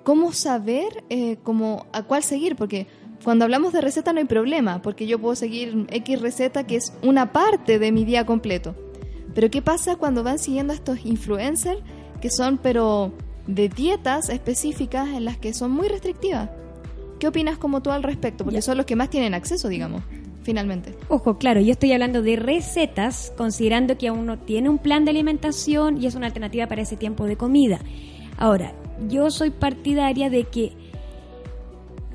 ¿cómo 0.04 0.32
saber 0.32 1.04
eh, 1.08 1.36
cómo, 1.42 1.86
a 1.92 2.02
cuál 2.02 2.22
seguir? 2.22 2.56
Porque 2.56 2.86
cuando 3.24 3.44
hablamos 3.44 3.72
de 3.72 3.80
receta 3.80 4.12
no 4.12 4.20
hay 4.20 4.26
problema, 4.26 4.80
porque 4.82 5.06
yo 5.06 5.18
puedo 5.18 5.34
seguir 5.34 5.86
X 5.90 6.20
receta 6.20 6.66
que 6.66 6.76
es 6.76 6.92
una 7.02 7.32
parte 7.32 7.78
de 7.78 7.92
mi 7.92 8.04
día 8.04 8.24
completo. 8.24 8.74
Pero 9.34 9.50
¿qué 9.50 9.62
pasa 9.62 9.96
cuando 9.96 10.22
van 10.22 10.38
siguiendo 10.38 10.72
a 10.72 10.76
estos 10.76 11.04
influencers 11.04 11.80
que 12.20 12.30
son 12.30 12.58
pero 12.58 13.12
de 13.46 13.68
dietas 13.68 14.28
específicas 14.28 15.08
en 15.08 15.24
las 15.24 15.38
que 15.38 15.54
son 15.54 15.72
muy 15.72 15.88
restrictivas? 15.88 16.50
¿Qué 17.18 17.26
opinas 17.26 17.58
como 17.58 17.82
tú 17.82 17.90
al 17.90 18.02
respecto? 18.02 18.44
Porque 18.44 18.62
son 18.62 18.76
los 18.76 18.86
que 18.86 18.96
más 18.96 19.10
tienen 19.10 19.34
acceso, 19.34 19.68
digamos, 19.68 20.02
finalmente. 20.42 20.94
Ojo, 21.08 21.36
claro, 21.38 21.60
yo 21.60 21.72
estoy 21.72 21.92
hablando 21.92 22.22
de 22.22 22.36
recetas, 22.36 23.32
considerando 23.36 23.98
que 23.98 24.10
uno 24.10 24.38
tiene 24.38 24.68
un 24.68 24.78
plan 24.78 25.04
de 25.04 25.10
alimentación 25.10 26.00
y 26.00 26.06
es 26.06 26.14
una 26.14 26.26
alternativa 26.26 26.66
para 26.68 26.82
ese 26.82 26.96
tiempo 26.96 27.26
de 27.26 27.36
comida. 27.36 27.80
Ahora, 28.36 28.72
yo 29.08 29.30
soy 29.30 29.50
partidaria 29.50 30.30
de 30.30 30.44
que 30.44 30.72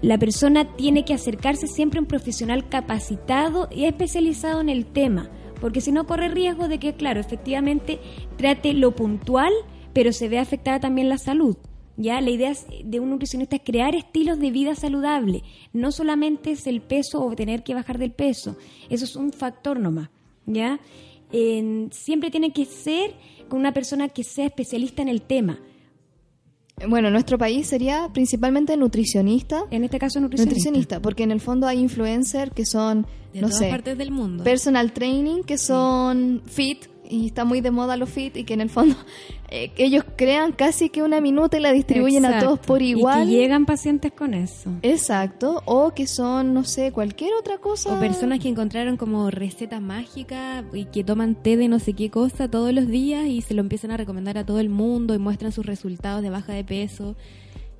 la 0.01 0.17
persona 0.17 0.75
tiene 0.75 1.05
que 1.05 1.13
acercarse 1.13 1.67
siempre 1.67 1.97
a 1.97 2.01
un 2.01 2.07
profesional 2.07 2.67
capacitado 2.67 3.69
y 3.71 3.85
especializado 3.85 4.61
en 4.61 4.69
el 4.69 4.85
tema, 4.85 5.29
porque 5.61 5.81
si 5.81 5.91
no 5.91 6.05
corre 6.05 6.29
riesgo 6.29 6.67
de 6.67 6.77
que, 6.77 6.93
claro, 6.93 7.19
efectivamente 7.19 7.99
trate 8.37 8.73
lo 8.73 8.95
puntual, 8.95 9.53
pero 9.93 10.11
se 10.11 10.27
ve 10.27 10.39
afectada 10.39 10.79
también 10.79 11.07
la 11.07 11.17
salud. 11.17 11.57
Ya 11.95 12.19
la 12.21 12.29
idea 12.31 12.51
de 12.83 12.99
un 12.99 13.11
nutricionista 13.11 13.55
es 13.57 13.61
crear 13.63 13.93
estilos 13.95 14.39
de 14.39 14.49
vida 14.51 14.73
saludable. 14.75 15.43
No 15.73 15.91
solamente 15.91 16.51
es 16.51 16.65
el 16.67 16.81
peso 16.81 17.23
o 17.23 17.35
tener 17.35 17.63
que 17.63 17.75
bajar 17.75 17.99
del 17.99 18.11
peso. 18.11 18.57
Eso 18.89 19.05
es 19.05 19.15
un 19.15 19.31
factor 19.31 19.79
nomás. 19.79 20.09
¿Ya? 20.45 20.79
En- 21.31 21.89
siempre 21.91 22.31
tiene 22.31 22.51
que 22.51 22.65
ser 22.65 23.13
con 23.47 23.59
una 23.59 23.73
persona 23.73 24.09
que 24.09 24.23
sea 24.23 24.45
especialista 24.47 25.01
en 25.01 25.09
el 25.09 25.21
tema. 25.21 25.59
Bueno, 26.87 27.09
nuestro 27.11 27.37
país 27.37 27.67
sería 27.67 28.09
principalmente 28.11 28.75
nutricionista. 28.75 29.63
En 29.69 29.83
este 29.83 29.99
caso, 29.99 30.19
nutricionista. 30.19 30.49
Nutricionista, 30.55 31.01
porque 31.01 31.23
en 31.23 31.31
el 31.31 31.39
fondo 31.39 31.67
hay 31.67 31.79
influencers 31.79 32.51
que 32.51 32.65
son, 32.65 33.05
De 33.31 33.41
no 33.41 33.47
todas 33.47 33.59
sé, 33.59 33.69
partes 33.69 33.97
del 33.97 34.11
mundo. 34.11 34.43
personal 34.43 34.91
training, 34.91 35.43
que 35.43 35.57
son 35.59 36.41
fit, 36.45 36.85
y 37.13 37.27
está 37.27 37.45
muy 37.45 37.61
de 37.61 37.69
moda 37.69 37.95
los 37.95 38.09
fit, 38.09 38.35
y 38.37 38.43
que 38.43 38.55
en 38.55 38.61
el 38.61 38.69
fondo 38.69 38.95
eh, 39.49 39.71
ellos 39.77 40.03
crean 40.15 40.51
casi 40.51 40.89
que 40.89 41.03
una 41.03 41.21
minuta 41.21 41.57
y 41.57 41.61
la 41.61 41.71
distribuyen 41.71 42.25
a 42.25 42.39
todos 42.39 42.59
por 42.59 42.81
igual. 42.81 43.29
Y 43.29 43.31
que 43.31 43.41
llegan 43.41 43.65
pacientes 43.65 44.11
con 44.11 44.33
eso. 44.33 44.71
Exacto, 44.81 45.61
o 45.65 45.93
que 45.93 46.07
son, 46.07 46.53
no 46.53 46.63
sé, 46.63 46.91
cualquier 46.91 47.33
otra 47.39 47.59
cosa. 47.59 47.95
O 47.95 47.99
personas 47.99 48.39
que 48.39 48.49
encontraron 48.49 48.97
como 48.97 49.29
recetas 49.29 49.81
mágicas 49.81 50.65
y 50.73 50.85
que 50.85 51.03
toman 51.03 51.35
té 51.35 51.55
de 51.55 51.67
no 51.67 51.79
sé 51.79 51.93
qué 51.93 52.09
cosa 52.09 52.49
todos 52.49 52.73
los 52.73 52.87
días 52.87 53.27
y 53.27 53.41
se 53.41 53.53
lo 53.53 53.61
empiezan 53.61 53.91
a 53.91 53.97
recomendar 53.97 54.39
a 54.39 54.45
todo 54.45 54.59
el 54.59 54.69
mundo 54.69 55.13
y 55.13 55.19
muestran 55.19 55.51
sus 55.51 55.65
resultados 55.65 56.23
de 56.23 56.31
baja 56.31 56.53
de 56.53 56.63
peso. 56.63 57.15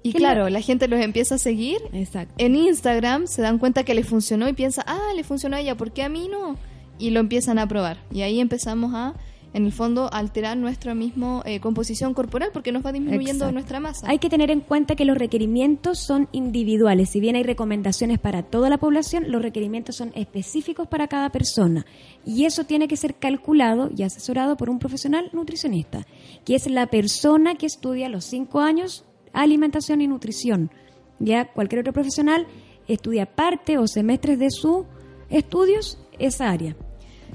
Y 0.04 0.14
claro, 0.14 0.50
la 0.50 0.62
gente 0.62 0.88
los 0.88 1.00
empieza 1.00 1.36
a 1.36 1.38
seguir. 1.38 1.78
Exacto. 1.94 2.36
En 2.38 2.56
Instagram 2.56 3.26
se 3.26 3.42
dan 3.42 3.58
cuenta 3.58 3.84
que 3.84 3.96
les 3.96 4.06
funcionó 4.06 4.48
y 4.50 4.54
piensa, 4.54 4.84
ah, 4.86 5.14
le 5.16 5.24
funcionó 5.24 5.56
a 5.56 5.62
ella, 5.62 5.76
¿por 5.76 5.92
qué 5.92 6.04
a 6.04 6.10
mí 6.10 6.28
no? 6.30 6.58
Y 7.00 7.10
lo 7.10 7.20
empiezan 7.20 7.60
a 7.60 7.68
probar. 7.68 7.98
Y 8.12 8.22
ahí 8.22 8.40
empezamos 8.40 8.94
a, 8.94 9.14
en 9.54 9.66
el 9.66 9.72
fondo, 9.72 10.10
alterar 10.14 10.58
nuestra 10.58 10.96
misma 10.96 11.42
eh, 11.46 11.60
composición 11.60 12.14
corporal 12.14 12.50
porque 12.54 12.72
nos 12.72 12.86
va 12.86 12.92
disminuyendo 12.92 13.46
Exacto. 13.46 13.52
nuestra 13.52 13.80
masa. 13.80 14.08
Hay 14.10 14.20
que 14.20 14.30
tener 14.30 14.52
en 14.52 14.62
cuenta 14.62 14.96
que 14.96 15.06
los 15.06 15.18
requerimientos 15.18 16.00
son 16.00 16.30
individuales. 16.32 17.10
Si 17.10 17.20
bien 17.20 17.36
hay 17.36 17.44
recomendaciones 17.44 18.20
para 18.20 18.44
toda 18.44 18.70
la 18.70 18.78
población, 18.78 19.32
los 19.32 19.42
requerimientos 19.42 19.96
son 19.96 20.12
específicos 20.16 20.88
para 20.88 21.08
cada 21.08 21.30
persona. 21.30 21.86
Y 22.26 22.46
eso 22.46 22.64
tiene 22.66 22.88
que 22.88 22.98
ser 22.98 23.16
calculado 23.16 23.90
y 23.96 24.04
asesorado 24.04 24.56
por 24.58 24.70
un 24.70 24.80
profesional 24.80 25.30
nutricionista, 25.34 26.06
que 26.46 26.56
es 26.56 26.70
la 26.70 26.88
persona 26.88 27.56
que 27.56 27.66
estudia 27.66 28.10
los 28.10 28.26
cinco 28.26 28.60
años 28.60 29.06
alimentación 29.34 30.02
y 30.02 30.08
nutrición. 30.08 30.72
Ya 31.20 31.52
cualquier 31.52 31.82
otro 31.82 31.94
profesional 31.94 32.48
estudia 32.88 33.26
parte 33.26 33.78
o 33.78 33.88
semestres 33.88 34.40
de 34.40 34.52
sus 34.52 34.86
estudios 35.30 35.98
esa 36.20 36.50
área. 36.50 36.76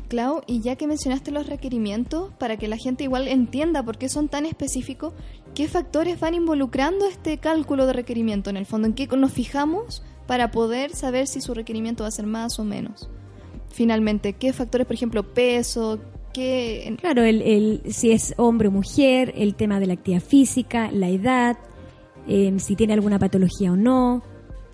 Clau, 0.09 0.41
y 0.47 0.61
ya 0.61 0.77
que 0.77 0.87
mencionaste 0.87 1.31
los 1.33 1.47
requerimientos, 1.49 2.33
para 2.39 2.57
que 2.57 2.67
la 2.69 2.77
gente 2.79 3.05
igual 3.05 3.29
entienda 3.29 3.83
por 3.83 3.99
qué 3.99 4.09
son 4.09 4.29
tan 4.29 4.47
específicos, 4.47 5.13
¿qué 5.55 5.69
factores 5.69 6.19
van 6.19 6.35
involucrando 6.35 7.07
este 7.07 7.39
cálculo 7.39 7.85
de 7.87 7.93
requerimiento 7.93 8.49
en 8.49 8.57
el 8.57 8.65
fondo? 8.65 8.87
¿En 8.87 8.95
qué 8.95 9.07
nos 9.09 9.33
fijamos 9.33 10.03
para 10.27 10.51
poder 10.51 10.95
saber 10.95 11.27
si 11.27 11.41
su 11.41 11.53
requerimiento 11.53 12.05
va 12.05 12.09
a 12.09 12.13
ser 12.13 12.27
más 12.27 12.59
o 12.59 12.65
menos? 12.65 13.11
Finalmente, 13.71 14.33
¿qué 14.33 14.53
factores, 14.55 14.87
por 14.87 14.95
ejemplo, 14.95 15.35
peso? 15.35 15.99
¿Qué, 16.33 16.97
Claro, 17.01 17.23
el, 17.25 17.43
el- 17.43 17.83
si 17.93 18.11
es 18.13 18.33
hombre 18.39 18.69
o 18.69 18.71
mujer, 18.71 19.35
el 19.37 19.55
tema 19.57 19.79
de 19.81 19.87
la 19.89 19.95
actividad 19.95 20.23
física, 20.23 20.91
la 20.93 21.09
edad, 21.09 21.59
eh, 22.27 22.55
si 22.59 22.77
tiene 22.77 22.95
alguna 22.95 23.19
patología 23.19 23.73
o 23.73 23.77
no. 23.77 24.23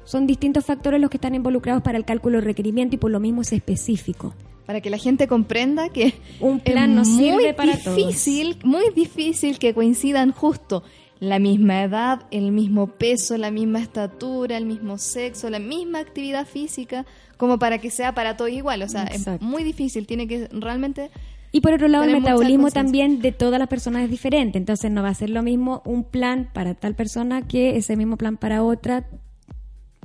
Son 0.05 0.27
distintos 0.27 0.65
factores 0.65 1.01
los 1.01 1.11
que 1.11 1.17
están 1.17 1.35
involucrados 1.35 1.83
para 1.83 1.99
el 1.99 2.05
cálculo 2.05 2.39
de 2.39 2.45
requerimiento 2.45 2.95
y 2.97 2.99
por 2.99 3.11
lo 3.11 3.21
mismo 3.21 3.43
es 3.43 3.53
específico. 3.53 4.35
para 4.67 4.81
que 4.81 4.89
la 4.89 4.99
gente 4.99 5.29
comprenda 5.29 5.91
que 5.91 6.15
Un 6.41 6.61
plan 6.61 6.99
es 6.99 7.09
no 7.09 7.15
muy 7.15 7.25
sirve 7.25 7.55
para 7.55 7.77
difícil, 7.77 8.59
muy 8.65 8.85
difícil 8.95 9.59
que 9.59 9.75
coincidan 9.75 10.33
justo 10.33 10.83
la 11.21 11.39
misma 11.39 11.83
edad, 11.83 12.27
el 12.31 12.51
mismo 12.51 12.87
peso, 12.87 13.37
la 13.39 13.51
misma 13.51 13.81
estatura, 13.81 14.57
el 14.57 14.67
mismo 14.67 14.99
sexo, 14.99 15.49
la 15.51 15.59
misma 15.59 16.01
actividad 16.01 16.47
física, 16.47 17.07
como 17.37 17.59
para 17.59 17.79
que 17.79 17.91
sea 17.91 18.15
para 18.15 18.37
todos 18.37 18.51
igual. 18.51 18.83
O 18.83 18.89
sea, 18.89 19.05
Exacto. 19.05 19.33
es 19.35 19.41
muy 19.43 19.65
difícil, 19.65 20.07
tiene 20.07 20.27
que 20.27 20.49
realmente... 20.51 21.11
Y 21.53 21.61
por 21.61 21.73
otro 21.73 21.87
lado, 21.87 22.03
el 22.05 22.13
metabolismo 22.13 22.71
también 22.73 23.21
de 23.21 23.31
todas 23.31 23.61
las 23.61 23.69
personas 23.69 24.03
es 24.03 24.11
diferente. 24.11 24.59
Entonces 24.59 24.91
no 24.91 25.03
va 25.05 25.11
a 25.11 25.15
ser 25.15 25.31
lo 25.31 25.43
mismo 25.43 25.83
un 25.85 26.03
plan 26.03 26.51
para 26.53 26.75
tal 26.75 26.97
persona 26.97 27.47
que 27.47 27.77
ese 27.77 27.97
mismo 27.97 28.17
plan 28.17 28.37
para 28.37 28.65
otra 28.65 29.07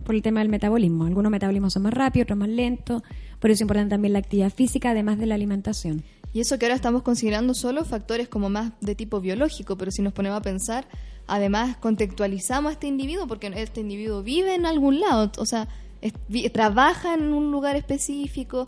por 0.09 0.15
el 0.15 0.23
tema 0.23 0.39
del 0.39 0.49
metabolismo. 0.49 1.05
Algunos 1.05 1.31
metabolismos 1.31 1.73
son 1.73 1.83
más 1.83 1.93
rápidos, 1.93 2.25
otros 2.25 2.39
más 2.39 2.49
lentos. 2.49 3.03
Por 3.39 3.51
eso 3.51 3.57
es 3.57 3.61
importante 3.61 3.91
también 3.91 4.13
la 4.13 4.17
actividad 4.17 4.51
física, 4.51 4.89
además 4.89 5.19
de 5.19 5.27
la 5.27 5.35
alimentación. 5.35 6.03
Y 6.33 6.39
eso 6.39 6.57
que 6.57 6.65
ahora 6.65 6.73
estamos 6.73 7.03
considerando 7.03 7.53
solo 7.53 7.85
factores 7.85 8.27
como 8.27 8.49
más 8.49 8.71
de 8.81 8.95
tipo 8.95 9.21
biológico, 9.21 9.77
pero 9.77 9.91
si 9.91 10.01
nos 10.01 10.11
ponemos 10.11 10.39
a 10.39 10.41
pensar, 10.41 10.87
además 11.27 11.77
contextualizamos 11.77 12.71
a 12.71 12.73
este 12.73 12.87
individuo 12.87 13.27
porque 13.27 13.51
este 13.55 13.81
individuo 13.81 14.23
vive 14.23 14.55
en 14.55 14.65
algún 14.65 14.99
lado, 14.99 15.31
o 15.37 15.45
sea, 15.45 15.67
trabaja 16.53 17.13
en 17.13 17.31
un 17.31 17.51
lugar 17.51 17.75
específico, 17.75 18.67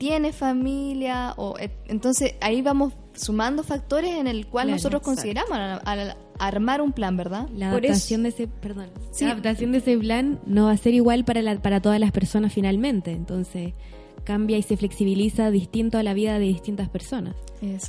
tiene 0.00 0.32
familia, 0.32 1.34
o 1.36 1.56
entonces 1.86 2.34
ahí 2.40 2.62
vamos 2.62 2.94
sumando 3.12 3.62
factores 3.62 4.16
en 4.16 4.28
el 4.28 4.46
cual 4.46 4.70
nosotros 4.70 5.02
consideramos 5.02 5.52
al, 5.52 6.16
armar 6.38 6.80
un 6.80 6.92
plan, 6.92 7.18
¿verdad? 7.18 7.50
La 7.54 7.68
adaptación 7.68 8.22
de 8.22 8.30
ese, 8.30 8.48
perdón, 8.48 8.86
la 9.20 9.32
adaptación 9.32 9.72
de 9.72 9.78
ese 9.78 9.98
plan 9.98 10.40
no 10.46 10.64
va 10.64 10.70
a 10.72 10.76
ser 10.78 10.94
igual 10.94 11.26
para 11.26 11.42
la, 11.42 11.60
para 11.60 11.82
todas 11.82 12.00
las 12.00 12.12
personas 12.12 12.54
finalmente, 12.54 13.12
entonces 13.12 13.74
cambia 14.24 14.56
y 14.56 14.62
se 14.62 14.78
flexibiliza 14.78 15.50
distinto 15.50 15.98
a 15.98 16.02
la 16.02 16.14
vida 16.14 16.38
de 16.38 16.46
distintas 16.46 16.88
personas. 16.88 17.36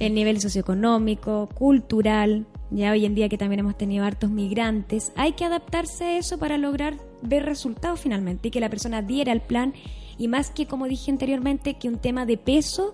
El 0.02 0.14
nivel 0.14 0.42
socioeconómico, 0.42 1.48
cultural, 1.54 2.46
ya 2.72 2.92
hoy 2.92 3.06
en 3.06 3.16
día 3.16 3.30
que 3.30 3.38
también 3.38 3.62
hemos 3.62 3.78
tenido 3.78 4.04
hartos 4.04 4.32
migrantes, 4.32 5.14
hay 5.16 5.32
que 5.32 5.46
adaptarse 5.46 6.04
a 6.04 6.18
eso 6.18 6.38
para 6.38 6.58
lograr 6.58 6.96
ver 7.22 7.46
resultados 7.46 8.02
finalmente 8.02 8.50
y 8.50 8.52
que 8.52 8.60
la 8.60 8.70
persona 8.70 8.98
adhiera 8.98 9.32
al 9.32 9.40
plan 9.40 9.74
y 10.22 10.28
más 10.28 10.52
que 10.52 10.68
como 10.68 10.88
dije 10.88 11.10
anteriormente 11.10 11.74
que 11.74 11.88
un 11.88 11.98
tema 11.98 12.28
de 12.28 12.38
peso 12.38 12.94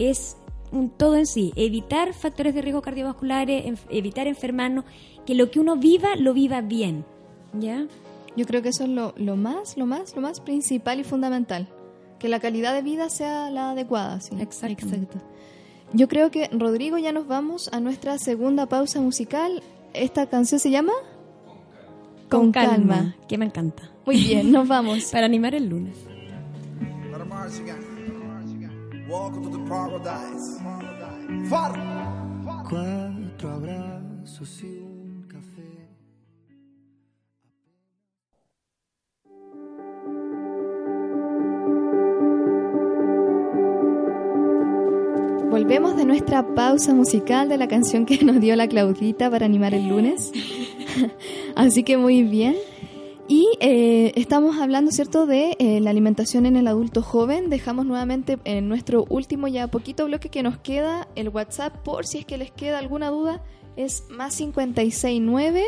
es 0.00 0.36
un 0.72 0.90
todo 0.90 1.16
en 1.16 1.26
sí, 1.26 1.52
evitar 1.54 2.12
factores 2.12 2.56
de 2.56 2.62
riesgo 2.62 2.82
cardiovasculares, 2.82 3.78
evitar 3.88 4.26
enfermarnos, 4.26 4.84
que 5.24 5.36
lo 5.36 5.48
que 5.48 5.60
uno 5.60 5.76
viva 5.76 6.16
lo 6.16 6.34
viva 6.34 6.62
bien, 6.62 7.04
¿ya? 7.52 7.86
Yo 8.36 8.46
creo 8.46 8.62
que 8.62 8.70
eso 8.70 8.82
es 8.82 8.90
lo, 8.90 9.14
lo 9.16 9.36
más, 9.36 9.76
lo 9.76 9.86
más, 9.86 10.16
lo 10.16 10.22
más 10.22 10.40
principal 10.40 10.98
y 10.98 11.04
fundamental, 11.04 11.68
que 12.18 12.28
la 12.28 12.40
calidad 12.40 12.74
de 12.74 12.82
vida 12.82 13.10
sea 13.10 13.48
la 13.48 13.70
adecuada, 13.70 14.20
¿sí? 14.20 14.34
Exacto. 14.40 14.86
Exacto. 14.86 15.18
Yo 15.92 16.08
creo 16.08 16.32
que 16.32 16.48
Rodrigo 16.50 16.98
ya 16.98 17.12
nos 17.12 17.28
vamos 17.28 17.70
a 17.72 17.78
nuestra 17.78 18.18
segunda 18.18 18.66
pausa 18.66 19.00
musical. 19.00 19.62
Esta 19.94 20.26
canción 20.26 20.58
se 20.58 20.72
llama 20.72 20.92
Con, 22.28 22.50
calma, 22.50 23.14
que 23.28 23.38
me 23.38 23.44
encanta. 23.44 23.88
Muy 24.04 24.16
bien, 24.16 24.50
nos 24.50 24.66
vamos. 24.76 25.12
Para 25.12 25.26
animar 25.26 25.54
el 25.54 25.68
lunes. 25.68 25.94
Cuatro 32.68 33.50
abrazos 33.50 34.62
y 34.64 34.78
un 34.80 35.26
café. 35.28 35.86
Volvemos 45.48 45.96
de 45.96 46.04
nuestra 46.04 46.54
pausa 46.54 46.94
musical 46.94 47.48
de 47.48 47.58
la 47.58 47.68
canción 47.68 48.06
que 48.06 48.24
nos 48.24 48.40
dio 48.40 48.56
la 48.56 48.66
Claudita 48.66 49.30
para 49.30 49.46
animar 49.46 49.72
el 49.72 49.88
lunes. 49.88 50.32
Así 51.54 51.84
que 51.84 51.96
muy 51.96 52.24
bien. 52.24 52.56
Y 53.28 53.48
eh, 53.60 54.12
estamos 54.14 54.56
hablando, 54.58 54.92
¿cierto?, 54.92 55.26
de 55.26 55.56
eh, 55.58 55.80
la 55.80 55.90
alimentación 55.90 56.46
en 56.46 56.56
el 56.56 56.68
adulto 56.68 57.02
joven. 57.02 57.50
Dejamos 57.50 57.84
nuevamente 57.84 58.38
en 58.44 58.68
nuestro 58.68 59.04
último 59.08 59.48
ya 59.48 59.66
poquito 59.66 60.04
bloque 60.04 60.28
que 60.28 60.44
nos 60.44 60.58
queda 60.58 61.08
el 61.16 61.30
WhatsApp 61.30 61.76
por 61.82 62.06
si 62.06 62.18
es 62.18 62.24
que 62.24 62.38
les 62.38 62.52
queda 62.52 62.78
alguna 62.78 63.08
duda. 63.10 63.42
Es 63.76 64.04
más 64.10 64.36
569 64.36 65.64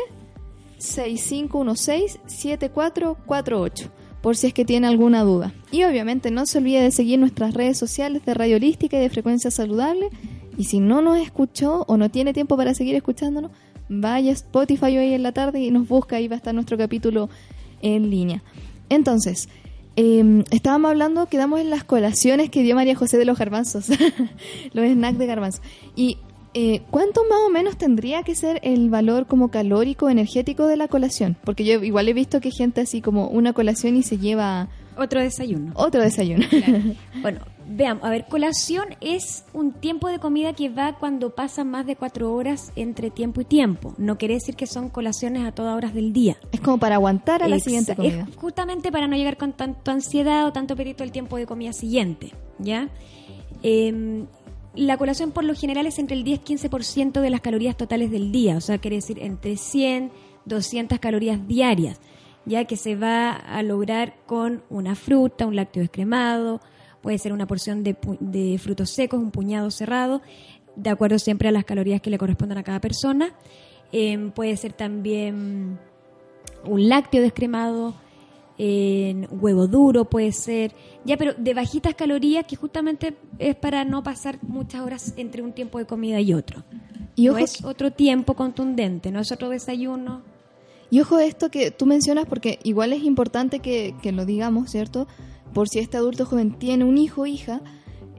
6516 0.77 2.19
7448 2.25 3.91
por 4.21 4.35
si 4.35 4.47
es 4.47 4.53
que 4.53 4.65
tiene 4.65 4.87
alguna 4.87 5.23
duda. 5.23 5.53
Y 5.71 5.83
obviamente 5.83 6.31
no 6.31 6.45
se 6.45 6.57
olvide 6.57 6.81
de 6.81 6.91
seguir 6.91 7.19
nuestras 7.19 7.53
redes 7.53 7.77
sociales 7.77 8.25
de 8.25 8.33
Radio 8.33 8.57
Holística 8.57 8.97
y 8.97 9.01
de 9.01 9.09
Frecuencia 9.09 9.51
Saludable. 9.51 10.09
Y 10.57 10.65
si 10.65 10.79
no 10.79 11.01
nos 11.01 11.17
escuchó 11.17 11.85
o 11.87 11.97
no 11.97 12.09
tiene 12.09 12.33
tiempo 12.33 12.57
para 12.57 12.73
seguir 12.73 12.95
escuchándonos, 12.95 13.51
vaya 13.89 14.31
Spotify 14.31 14.97
hoy 14.97 15.13
en 15.13 15.23
la 15.23 15.31
tarde 15.31 15.59
y 15.59 15.71
nos 15.71 15.87
busca, 15.87 16.15
ahí 16.15 16.27
va 16.27 16.35
a 16.35 16.37
estar 16.37 16.53
nuestro 16.53 16.77
capítulo 16.77 17.29
en 17.81 18.09
línea. 18.09 18.43
Entonces, 18.89 19.49
eh, 19.95 20.43
estábamos 20.51 20.91
hablando, 20.91 21.25
quedamos 21.25 21.59
en 21.59 21.69
las 21.69 21.83
colaciones 21.83 22.49
que 22.49 22.63
dio 22.63 22.75
María 22.75 22.95
José 22.95 23.17
de 23.17 23.25
los 23.25 23.37
garbanzos, 23.37 23.89
los 24.73 24.85
snacks 24.87 25.17
de 25.17 25.25
garbanzos. 25.25 25.61
Y 25.95 26.17
eh, 26.53 26.81
¿cuánto 26.89 27.21
más 27.29 27.39
o 27.45 27.49
menos 27.49 27.77
tendría 27.77 28.23
que 28.23 28.33
ser 28.33 28.59
el 28.63 28.89
valor 28.89 29.27
como 29.27 29.49
calórico, 29.49 30.09
energético 30.09 30.65
de 30.67 30.77
la 30.77 30.87
colación? 30.87 31.37
Porque 31.43 31.63
yo 31.63 31.83
igual 31.83 32.07
he 32.07 32.13
visto 32.13 32.39
que 32.41 32.51
gente 32.51 32.81
así 32.81 33.01
como 33.01 33.27
una 33.27 33.53
colación 33.53 33.97
y 33.97 34.03
se 34.03 34.17
lleva... 34.17 34.69
Otro 34.97 35.21
desayuno. 35.21 35.71
Otro 35.75 36.01
desayuno. 36.01 36.45
Bueno, 37.21 37.41
veamos, 37.69 38.03
a 38.03 38.09
ver, 38.09 38.25
colación 38.25 38.95
es 38.99 39.45
un 39.53 39.71
tiempo 39.71 40.09
de 40.09 40.19
comida 40.19 40.53
que 40.53 40.69
va 40.69 40.97
cuando 40.97 41.29
pasan 41.35 41.69
más 41.69 41.85
de 41.85 41.95
cuatro 41.95 42.33
horas 42.33 42.71
entre 42.75 43.11
tiempo 43.11 43.41
y 43.41 43.45
tiempo. 43.45 43.93
No 43.97 44.17
quiere 44.17 44.33
decir 44.33 44.55
que 44.55 44.67
son 44.67 44.89
colaciones 44.89 45.45
a 45.45 45.51
todas 45.51 45.77
horas 45.77 45.93
del 45.93 46.11
día. 46.11 46.37
Es 46.51 46.59
como 46.59 46.79
para 46.79 46.95
aguantar 46.95 47.43
a 47.43 47.47
la 47.47 47.59
siguiente 47.59 47.95
comida. 47.95 48.25
Es 48.29 48.35
justamente 48.35 48.91
para 48.91 49.07
no 49.07 49.15
llegar 49.15 49.37
con 49.37 49.53
tanto 49.53 49.91
ansiedad 49.91 50.45
o 50.47 50.51
tanto 50.51 50.73
apetito 50.73 51.03
el 51.03 51.11
tiempo 51.11 51.37
de 51.37 51.45
comida 51.45 51.71
siguiente, 51.71 52.33
¿ya? 52.57 52.89
Eh, 53.61 54.25
la 54.75 54.97
colación 54.97 55.31
por 55.31 55.43
lo 55.43 55.55
general 55.55 55.85
es 55.85 55.99
entre 55.99 56.15
el 56.15 56.23
10-15% 56.23 57.21
de 57.21 57.29
las 57.29 57.41
calorías 57.41 57.77
totales 57.77 58.11
del 58.11 58.31
día, 58.31 58.57
o 58.57 58.61
sea, 58.61 58.77
quiere 58.77 58.97
decir 58.97 59.19
entre 59.19 59.57
100, 59.57 60.11
200 60.45 60.99
calorías 60.99 61.47
diarias, 61.47 61.99
ya 62.45 62.65
que 62.65 62.77
se 62.77 62.95
va 62.95 63.31
a 63.31 63.61
lograr 63.63 64.15
con 64.25 64.63
una 64.69 64.95
fruta, 64.95 65.45
un 65.45 65.55
lácteo 65.55 65.81
descremado, 65.81 66.61
puede 67.01 67.17
ser 67.17 67.33
una 67.33 67.47
porción 67.47 67.83
de, 67.83 68.59
frutos 68.61 68.89
secos, 68.91 69.19
un 69.19 69.31
puñado 69.31 69.71
cerrado, 69.71 70.21
de 70.75 70.89
acuerdo 70.89 71.19
siempre 71.19 71.49
a 71.49 71.51
las 71.51 71.65
calorías 71.65 72.01
que 72.01 72.09
le 72.09 72.17
correspondan 72.17 72.57
a 72.57 72.63
cada 72.63 72.79
persona. 72.79 73.33
Em, 73.91 74.31
puede 74.31 74.55
ser 74.57 74.73
también 74.73 75.79
un 76.65 76.89
lácteo 76.89 77.21
descremado, 77.21 77.95
en 78.61 79.25
huevo 79.31 79.67
duro 79.67 80.03
puede 80.03 80.33
ser, 80.33 80.73
ya, 81.05 81.15
pero 81.15 81.33
de 81.33 81.53
bajitas 81.53 81.95
calorías 81.95 82.45
que 82.45 82.57
justamente 82.57 83.15
es 83.39 83.55
para 83.55 83.85
no 83.85 84.03
pasar 84.03 84.37
muchas 84.41 84.81
horas 84.81 85.13
entre 85.15 85.41
un 85.41 85.53
tiempo 85.53 85.79
de 85.79 85.85
comida 85.85 86.19
y 86.19 86.33
otro. 86.33 86.63
Y 87.15 87.27
no 87.27 87.37
es 87.37 87.63
otro 87.63 87.91
tiempo 87.91 88.33
contundente, 88.33 89.11
no 89.11 89.21
es 89.21 89.31
otro 89.31 89.47
desayuno. 89.47 90.23
Y 90.91 90.99
ojo 90.99 91.19
esto 91.19 91.49
que 91.49 91.71
tú 91.71 91.85
mencionas 91.85 92.25
porque 92.25 92.59
igual 92.63 92.91
es 92.91 93.03
importante 93.03 93.59
que, 93.59 93.95
que 94.01 94.11
lo 94.11 94.25
digamos, 94.25 94.71
¿cierto? 94.71 95.07
Por 95.53 95.69
si 95.69 95.79
este 95.79 95.97
adulto 95.97 96.25
joven 96.25 96.57
tiene 96.57 96.85
un 96.85 96.97
hijo 96.97 97.21
o 97.21 97.25
hija, 97.25 97.61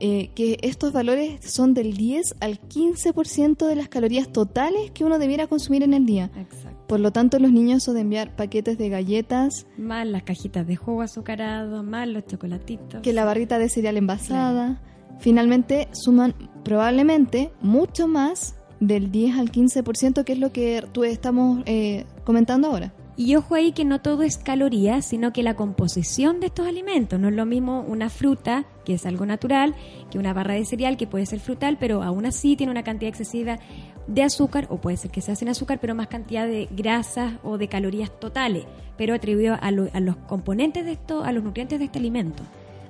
eh, 0.03 0.31
que 0.35 0.59
estos 0.63 0.95
valores 0.95 1.41
son 1.45 1.75
del 1.75 1.95
10 1.95 2.37
al 2.41 2.59
15% 2.59 3.67
de 3.67 3.77
las 3.77 3.89
calorías 3.89 4.33
totales 4.33 4.91
que 4.93 5.05
uno 5.05 5.19
debiera 5.19 5.47
consumir 5.47 5.83
en 5.83 5.93
el 5.93 6.07
día. 6.07 6.31
Exacto. 6.37 6.87
Por 6.89 7.01
lo 7.01 7.13
tanto, 7.13 7.39
los 7.39 7.53
niños 7.53 7.85
son 7.85 7.97
de 7.97 8.01
enviar 8.01 8.35
paquetes 8.35 8.79
de 8.79 8.89
galletas. 8.89 9.67
Más 9.77 10.07
las 10.07 10.23
cajitas 10.23 10.67
de 10.67 10.77
jugo 10.77 11.03
azucarado, 11.03 11.83
más 11.83 12.09
los 12.09 12.27
chocolatitos. 12.27 13.03
Que 13.03 13.13
la 13.13 13.27
barrita 13.27 13.59
de 13.59 13.69
cereal 13.69 13.99
envasada. 13.99 14.81
Finalmente, 15.19 15.89
suman 15.93 16.35
probablemente 16.65 17.53
mucho 17.61 18.09
más 18.09 18.55
del 18.81 19.13
10 19.13 19.39
al 19.39 19.53
15%, 19.53 20.25
que 20.25 20.33
es 20.33 20.39
lo 20.39 20.51
que 20.51 20.83
tú 20.93 21.05
estamos 21.05 21.63
eh, 21.67 22.07
comentando 22.25 22.69
ahora. 22.69 22.95
Y 23.21 23.37
ojo 23.37 23.55
ahí 23.55 23.73
que 23.73 23.85
no 23.85 24.01
todo 24.01 24.23
es 24.23 24.39
calorías, 24.39 25.05
sino 25.05 25.31
que 25.31 25.43
la 25.43 25.55
composición 25.55 26.41
de 26.41 26.47
estos 26.47 26.67
alimentos. 26.67 27.21
No 27.21 27.29
es 27.29 27.35
lo 27.35 27.45
mismo 27.45 27.85
una 27.87 28.09
fruta, 28.09 28.65
que 28.87 28.95
es 28.95 29.05
algo 29.05 29.27
natural, 29.27 29.75
que 30.11 30.19
una 30.19 30.33
barra 30.33 30.55
de 30.55 30.65
cereal, 30.65 30.97
que 30.97 31.07
puede 31.07 31.27
ser 31.27 31.39
frutal, 31.39 31.77
pero 31.79 32.03
aún 32.03 32.25
así 32.25 32.57
tiene 32.57 32.71
una 32.71 32.83
cantidad 32.83 33.11
excesiva 33.11 33.59
de 34.07 34.23
azúcar, 34.23 34.69
o 34.71 34.79
puede 34.79 34.97
ser 34.97 35.11
que 35.11 35.21
sea 35.21 35.37
sin 35.37 35.51
azúcar, 35.51 35.81
pero 35.83 35.95
más 35.95 36.07
cantidad 36.07 36.47
de 36.47 36.67
grasas 36.71 37.35
o 37.43 37.59
de 37.59 37.69
calorías 37.69 38.11
totales, 38.19 38.65
pero 38.97 39.13
atribuido 39.13 39.59
a, 39.61 39.71
los 39.71 40.17
componentes 40.27 40.87
de 40.87 40.93
esto, 40.93 41.23
a 41.23 41.33
los 41.33 41.45
nutrientes 41.45 41.79
de 41.79 41.85
este 41.85 41.99
alimento. 41.99 42.43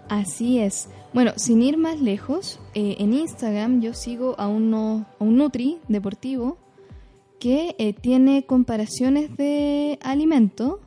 Así 0.09 0.61
es. 0.61 0.91
Bueno, 1.13 1.33
sin 1.35 1.61
ir 1.61 1.77
más 1.77 2.01
lejos, 2.01 2.61
eh, 2.75 2.95
en 3.01 3.15
Instagram 3.15 3.81
yo 3.81 3.95
sigo 3.95 4.37
a, 4.39 4.47
uno, 4.47 5.07
a 5.19 5.25
un 5.25 5.39
Nutri 5.39 5.79
deportivo 5.89 6.57
que 7.41 7.75
eh, 7.79 7.95
tiene 7.95 8.45
comparaciones 8.45 9.37
de 9.37 9.99
alimento 10.03 10.81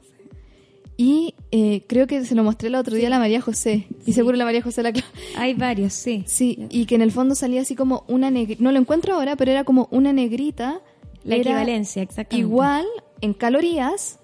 y 0.95 1.33
eh, 1.51 1.83
creo 1.87 2.07
que 2.07 2.23
se 2.23 2.35
lo 2.35 2.43
mostré 2.43 2.67
el 2.69 2.75
otro 2.75 2.95
día 2.95 3.07
a 3.07 3.09
la 3.09 3.19
María 3.19 3.41
José. 3.41 3.87
Y 4.05 4.13
seguro 4.13 4.37
la 4.37 4.45
María 4.45 4.61
José 4.61 4.83
la 4.83 4.93
Hay 5.35 5.55
varios, 5.55 5.93
sí. 5.93 6.23
Sí, 6.27 6.67
y 6.69 6.85
que 6.85 6.95
en 6.95 7.01
el 7.01 7.11
fondo 7.11 7.35
salía 7.35 7.61
así 7.61 7.75
como 7.75 8.05
una 8.07 8.29
negrita. 8.29 8.63
No 8.63 8.71
lo 8.71 8.79
encuentro 8.79 9.15
ahora, 9.15 9.35
pero 9.35 9.51
era 9.51 9.63
como 9.63 9.87
una 9.91 10.13
negrita. 10.13 10.81
La 11.23 11.35
equivalencia, 11.37 12.03
exactamente. 12.03 12.47
Igual 12.47 12.85
en 13.21 13.33
calorías 13.33 14.19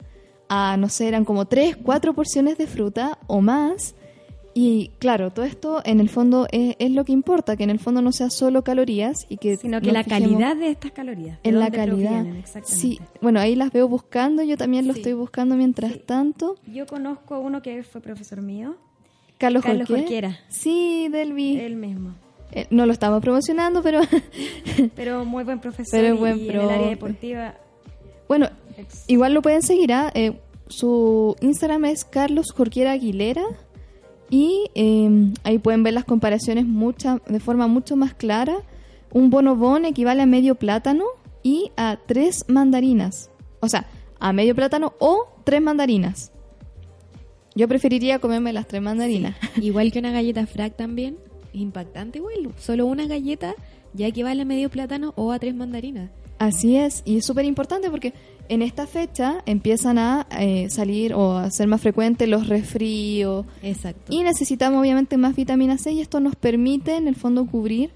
a, 0.48 0.78
no 0.78 0.90
sé, 0.90 1.08
eran 1.08 1.26
como 1.26 1.46
tres, 1.46 1.76
cuatro 1.76 2.14
porciones 2.14 2.58
de 2.58 2.68
fruta 2.68 3.18
o 3.28 3.42
más. 3.42 3.96
Y 4.62 4.92
claro, 5.00 5.32
todo 5.32 5.46
esto 5.46 5.82
en 5.86 6.02
el 6.02 6.10
fondo 6.10 6.46
es, 6.52 6.76
lo 6.92 7.06
que 7.06 7.14
importa, 7.14 7.56
que 7.56 7.64
en 7.64 7.70
el 7.70 7.80
fondo 7.80 8.02
no 8.02 8.12
sea 8.12 8.30
solo 8.30 8.62
calorías 8.62 9.26
y 9.30 9.38
que 9.38 9.56
sino 9.56 9.80
que 9.80 9.94
la 9.94 10.04
calidad 10.04 10.58
de 10.58 10.72
estas 10.72 10.92
calorías. 10.92 11.40
En 11.44 11.60
la 11.62 11.72
calidad. 11.72 12.26
Sí, 12.66 13.00
bueno, 13.22 13.40
ahí 13.40 13.56
las 13.56 13.72
veo 13.72 13.88
buscando, 13.88 14.44
yo 14.44 14.58
también 14.58 14.86
lo 14.86 14.92
estoy 14.92 15.14
buscando 15.14 15.56
mientras 15.56 16.06
tanto. 16.06 16.56
Yo 16.68 16.86
conozco 16.88 17.36
a 17.36 17.40
uno 17.40 17.62
que 17.62 17.84
fue 17.84 18.02
profesor 18.02 18.42
mío. 18.42 18.76
Carlos, 19.38 19.64
Carlos 19.64 19.88
Jorquera. 19.88 20.38
Sí, 20.50 21.08
Delvi. 21.10 21.58
Él 21.58 21.78
mismo. 21.78 22.16
Eh, 22.52 22.68
no 22.70 22.86
lo 22.86 22.92
estamos 22.92 23.22
promocionando, 23.22 23.82
pero 23.82 24.02
Pero 24.96 25.24
muy 25.24 25.46
buen 25.46 25.62
profesor 25.62 26.02
Pero 26.02 26.16
y- 26.16 26.18
buen 26.18 26.38
y, 26.38 26.50
en 26.50 26.50
el 26.50 26.58
profe. 26.60 26.74
área 26.74 26.88
deportiva. 26.90 27.54
bueno, 28.28 28.50
igual 29.08 29.34
lo 29.34 29.42
pueden 29.42 29.62
seguir. 29.62 29.94
¿ah? 29.94 30.12
Eh, 30.14 30.38
su 30.68 31.38
Instagram 31.40 31.86
es 31.86 32.04
Carlos 32.04 32.52
Jorquiera 32.52 32.92
Aguilera 32.92 33.44
y 34.30 34.70
eh, 34.76 35.34
ahí 35.44 35.58
pueden 35.58 35.84
ver 35.84 35.94
las 35.94 36.06
comparaciones 36.06 36.66
mucha, 36.66 37.20
de 37.28 37.40
forma 37.40 37.68
mucho 37.68 37.96
más 37.96 38.14
clara. 38.14 38.58
Un 39.12 39.30
bonobón 39.30 39.86
equivale 39.86 40.22
a 40.22 40.28
medio 40.28 40.56
plátano 40.56 41.06
y 41.42 41.72
a 41.78 41.98
tres 42.06 42.46
mandarinas. 42.48 43.32
O 43.60 43.68
sea, 43.68 43.88
a 44.20 44.34
medio 44.34 44.56
plátano 44.56 44.94
o 45.00 45.28
tres 45.44 45.62
mandarinas. 45.62 46.32
Yo 47.56 47.68
preferiría 47.68 48.20
comerme 48.20 48.54
las 48.54 48.68
tres 48.68 48.82
mandarinas. 48.82 49.36
Igual 49.62 49.92
que 49.92 50.00
una 50.00 50.12
galleta 50.12 50.46
frac 50.46 50.76
también. 50.76 51.18
Impactante 51.52 52.20
igual. 52.20 52.54
Solo 52.60 52.86
una 52.86 53.08
galleta 53.08 53.56
ya 53.94 54.08
equivale 54.08 54.44
a 54.44 54.46
medio 54.46 54.70
plátano 54.70 55.14
o 55.16 55.32
a 55.32 55.40
tres 55.40 55.56
mandarinas. 55.56 56.12
Así 56.38 56.78
es, 56.78 57.02
y 57.06 57.18
es 57.18 57.26
súper 57.26 57.44
importante 57.44 57.90
porque 57.90 58.14
en 58.50 58.62
esta 58.62 58.88
fecha 58.88 59.42
empiezan 59.46 59.98
a 59.98 60.28
eh, 60.38 60.70
salir 60.70 61.14
o 61.14 61.38
a 61.38 61.50
ser 61.52 61.68
más 61.68 61.82
frecuentes 61.82 62.28
los 62.28 62.48
resfríos 62.48 63.46
Exacto. 63.64 64.12
y 64.14 64.24
necesitamos 64.24 64.82
obviamente 64.82 65.18
más 65.18 65.36
vitamina 65.36 65.78
C 65.78 65.92
y 65.94 66.02
esto 66.02 66.20
nos 66.20 66.36
permite 66.36 66.96
en 66.96 67.08
el 67.08 67.16
fondo 67.16 67.46
cubrir 67.46 67.92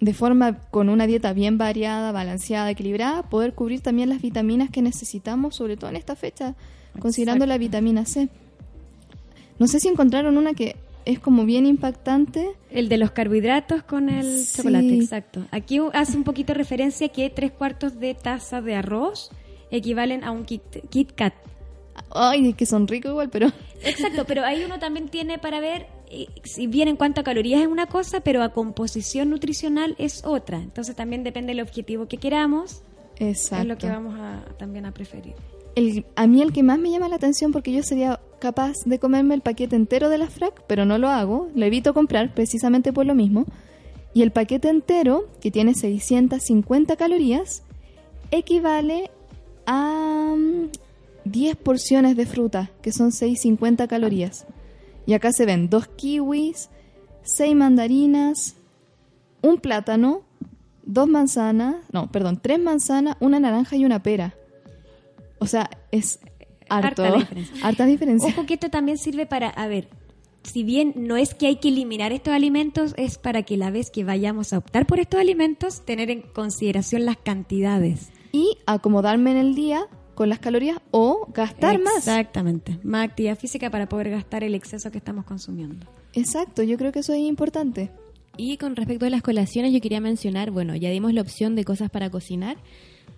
de 0.00 0.12
forma 0.12 0.58
con 0.70 0.88
una 0.90 1.06
dieta 1.06 1.32
bien 1.32 1.56
variada, 1.56 2.12
balanceada, 2.12 2.70
equilibrada, 2.70 3.22
poder 3.22 3.54
cubrir 3.54 3.80
también 3.80 4.08
las 4.10 4.20
vitaminas 4.20 4.68
que 4.68 4.82
necesitamos, 4.82 5.54
sobre 5.56 5.76
todo 5.78 5.88
en 5.88 5.96
esta 5.96 6.14
fecha, 6.16 6.54
considerando 6.98 7.46
la 7.46 7.56
vitamina 7.56 8.04
C. 8.04 8.28
No 9.58 9.66
sé 9.66 9.80
si 9.80 9.88
encontraron 9.88 10.36
una 10.36 10.52
que 10.52 10.76
es 11.06 11.18
como 11.20 11.44
bien 11.46 11.64
impactante. 11.64 12.50
El 12.70 12.88
de 12.88 12.98
los 12.98 13.12
carbohidratos 13.12 13.82
con 13.84 14.08
el 14.10 14.40
Sí. 14.44 14.56
chocolate, 14.58 14.94
exacto. 14.96 15.46
Aquí 15.52 15.78
hace 15.92 16.16
un 16.16 16.24
poquito 16.24 16.52
referencia 16.54 17.08
que 17.08 17.30
tres 17.30 17.52
cuartos 17.52 17.98
de 18.00 18.14
taza 18.14 18.60
de 18.60 18.74
arroz 18.74 19.30
equivalen 19.70 20.24
a 20.24 20.30
un 20.30 20.44
Kit, 20.44 20.62
Kit 20.90 21.12
Kat. 21.12 21.34
Ay, 22.10 22.52
que 22.54 22.66
son 22.66 22.88
ricos 22.88 23.10
igual, 23.10 23.30
pero 23.30 23.48
Exacto, 23.84 24.24
pero 24.26 24.44
ahí 24.44 24.64
uno 24.64 24.78
también 24.78 25.08
tiene 25.08 25.38
para 25.38 25.60
ver, 25.60 25.86
eh, 26.10 26.26
si 26.44 26.66
bien 26.66 26.88
en 26.88 26.96
cuanto 26.96 27.20
a 27.20 27.24
calorías 27.24 27.60
es 27.60 27.66
una 27.66 27.86
cosa, 27.86 28.20
pero 28.20 28.42
a 28.42 28.50
composición 28.50 29.30
nutricional 29.30 29.94
es 29.98 30.24
otra. 30.24 30.58
Entonces 30.58 30.96
también 30.96 31.22
depende 31.22 31.52
del 31.52 31.60
objetivo 31.60 32.06
que 32.06 32.16
queramos, 32.16 32.82
exacto. 33.18 33.62
es 33.62 33.68
lo 33.68 33.78
que 33.78 33.88
vamos 33.88 34.14
a, 34.18 34.44
también 34.56 34.86
a 34.86 34.92
preferir. 34.92 35.34
El, 35.76 36.06
a 36.14 36.26
mí 36.26 36.40
el 36.40 36.52
que 36.52 36.62
más 36.62 36.78
me 36.78 36.90
llama 36.90 37.08
la 37.08 37.16
atención 37.16 37.50
porque 37.50 37.72
yo 37.72 37.82
sería 37.82 38.20
capaz 38.38 38.74
de 38.84 38.98
comerme 38.98 39.34
el 39.34 39.40
paquete 39.40 39.74
entero 39.74 40.08
de 40.08 40.18
la 40.18 40.28
frac, 40.28 40.62
pero 40.66 40.84
no 40.84 40.98
lo 40.98 41.08
hago, 41.08 41.48
lo 41.54 41.64
evito 41.64 41.94
comprar 41.94 42.32
precisamente 42.32 42.92
por 42.92 43.06
lo 43.06 43.14
mismo. 43.14 43.44
Y 44.12 44.22
el 44.22 44.30
paquete 44.30 44.68
entero, 44.68 45.26
que 45.40 45.50
tiene 45.50 45.74
650 45.74 46.96
calorías, 46.96 47.64
equivale 48.30 49.10
a 49.66 50.34
mm, 50.36 50.70
10 51.24 51.56
porciones 51.56 52.16
de 52.16 52.26
fruta, 52.26 52.70
que 52.82 52.92
son 52.92 53.12
650 53.12 53.88
calorías. 53.88 54.46
Y 55.06 55.14
acá 55.14 55.32
se 55.32 55.46
ven 55.46 55.68
dos 55.68 55.86
kiwis, 55.88 56.70
6 57.22 57.54
mandarinas, 57.56 58.56
un 59.42 59.58
plátano, 59.58 60.22
dos 60.84 61.08
manzanas, 61.08 61.76
no, 61.92 62.10
perdón, 62.10 62.38
tres 62.40 62.58
manzanas, 62.58 63.16
una 63.20 63.40
naranja 63.40 63.76
y 63.76 63.84
una 63.84 64.02
pera. 64.02 64.34
O 65.38 65.46
sea, 65.46 65.68
es 65.90 66.18
harto. 66.68 67.02
Harta 67.02 67.18
diferencia. 67.18 67.56
Harta 67.66 67.86
diferencia. 67.86 68.28
Ojo 68.30 68.46
que 68.46 68.54
esto 68.54 68.70
también 68.70 68.98
sirve 68.98 69.26
para, 69.26 69.48
a 69.48 69.66
ver, 69.66 69.88
si 70.42 70.62
bien 70.62 70.92
no 70.96 71.16
es 71.16 71.34
que 71.34 71.46
hay 71.46 71.56
que 71.56 71.68
eliminar 71.68 72.12
estos 72.12 72.32
alimentos, 72.32 72.94
es 72.96 73.18
para 73.18 73.42
que 73.42 73.56
la 73.56 73.70
vez 73.70 73.90
que 73.90 74.04
vayamos 74.04 74.52
a 74.52 74.58
optar 74.58 74.86
por 74.86 75.00
estos 75.00 75.20
alimentos, 75.20 75.84
tener 75.84 76.10
en 76.10 76.22
consideración 76.22 77.04
las 77.04 77.16
cantidades. 77.16 78.10
Y 78.34 78.58
acomodarme 78.66 79.30
en 79.30 79.36
el 79.36 79.54
día 79.54 79.86
con 80.16 80.28
las 80.28 80.40
calorías 80.40 80.78
o 80.90 81.28
gastar 81.32 81.80
más. 81.80 81.98
Exactamente. 81.98 82.80
Más 82.82 83.08
actividad 83.08 83.38
física 83.38 83.70
para 83.70 83.88
poder 83.88 84.10
gastar 84.10 84.42
el 84.42 84.56
exceso 84.56 84.90
que 84.90 84.98
estamos 84.98 85.24
consumiendo. 85.24 85.86
Exacto, 86.14 86.64
yo 86.64 86.76
creo 86.76 86.90
que 86.90 86.98
eso 86.98 87.12
es 87.12 87.20
importante. 87.20 87.92
Y 88.36 88.56
con 88.56 88.74
respecto 88.74 89.06
a 89.06 89.10
las 89.10 89.22
colaciones, 89.22 89.72
yo 89.72 89.80
quería 89.80 90.00
mencionar, 90.00 90.50
bueno, 90.50 90.74
ya 90.74 90.90
dimos 90.90 91.14
la 91.14 91.20
opción 91.20 91.54
de 91.54 91.62
cosas 91.62 91.90
para 91.90 92.10
cocinar, 92.10 92.56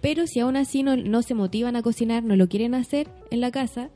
pero 0.03 0.27
si 0.27 0.41
aún 0.41 0.55
así 0.55 0.83
no, 0.83 0.97
no 0.97 1.23
se 1.23 1.33
motivan 1.33 1.77
a 1.77 1.83
cocinar, 1.83 2.23
no 2.23 2.37
lo 2.37 2.47
quieren 2.51 2.75
hacer 2.75 3.09
en 3.31 3.41
la 3.41 3.51
casa, 3.51 3.89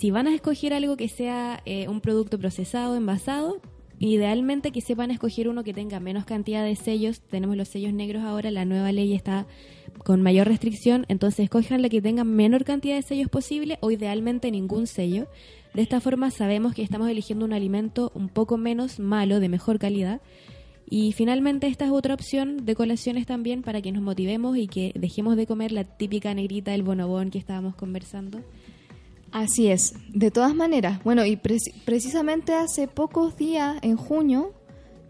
si 0.00 0.10
van 0.10 0.28
a 0.28 0.34
escoger 0.34 0.72
algo 0.72 0.96
que 0.96 1.10
sea 1.10 1.62
eh, 1.66 1.88
un 1.88 2.00
producto 2.00 2.38
procesado, 2.38 2.96
envasado, 2.96 3.60
idealmente 3.98 4.70
que 4.70 4.80
sepan 4.80 5.10
escoger 5.10 5.46
uno 5.50 5.62
que 5.62 5.74
tenga 5.74 6.00
menos 6.00 6.24
cantidad 6.24 6.64
de 6.64 6.74
sellos. 6.74 7.20
Tenemos 7.20 7.54
los 7.54 7.68
sellos 7.68 7.92
negros 7.92 8.22
ahora, 8.22 8.50
la 8.50 8.64
nueva 8.64 8.92
ley 8.92 9.12
está 9.12 9.46
con 10.04 10.22
mayor 10.22 10.46
restricción, 10.46 11.04
entonces 11.08 11.44
escojan 11.44 11.82
la 11.82 11.88
que 11.88 12.02
tenga 12.02 12.24
menor 12.24 12.64
cantidad 12.64 12.96
de 12.96 13.02
sellos 13.02 13.28
posible 13.28 13.78
o 13.80 13.90
idealmente 13.90 14.50
ningún 14.50 14.86
sello. 14.86 15.26
De 15.74 15.82
esta 15.82 16.00
forma 16.00 16.30
sabemos 16.30 16.74
que 16.74 16.82
estamos 16.82 17.08
eligiendo 17.08 17.44
un 17.44 17.52
alimento 17.52 18.10
un 18.14 18.28
poco 18.28 18.56
menos 18.56 18.98
malo, 18.98 19.40
de 19.40 19.48
mejor 19.48 19.78
calidad. 19.78 20.20
Y 20.90 21.12
finalmente 21.12 21.66
esta 21.66 21.84
es 21.84 21.90
otra 21.90 22.14
opción 22.14 22.64
de 22.64 22.74
colaciones 22.74 23.26
también 23.26 23.62
para 23.62 23.82
que 23.82 23.92
nos 23.92 24.02
motivemos 24.02 24.56
y 24.56 24.68
que 24.68 24.92
dejemos 24.94 25.36
de 25.36 25.46
comer 25.46 25.70
la 25.70 25.84
típica 25.84 26.32
negrita 26.32 26.70
del 26.70 26.82
bonobón 26.82 27.30
que 27.30 27.38
estábamos 27.38 27.74
conversando. 27.74 28.40
Así 29.30 29.68
es. 29.68 29.94
De 30.14 30.30
todas 30.30 30.54
maneras, 30.54 31.04
bueno, 31.04 31.26
y 31.26 31.36
preci- 31.36 31.74
precisamente 31.84 32.54
hace 32.54 32.88
pocos 32.88 33.36
días, 33.36 33.76
en 33.82 33.96
junio, 33.96 34.54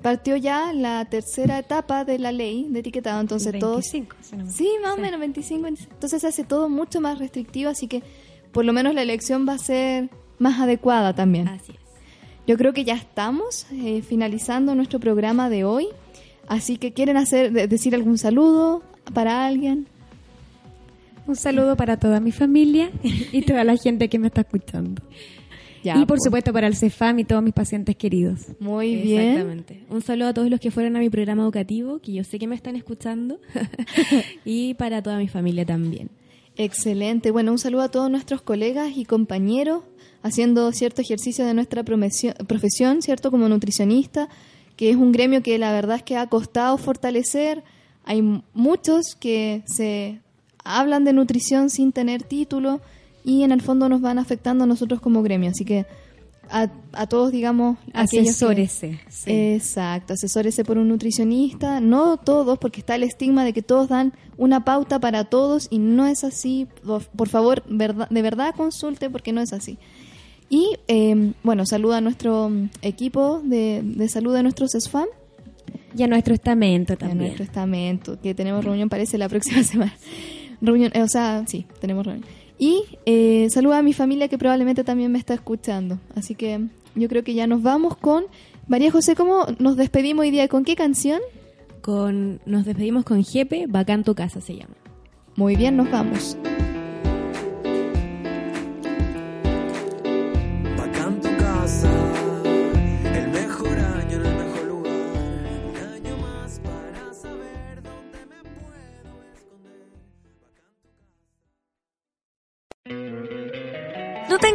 partió 0.03 0.36
ya 0.36 0.72
la 0.72 1.05
tercera 1.07 1.59
etapa 1.59 2.05
de 2.05 2.18
la 2.18 2.32
ley 2.32 2.66
de 2.70 2.80
etiquetado. 2.80 3.20
Entonces 3.20 3.59
todos... 3.59 3.84
25, 3.92 4.16
si 4.20 4.36
no 4.36 4.44
me- 4.44 4.51
Sí, 4.53 4.68
más 4.82 4.92
o 4.92 4.96
Sí. 4.96 5.01
menos 5.03 5.20
25, 5.20 5.62
26. 5.62 5.90
Entonces 5.92 6.20
se 6.20 6.26
hace 6.28 6.44
todo 6.44 6.68
mucho 6.68 7.01
más 7.01 7.18
restrictivo, 7.18 7.70
así 7.70 7.88
que 7.88 8.03
por 8.53 8.64
lo 8.64 8.72
menos 8.72 8.94
la 8.94 9.03
elección 9.03 9.46
va 9.49 9.55
a 9.55 9.59
ser 9.59 10.09
más 10.38 10.61
adecuada 10.61 11.14
también. 11.14 11.49
Así 11.49 11.72
es. 11.72 11.78
Yo 12.46 12.57
creo 12.57 12.72
que 12.72 12.84
ya 12.84 12.94
estamos 12.94 13.66
eh, 13.72 14.03
finalizando 14.03 14.74
nuestro 14.74 15.01
programa 15.01 15.51
de 15.51 15.64
hoy, 15.64 15.88
así 16.49 16.78
que 16.78 16.92
quieren 16.92 17.16
hacer 17.16 17.53
de- 17.53 17.66
decir 17.68 17.94
algún 17.94 18.16
saludo 18.18 18.82
para 19.12 19.44
alguien. 19.46 19.86
Un 21.26 21.36
saludo 21.36 21.76
para 21.76 21.99
toda 21.99 22.20
mi 22.20 22.32
familia 22.32 22.90
y 23.03 23.42
toda 23.42 23.64
la 23.64 23.76
gente 23.76 24.09
que 24.09 24.18
me 24.18 24.28
está 24.28 24.40
escuchando. 24.42 25.03
Ya, 25.82 25.94
y 25.94 26.00
por 26.00 26.08
pues. 26.08 26.24
supuesto 26.24 26.52
para 26.52 26.66
el 26.66 26.76
CEFAM 26.76 27.20
y 27.20 27.24
todos 27.24 27.42
mis 27.42 27.54
pacientes 27.54 27.96
queridos. 27.96 28.40
Muy 28.60 28.96
bien. 28.96 29.20
Exactamente. 29.20 29.82
Un 29.90 30.02
saludo 30.02 30.28
a 30.28 30.34
todos 30.34 30.50
los 30.50 30.60
que 30.60 30.70
fueron 30.70 30.96
a 30.96 30.98
mi 31.00 31.10
programa 31.10 31.42
educativo, 31.42 31.98
que 32.00 32.12
yo 32.12 32.24
sé 32.24 32.38
que 32.38 32.46
me 32.46 32.54
están 32.54 32.76
escuchando, 32.76 33.40
y 34.44 34.74
para 34.74 35.02
toda 35.02 35.18
mi 35.18 35.28
familia 35.28 35.64
también. 35.64 36.10
Excelente. 36.56 37.30
Bueno, 37.30 37.52
un 37.52 37.58
saludo 37.58 37.82
a 37.82 37.90
todos 37.90 38.10
nuestros 38.10 38.42
colegas 38.42 38.96
y 38.96 39.04
compañeros 39.04 39.84
haciendo 40.22 40.72
cierto 40.72 41.02
ejercicio 41.02 41.46
de 41.46 41.54
nuestra 41.54 41.84
profesión, 41.84 43.02
¿cierto? 43.02 43.30
Como 43.30 43.48
nutricionista, 43.48 44.28
que 44.76 44.90
es 44.90 44.96
un 44.96 45.12
gremio 45.12 45.42
que 45.42 45.58
la 45.58 45.72
verdad 45.72 45.96
es 45.96 46.02
que 46.02 46.16
ha 46.16 46.26
costado 46.26 46.76
fortalecer. 46.76 47.62
Hay 48.04 48.22
muchos 48.54 49.14
que 49.14 49.62
se 49.66 50.20
hablan 50.64 51.04
de 51.04 51.12
nutrición 51.12 51.70
sin 51.70 51.92
tener 51.92 52.22
título 52.22 52.80
y 53.24 53.42
en 53.42 53.52
el 53.52 53.60
fondo 53.62 53.88
nos 53.88 54.00
van 54.00 54.18
afectando 54.18 54.64
a 54.64 54.66
nosotros 54.66 55.00
como 55.00 55.22
gremio. 55.22 55.50
Así 55.50 55.64
que 55.64 55.86
a, 56.50 56.70
a 56.92 57.06
todos, 57.06 57.30
digamos, 57.30 57.76
que- 57.84 57.92
Asesórese. 58.20 58.98
sí. 59.10 59.30
Exacto, 59.30 60.14
asesórese 60.14 60.64
por 60.64 60.78
un 60.78 60.88
nutricionista, 60.88 61.80
no 61.80 62.16
todos, 62.16 62.58
porque 62.58 62.80
está 62.80 62.94
el 62.94 63.02
estigma 63.02 63.44
de 63.44 63.52
que 63.52 63.60
todos 63.62 63.88
dan 63.88 64.14
una 64.38 64.64
pauta 64.64 64.98
para 64.98 65.24
todos 65.24 65.68
y 65.70 65.78
no 65.78 66.06
es 66.06 66.24
así. 66.24 66.66
Por, 67.16 67.28
favor, 67.28 67.62
verdad, 67.68 68.08
de 68.08 68.22
verdad 68.22 68.54
consulte 68.56 69.10
porque 69.10 69.32
no 69.32 69.40
es 69.42 69.52
así. 69.52 69.76
Y 70.48 70.76
eh, 70.88 71.32
bueno, 71.42 71.66
saluda 71.66 71.98
a 71.98 72.00
nuestro 72.00 72.48
mm, 72.48 72.70
equipo 72.80 73.42
de, 73.44 73.82
de 73.84 74.08
salud 74.08 74.32
de 74.34 74.42
nuestros 74.42 74.70
SFAM, 74.70 75.04
Y 75.94 76.02
a 76.02 76.06
nuestro 76.06 76.32
estamento 76.32 76.94
a 76.94 76.96
también. 76.96 77.18
nuestro 77.18 77.44
estamento, 77.44 78.18
que 78.22 78.34
tenemos 78.34 78.64
reunión 78.64 78.88
parece 78.88 79.18
la 79.18 79.28
próxima 79.28 79.62
semana. 79.64 79.94
Reunión, 80.62 80.90
eh, 80.94 81.02
o 81.02 81.08
sea, 81.08 81.44
sí, 81.46 81.66
tenemos 81.82 82.06
reunión. 82.06 82.26
Y 82.59 82.84
eh, 83.06 83.48
saluda 83.50 83.78
a 83.78 83.82
mi 83.82 83.92
familia 83.92 84.28
que 84.28 84.38
probablemente 84.38 84.84
también 84.84 85.12
me 85.12 85.18
está 85.18 85.34
escuchando. 85.34 85.98
Así 86.14 86.34
que 86.34 86.61
yo 86.94 87.09
creo 87.09 87.22
que 87.22 87.34
ya 87.34 87.46
nos 87.46 87.62
vamos 87.62 87.96
con 87.96 88.24
María 88.66 88.90
José, 88.90 89.14
¿cómo 89.14 89.46
nos 89.59 89.76
despedimos 89.76 90.24
hoy 90.24 90.30
día? 90.30 90.46
¿Con 90.48 90.64
qué 90.64 90.76
canción? 90.76 91.20
Con, 91.80 92.40
nos 92.44 92.66
despedimos 92.66 93.04
con 93.04 93.24
Jepe, 93.24 93.66
Bacán 93.66 94.04
tu 94.04 94.14
casa 94.14 94.42
se 94.42 94.56
llama. 94.56 94.74
Muy 95.36 95.56
bien, 95.56 95.76
nos 95.76 95.90
vamos. 95.90 96.36